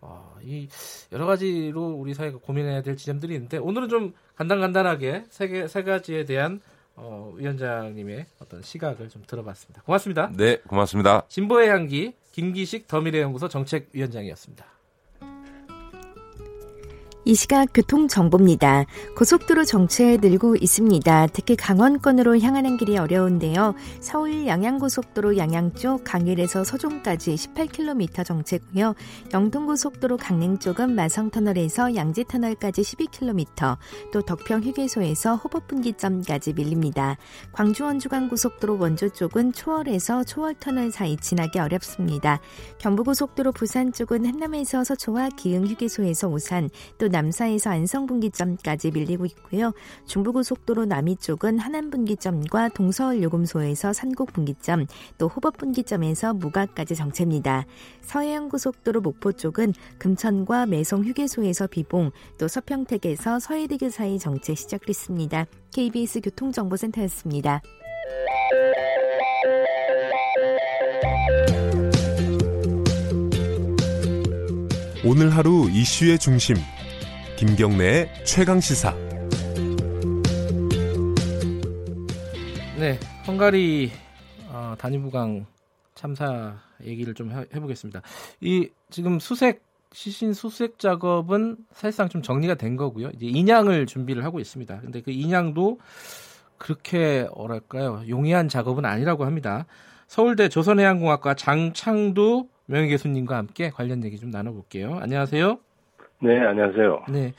[0.00, 0.68] 어, 이
[1.12, 6.24] 여러 가지로 우리 사회가 고민해야 될 지점들이 있는데 오늘은 좀 간단간단하게 세, 개, 세 가지에
[6.24, 6.60] 대한
[6.96, 9.82] 어, 위원장님의 어떤 시각을 좀 들어봤습니다.
[9.82, 10.32] 고맙습니다.
[10.36, 11.22] 네, 고맙습니다.
[11.28, 14.66] 진보의 향기 김기식 더미래연구소 정책위원장이었습니다.
[17.26, 18.86] 이 시각 교통정보입니다.
[19.14, 21.26] 고속도로 정체 늘고 있습니다.
[21.34, 23.74] 특히 강원권으로 향하는 길이 어려운데요.
[24.00, 28.94] 서울 양양고속도로 양양 쪽 강일에서 서종까지 18km 정체고요.
[29.34, 33.76] 영동고속도로 강릉 쪽은 마성터널에서 양지터널까지 12km,
[34.12, 37.18] 또 덕평휴게소에서 호법분기점까지 밀립니다.
[37.52, 42.40] 광주원주간고속도로 원조 쪽은 초월에서 초월터널 사이 지나기 어렵습니다.
[42.78, 49.72] 경부고속도로 부산 쪽은 한남에서 서초와 기흥휴게소에서 오산, 또 남사에서 안성분기점까지 밀리고 있고요.
[50.06, 54.86] 중부고속도로 남이 쪽은 하남분기점과 동서울 요금소에서 산곡분기점,
[55.18, 57.66] 또 호법분기점에서 무가까지 정체입니다.
[58.02, 65.46] 서해안고속도로 목포 쪽은 금천과 매송 휴게소에서 비봉, 또 서평택에서 서해대교 사이 정체 시작됐습니다.
[65.72, 67.62] KBS 교통정보센터였습니다.
[75.02, 76.56] 오늘 하루 이슈의 중심
[77.40, 78.94] 김경래의 최강 시사.
[82.78, 83.90] 네, 헝가리
[84.50, 85.46] 어, 단위부강
[85.94, 88.02] 참사 얘기를 좀 해, 보겠습니다.
[88.42, 93.08] 이 지금 수색 시신 수색 작업은 사실상 좀 정리가 된 거고요.
[93.14, 94.78] 이제 인양을 준비를 하고 있습니다.
[94.82, 95.80] 근데 그 인양도
[96.58, 99.64] 그렇게 뭐랄까요 용이한 작업은 아니라고 합니다.
[100.08, 104.98] 서울대 조선해양공학과 장창두 명예 교수님과 함께 관련 얘기 좀 나눠볼게요.
[105.00, 105.58] 안녕하세요.
[106.22, 107.04] 네, 안녕하세요.
[107.08, 107.32] 네.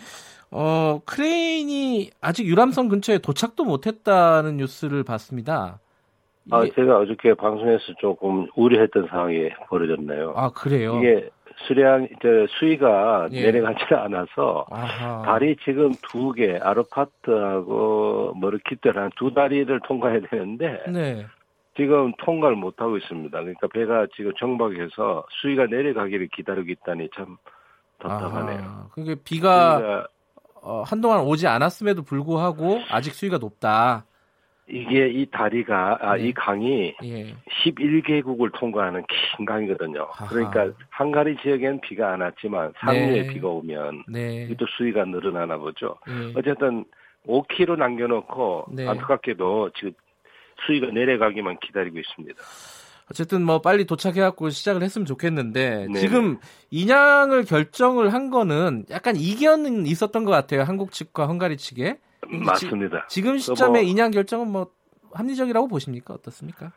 [0.49, 5.79] 어, 크레인이 아직 유람선 근처에 도착도 못했다는 뉴스를 봤습니다.
[6.49, 10.33] 아, 제가 어저께 방송에서 조금 우려했던 상황이 벌어졌네요.
[10.35, 10.97] 아, 그래요?
[10.97, 11.29] 이게
[11.67, 13.43] 수량, 저, 수위가 예.
[13.43, 15.21] 내려가지 않아서 아하.
[15.23, 21.27] 다리 지금 두 개, 아르파트하고 머르키트라는 두 다리를 통과해야 되는데 네.
[21.77, 23.39] 지금 통과를 못하고 있습니다.
[23.39, 27.37] 그러니까 배가 지금 정박해서 수위가 내려가기를 기다리고 있다니 참
[28.01, 28.89] 답답하네요.
[28.93, 30.07] 그게 비가
[30.61, 34.05] 어, 한동안 오지 않았음에도 불구하고 아직 수위가 높다.
[34.67, 36.27] 이게 이 다리가 아, 네.
[36.27, 37.35] 이 강이 예.
[37.65, 39.03] 11개국을 통과하는
[39.37, 40.03] 긴 강이거든요.
[40.03, 40.27] 아하.
[40.27, 43.27] 그러니까 한가리 지역엔 비가 안 왔지만 상류에 네.
[43.33, 44.55] 비가 오면 네.
[44.57, 45.97] 또 수위가 늘어나나 보죠.
[46.07, 46.33] 네.
[46.37, 46.85] 어쨌든
[47.27, 48.87] 5km 남겨놓고 네.
[48.87, 49.91] 안타깝게도 지금
[50.65, 52.41] 수위가 내려가기만 기다리고 있습니다.
[53.11, 55.99] 어쨌든 뭐 빨리 도착해갖고 시작을 했으면 좋겠는데 네.
[55.99, 56.37] 지금
[56.71, 61.99] 인양을 결정을 한 거는 약간 이견은 있었던 것 같아요 한국 측과 헝가리 측에
[62.45, 63.05] 맞습니다.
[63.07, 64.67] 지, 금 시점에 뭐, 인양 결정은 뭐
[65.13, 66.71] 합리적이라고 보십니까 어떻습니까?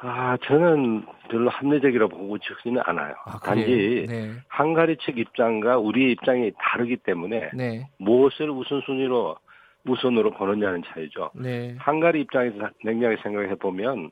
[0.00, 3.14] 아 저는 별로 합리적이라고 보고 싶지는 않아요.
[3.26, 4.32] 아, 단지 네.
[4.58, 7.88] 헝가리 측 입장과 우리 입장이 다르기 때문에 네.
[7.98, 9.36] 무엇을 우선순위로
[9.86, 11.30] 우선으로 보느냐는 차이죠.
[11.34, 11.76] 네.
[11.86, 14.10] 헝가리 입장에서 냉정하게 생각해 보면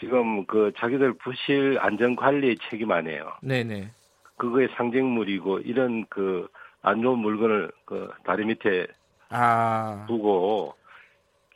[0.00, 3.32] 지금 그 자기들 부실 안전 관리 책임 아니에요.
[3.42, 3.90] 네네.
[4.36, 6.48] 그거의 상징물이고 이런 그
[6.82, 8.86] 안 좋은 물건을 그 다리 밑에
[9.30, 10.04] 아.
[10.08, 10.74] 두고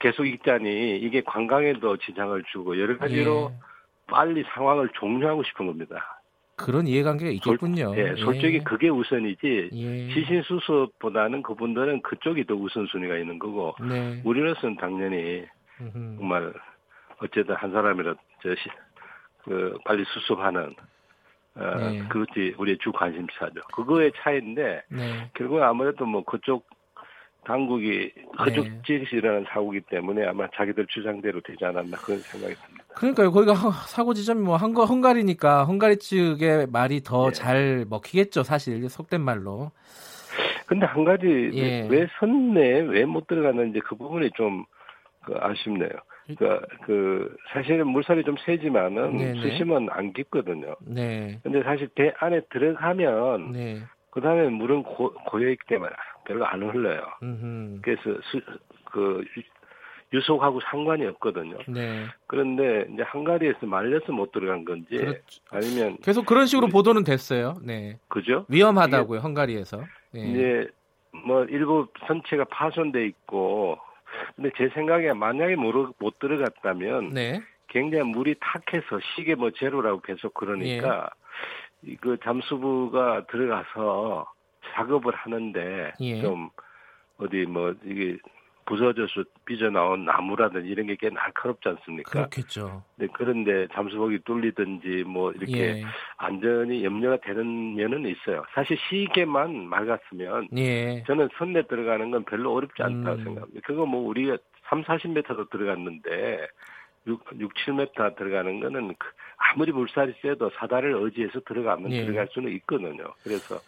[0.00, 3.58] 계속 있자니 이게 관광에도 지장을 주고 여러 가지로 예.
[4.08, 6.20] 빨리 상황을 종료하고 싶은 겁니다.
[6.56, 7.94] 그런 이해관계가 있겠군요.
[7.94, 8.58] 솔, 예, 솔직히 예.
[8.58, 10.08] 그게 우선이지 예.
[10.12, 14.20] 시신 수습보다는 그분들은 그쪽이 더 우선순위가 있는 거고 네.
[14.24, 15.44] 우리로서는 당연히
[15.80, 16.16] 음흠.
[16.18, 16.52] 정말
[17.18, 18.68] 어쨌든 한 사람이라 저 시
[19.44, 20.74] 그 빨리 수습하는
[21.54, 22.02] 어, 네.
[22.08, 23.60] 그것이 우리의 주 관심사죠.
[23.74, 25.30] 그거의 차이인데 네.
[25.34, 26.66] 결국 아무래도 뭐 그쪽
[27.44, 29.44] 당국이 그쪽 네.
[29.52, 32.84] 사고기 때문에 아마 자기들 주장대로 되지 않았나 그런 생각이 듭니다.
[32.94, 33.32] 그러니까요.
[33.32, 33.54] 거기가
[33.88, 37.84] 사고 지점이 뭐 헝가, 헝가리니까 헝가리 측의 말이 더잘 네.
[37.90, 38.44] 먹히겠죠.
[38.44, 39.72] 사실 속된 말로.
[40.66, 41.86] 근데 한 가지 예.
[41.90, 45.90] 왜 선내 왜못 들어갔는지 그 부분이 좀그 아쉽네요.
[46.26, 49.40] 그러니까 그 사실은 물살이 좀 세지만은 네네.
[49.40, 50.76] 수심은 안 깊거든요.
[50.86, 51.38] 네.
[51.42, 53.82] 근데 사실 배 안에 들어가면 네.
[54.10, 55.90] 그 다음에 물은 고, 고여 있기 때문에
[56.26, 57.02] 별로 안 흘러요.
[57.22, 57.80] 음흠.
[57.82, 58.40] 그래서 수,
[58.84, 59.24] 그
[60.12, 61.56] 유속하고 상관이 없거든요.
[61.66, 62.04] 네.
[62.26, 65.42] 그런데 이제 한가리에서 말려서 못 들어간 건지 그렇죠.
[65.50, 67.54] 아니면 계속 그런 식으로 우리, 보도는 됐어요.
[67.62, 67.98] 네.
[68.08, 68.44] 그죠?
[68.48, 69.84] 위험하다고요, 헝가리에서.
[70.12, 70.20] 네.
[70.20, 70.68] 이제
[71.24, 73.78] 뭐 일부 선체가 파손돼 있고
[74.36, 77.40] 근데 제 생각에 만약에 못, 못 들어갔다면 네.
[77.68, 81.08] 굉장히 물이 탁해서 시계 뭐 제로라고 계속 그러니까
[81.86, 81.96] 예.
[82.00, 84.30] 그 잠수부가 들어가서
[84.74, 86.20] 작업을 하는데 예.
[86.20, 86.50] 좀
[87.18, 88.18] 어디 뭐 이게
[88.64, 92.10] 부서져서 삐져나온 나무라든지 이런 게 꽤 날카롭지 않습니까?
[92.10, 92.84] 그렇겠죠.
[92.96, 95.84] 네, 그런데 잠수복이 뚫리든지 뭐 이렇게 예.
[96.18, 98.44] 안전이 염려가 되는 면은 있어요.
[98.54, 101.02] 사실 시계만 맑았으면 예.
[101.08, 103.24] 저는 선내 들어가는 건 별로 어렵지 않다고 음.
[103.24, 103.60] 생각합니다.
[103.64, 106.46] 그거 뭐 우리가 3, 40m도 들어갔는데
[107.08, 109.08] 6, 6 7m 들어가는 거는 그
[109.50, 112.04] 아무리 물살이 세도 사다를 의지해서 들어가면 예.
[112.04, 113.12] 들어갈 수는 있거든요.
[113.22, 113.58] 그래서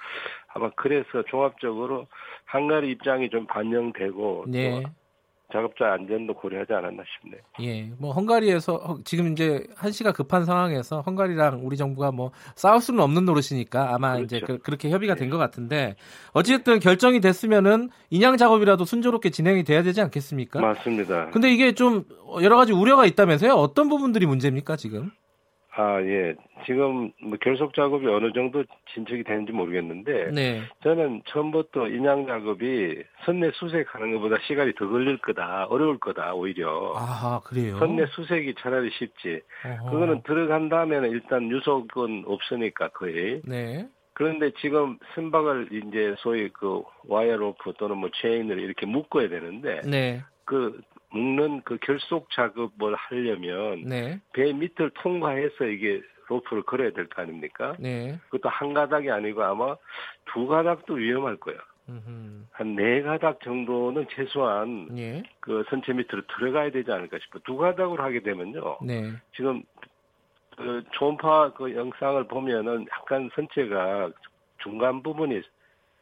[0.48, 2.06] 아마 그래서 종합적으로
[2.44, 4.82] 한가리 입장이 좀 반영되고 네.
[5.52, 7.40] 작업자 안전도 고려하지 않았나 싶네요.
[7.60, 13.24] 예, 뭐 헝가리에서 지금 이제 한시가 급한 상황에서 헝가리랑 우리 정부가 뭐 싸울 수는 없는
[13.24, 14.36] 노릇이니까 아마 그렇죠.
[14.36, 15.96] 이제 그, 렇게 협의가 된것 같은데
[16.32, 20.60] 어찌됐든 결정이 됐으면은 인양 작업이라도 순조롭게 진행이 돼야 되지 않겠습니까?
[20.60, 21.30] 맞습니다.
[21.30, 22.04] 근데 이게 좀
[22.42, 23.52] 여러 가지 우려가 있다면서요?
[23.52, 25.10] 어떤 부분들이 문제입니까 지금?
[25.76, 26.34] 아, 예.
[26.66, 28.64] 지금 뭐 결속 작업이 어느 정도
[28.94, 30.60] 진척이 되는지 모르겠는데 네.
[30.82, 36.94] 저는 처음부터 인양 작업이 선내 수색하는 것보다 시간이 더 걸릴 거다, 어려울 거다 오히려.
[36.96, 37.78] 아, 그래요.
[37.78, 39.40] 선내 수색이 차라리 쉽지.
[39.64, 39.90] 어허.
[39.90, 43.42] 그거는 들어간 다음에는 일단 유속은 없으니까 거의.
[43.44, 43.88] 네.
[44.12, 50.22] 그런데 지금 선박을 이제 소위 그 와이어 로프 또는 뭐 체인을 이렇게 묶어야 되는데 네.
[50.44, 50.80] 그
[51.14, 54.20] 묶는 그 결속 작업을 하려면 네.
[54.32, 57.76] 배 밑을 통과해서 이게 로프를 걸어야 될 거 아닙니까?
[57.78, 58.18] 네.
[58.30, 59.76] 그것도 한 가닥이 아니고 아마
[60.32, 61.60] 두 가닥도 위험할 거예요.
[62.52, 65.22] 한 네 가닥 정도는 최소한 예.
[65.40, 67.42] 그 선체 밑으로 들어가야 되지 않을까 싶어요.
[67.44, 68.78] 두 가닥으로 하게 되면요.
[68.82, 69.12] 네.
[69.36, 69.62] 지금
[70.56, 74.10] 그 초음파 그 영상을 보면은 약간 선체가
[74.62, 75.42] 중간 부분이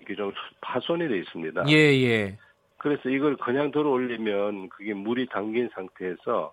[0.01, 1.65] 이게 좀 파손이 돼 있습니다.
[1.69, 2.39] 예, 예.
[2.83, 6.53] 그래서 이걸 그냥 들어 올리면 그게 물이 담긴 상태에서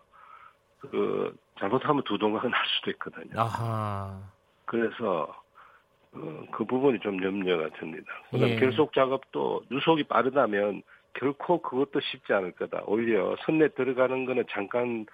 [0.79, 3.31] 그 잘못하면 두동강 날 수도 있거든요.
[3.35, 4.21] 아하.
[4.65, 5.35] 그래서
[6.13, 8.07] 어, 그 부분이 좀 염려가 됩니다.
[8.29, 8.55] 그다음 예.
[8.57, 10.83] 결속 작업도 누속이 빠르다면
[11.13, 12.83] 결코 그것도 쉽지 않을 거다.
[12.85, 15.07] 오히려 선내 들어가는 거는 잠깐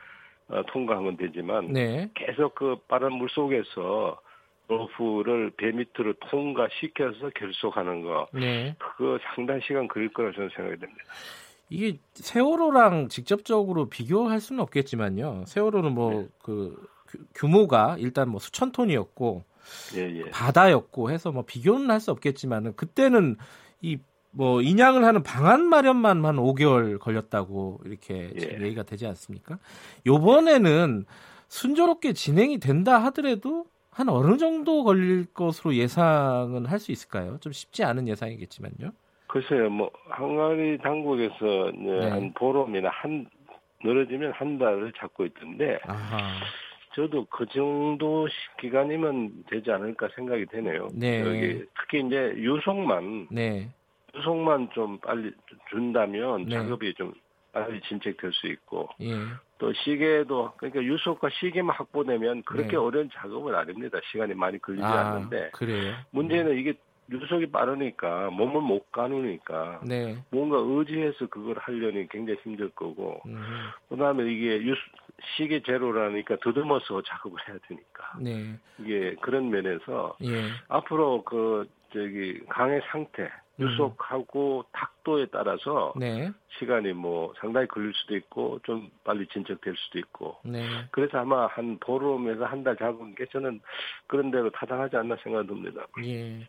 [0.49, 2.09] 어, 통과하면 되지만 네.
[2.13, 4.19] 계속 그 빠른 물 속에서
[4.67, 8.27] 로프를 배 밑으로 통과시켜서 결속하는 거.
[8.33, 8.75] 네.
[8.79, 11.03] 그거 상당 시간 걸릴 거라 저는 생각이 됩니다.
[11.69, 15.45] 이게 세월호랑 직접적으로 비교할 수는 없겠지만요.
[15.47, 17.19] 세월호는 뭐그 네.
[17.33, 19.43] 규모가 일단 뭐 수천 톤이었고
[19.95, 20.29] 예, 예.
[20.29, 23.37] 바다였고 해서 뭐 비교는 할 수 없겠지만은 그때는
[23.81, 23.97] 이
[24.35, 28.61] 뭐 인양을 하는 방안 마련만 한 5개월 걸렸다고 이렇게 예.
[28.61, 29.59] 얘기가 되지 않습니까?
[30.05, 31.05] 요번에는
[31.47, 33.65] 순조롭게 진행이 된다 하더라도
[33.95, 37.37] 한 어느 정도 걸릴 것으로 예상은 할 수 있을까요?
[37.39, 38.91] 좀 쉽지 않은 예상이겠지만요.
[39.27, 42.09] 글쎄요, 뭐 항아리 당국에서 네.
[42.09, 43.25] 한 보름이나 한
[43.83, 46.17] 늘어지면 한 달을 잡고 있던데 아하.
[46.93, 48.27] 저도 그 정도
[48.59, 50.89] 기간이면 되지 않을까 생각이 되네요.
[50.93, 51.21] 네.
[51.21, 53.69] 여기 특히 이제 유속만 네.
[54.13, 55.31] 유속만 좀 빨리
[55.69, 56.55] 준다면 네.
[56.55, 57.13] 작업이 좀
[57.53, 59.13] 빨리 진척될 수 있고 예.
[59.57, 62.75] 또 시계도 그러니까 유속과 시계만 확보되면 그렇게 네.
[62.77, 63.99] 어려운 작업은 아닙니다.
[64.11, 65.93] 시간이 많이 걸리지 아, 않는데 그래요?
[66.11, 66.73] 문제는 이게
[67.09, 70.17] 유속이 빠르니까 몸을 못 가누니까 네.
[70.31, 73.43] 뭔가 의지해서 그걸 하려니 굉장히 힘들 거고 음.
[73.89, 74.75] 그다음에 이게 유
[75.37, 78.59] 시계 제로라니까 더듬어서 작업을 해야 되니까 네.
[78.79, 80.49] 이게 그런 면에서 예.
[80.67, 84.63] 앞으로 그 저기 강의 상태 유속하고 음.
[84.73, 86.29] 탁도에 따라서 네.
[86.59, 90.67] 시간이 뭐 상당히 걸릴 수도 있고 좀 빨리 진척될 수도 있고 네.
[90.91, 93.61] 그래서 아마 한 보름에서 한 달 잡은 게 저는
[94.07, 95.85] 그런 대로 타당하지 않나 생각됩니다.
[96.03, 96.47] 예.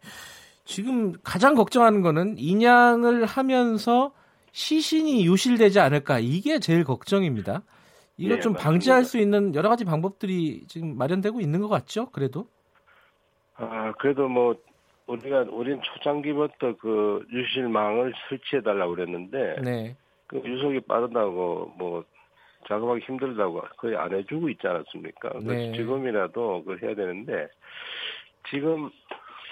[0.64, 4.12] 지금 가장 걱정하는 거는 인양을 하면서
[4.50, 7.62] 시신이 유실되지 않을까 이게 제일 걱정입니다.
[8.16, 12.10] 이거 네, 좀 방지할 수 있는 여러 가지 방법들이 지금 마련되고 있는 것 같죠?
[12.10, 12.48] 그래도?
[13.56, 14.56] 아 그래도 뭐
[15.06, 19.96] 우리가 우린 초창기부터 그 유실망을 설치해 달라고 그랬는데 네.
[20.26, 22.04] 그 유속이 빠르다고 뭐
[22.66, 25.38] 작업하기 힘들다고 거의 안 해주고 있지 않았습니까?
[25.42, 25.72] 네.
[25.72, 27.48] 지금이라도 그걸 해야 되는데
[28.50, 28.90] 지금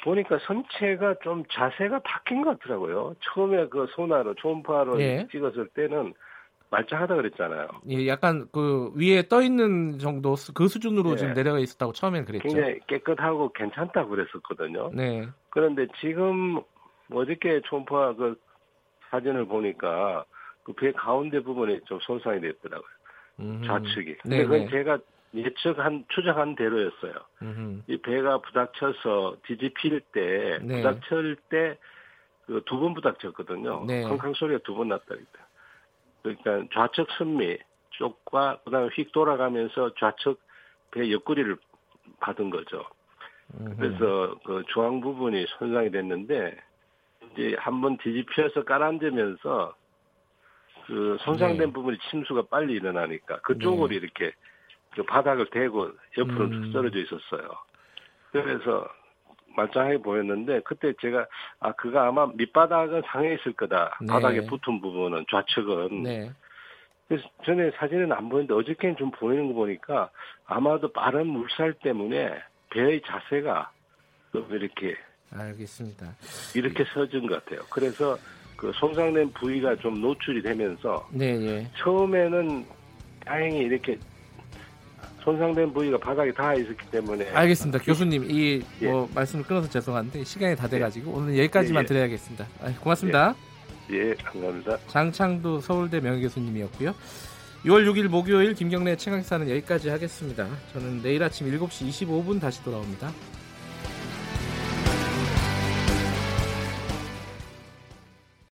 [0.03, 3.15] 보니까 선체가 좀 자세가 바뀐 것 같더라고요.
[3.21, 5.27] 처음에 그 소나로 초음파로 예.
[5.31, 6.13] 찍었을 때는
[6.75, 7.69] 말짱하다 그랬잖아요.
[7.91, 11.17] 예, 약간 그 위에 떠 있는 정도 그 수준으로 네.
[11.17, 12.49] 지금 내려가 있었다고 처음엔 그랬죠.
[12.49, 14.91] 굉장히 깨끗하고 괜찮다고 그랬었거든요.
[14.93, 15.29] 네.
[15.51, 16.61] 그런데 지금
[17.13, 18.37] 어저께 초음파 그
[19.11, 20.25] 사진을 보니까
[20.65, 22.89] 그 배 가운데 부분이 좀 손상이 됐더라고요.
[23.41, 23.67] 음흠.
[23.67, 24.17] 좌측이.
[24.23, 24.43] 근데 네네.
[24.45, 24.71] 그건 네.
[24.71, 24.99] 제가
[25.35, 27.13] 예측한 추정한 대로였어요.
[27.43, 27.83] 음흠.
[27.89, 30.77] 이 배가 부닥쳐서 뒤집힐 때 네.
[30.83, 31.77] 부닥칠 때
[32.47, 33.85] 그 두 번 부닥쳤거든요.
[33.87, 34.03] 네.
[34.03, 35.39] 쾅쾅 소리가 두 번 났다니까.
[36.25, 37.59] 그러니까 좌측 선미
[37.91, 40.41] 쪽과 그다음에 휙 돌아가면서 좌측
[40.91, 41.57] 배 옆구리를
[42.21, 42.85] 받은 거죠.
[43.77, 46.57] 그래서 그 중앙 부분이 손상이 됐는데
[47.33, 49.75] 이제 한번 뒤집혀서 깔아앉으면서
[50.87, 51.73] 그 손상된 네.
[51.73, 53.97] 부분이 침수가 빨리 일어나니까 그쪽으로 네.
[53.97, 54.33] 이렇게
[54.93, 56.73] 그 바닥을 대고 옆으로 음.
[56.73, 57.51] 떨어져 있었어요.
[58.33, 58.89] 그래서
[59.57, 61.27] 말짱하게 보였는데 그때 제가
[61.61, 63.99] 아 그거 아마 밑바닥은 상해 있을 거다.
[64.01, 64.07] 네.
[64.07, 66.03] 바닥에 붙은 부분은 좌측은.
[66.03, 66.31] 네.
[67.09, 70.11] 그래서 전에 사진은 안 보이는데 어저께는 좀 보이는 거 보니까
[70.47, 72.31] 아마도 빠른 물살 때문에
[72.71, 73.71] 배의 자세가
[74.33, 74.97] 좀 이렇게
[75.33, 76.07] 알겠습니다.
[76.55, 77.61] 이렇게 서진 것 같아요.
[77.71, 78.17] 그래서
[78.57, 81.71] 그 손상된 부위가 좀 노출이 되면서 네, 네.
[81.77, 82.65] 처음에는
[83.25, 83.99] 다행히 이렇게
[85.25, 87.79] 손상된 부위가 바닥에 닿아 있었기 때문에 알겠습니다.
[87.79, 89.15] 교수님 이뭐 예.
[89.15, 91.17] 말씀을 끊어서 죄송한데 시간이 다 돼가지고 예.
[91.17, 91.87] 오늘 여기까지만 예, 예.
[91.87, 92.47] 드려야겠습니다.
[92.63, 93.35] 아, 고맙습니다.
[93.91, 94.11] 예.
[94.11, 94.79] 예, 감사합니다.
[94.89, 96.95] 장창두 서울대 명예교수님이었고요.
[97.65, 100.47] 6월 6일 목요일 김경래 최강사는 여기까지 하겠습니다.
[100.75, 103.11] 저는 내일 아침 7시 25분 다시 돌아옵니다.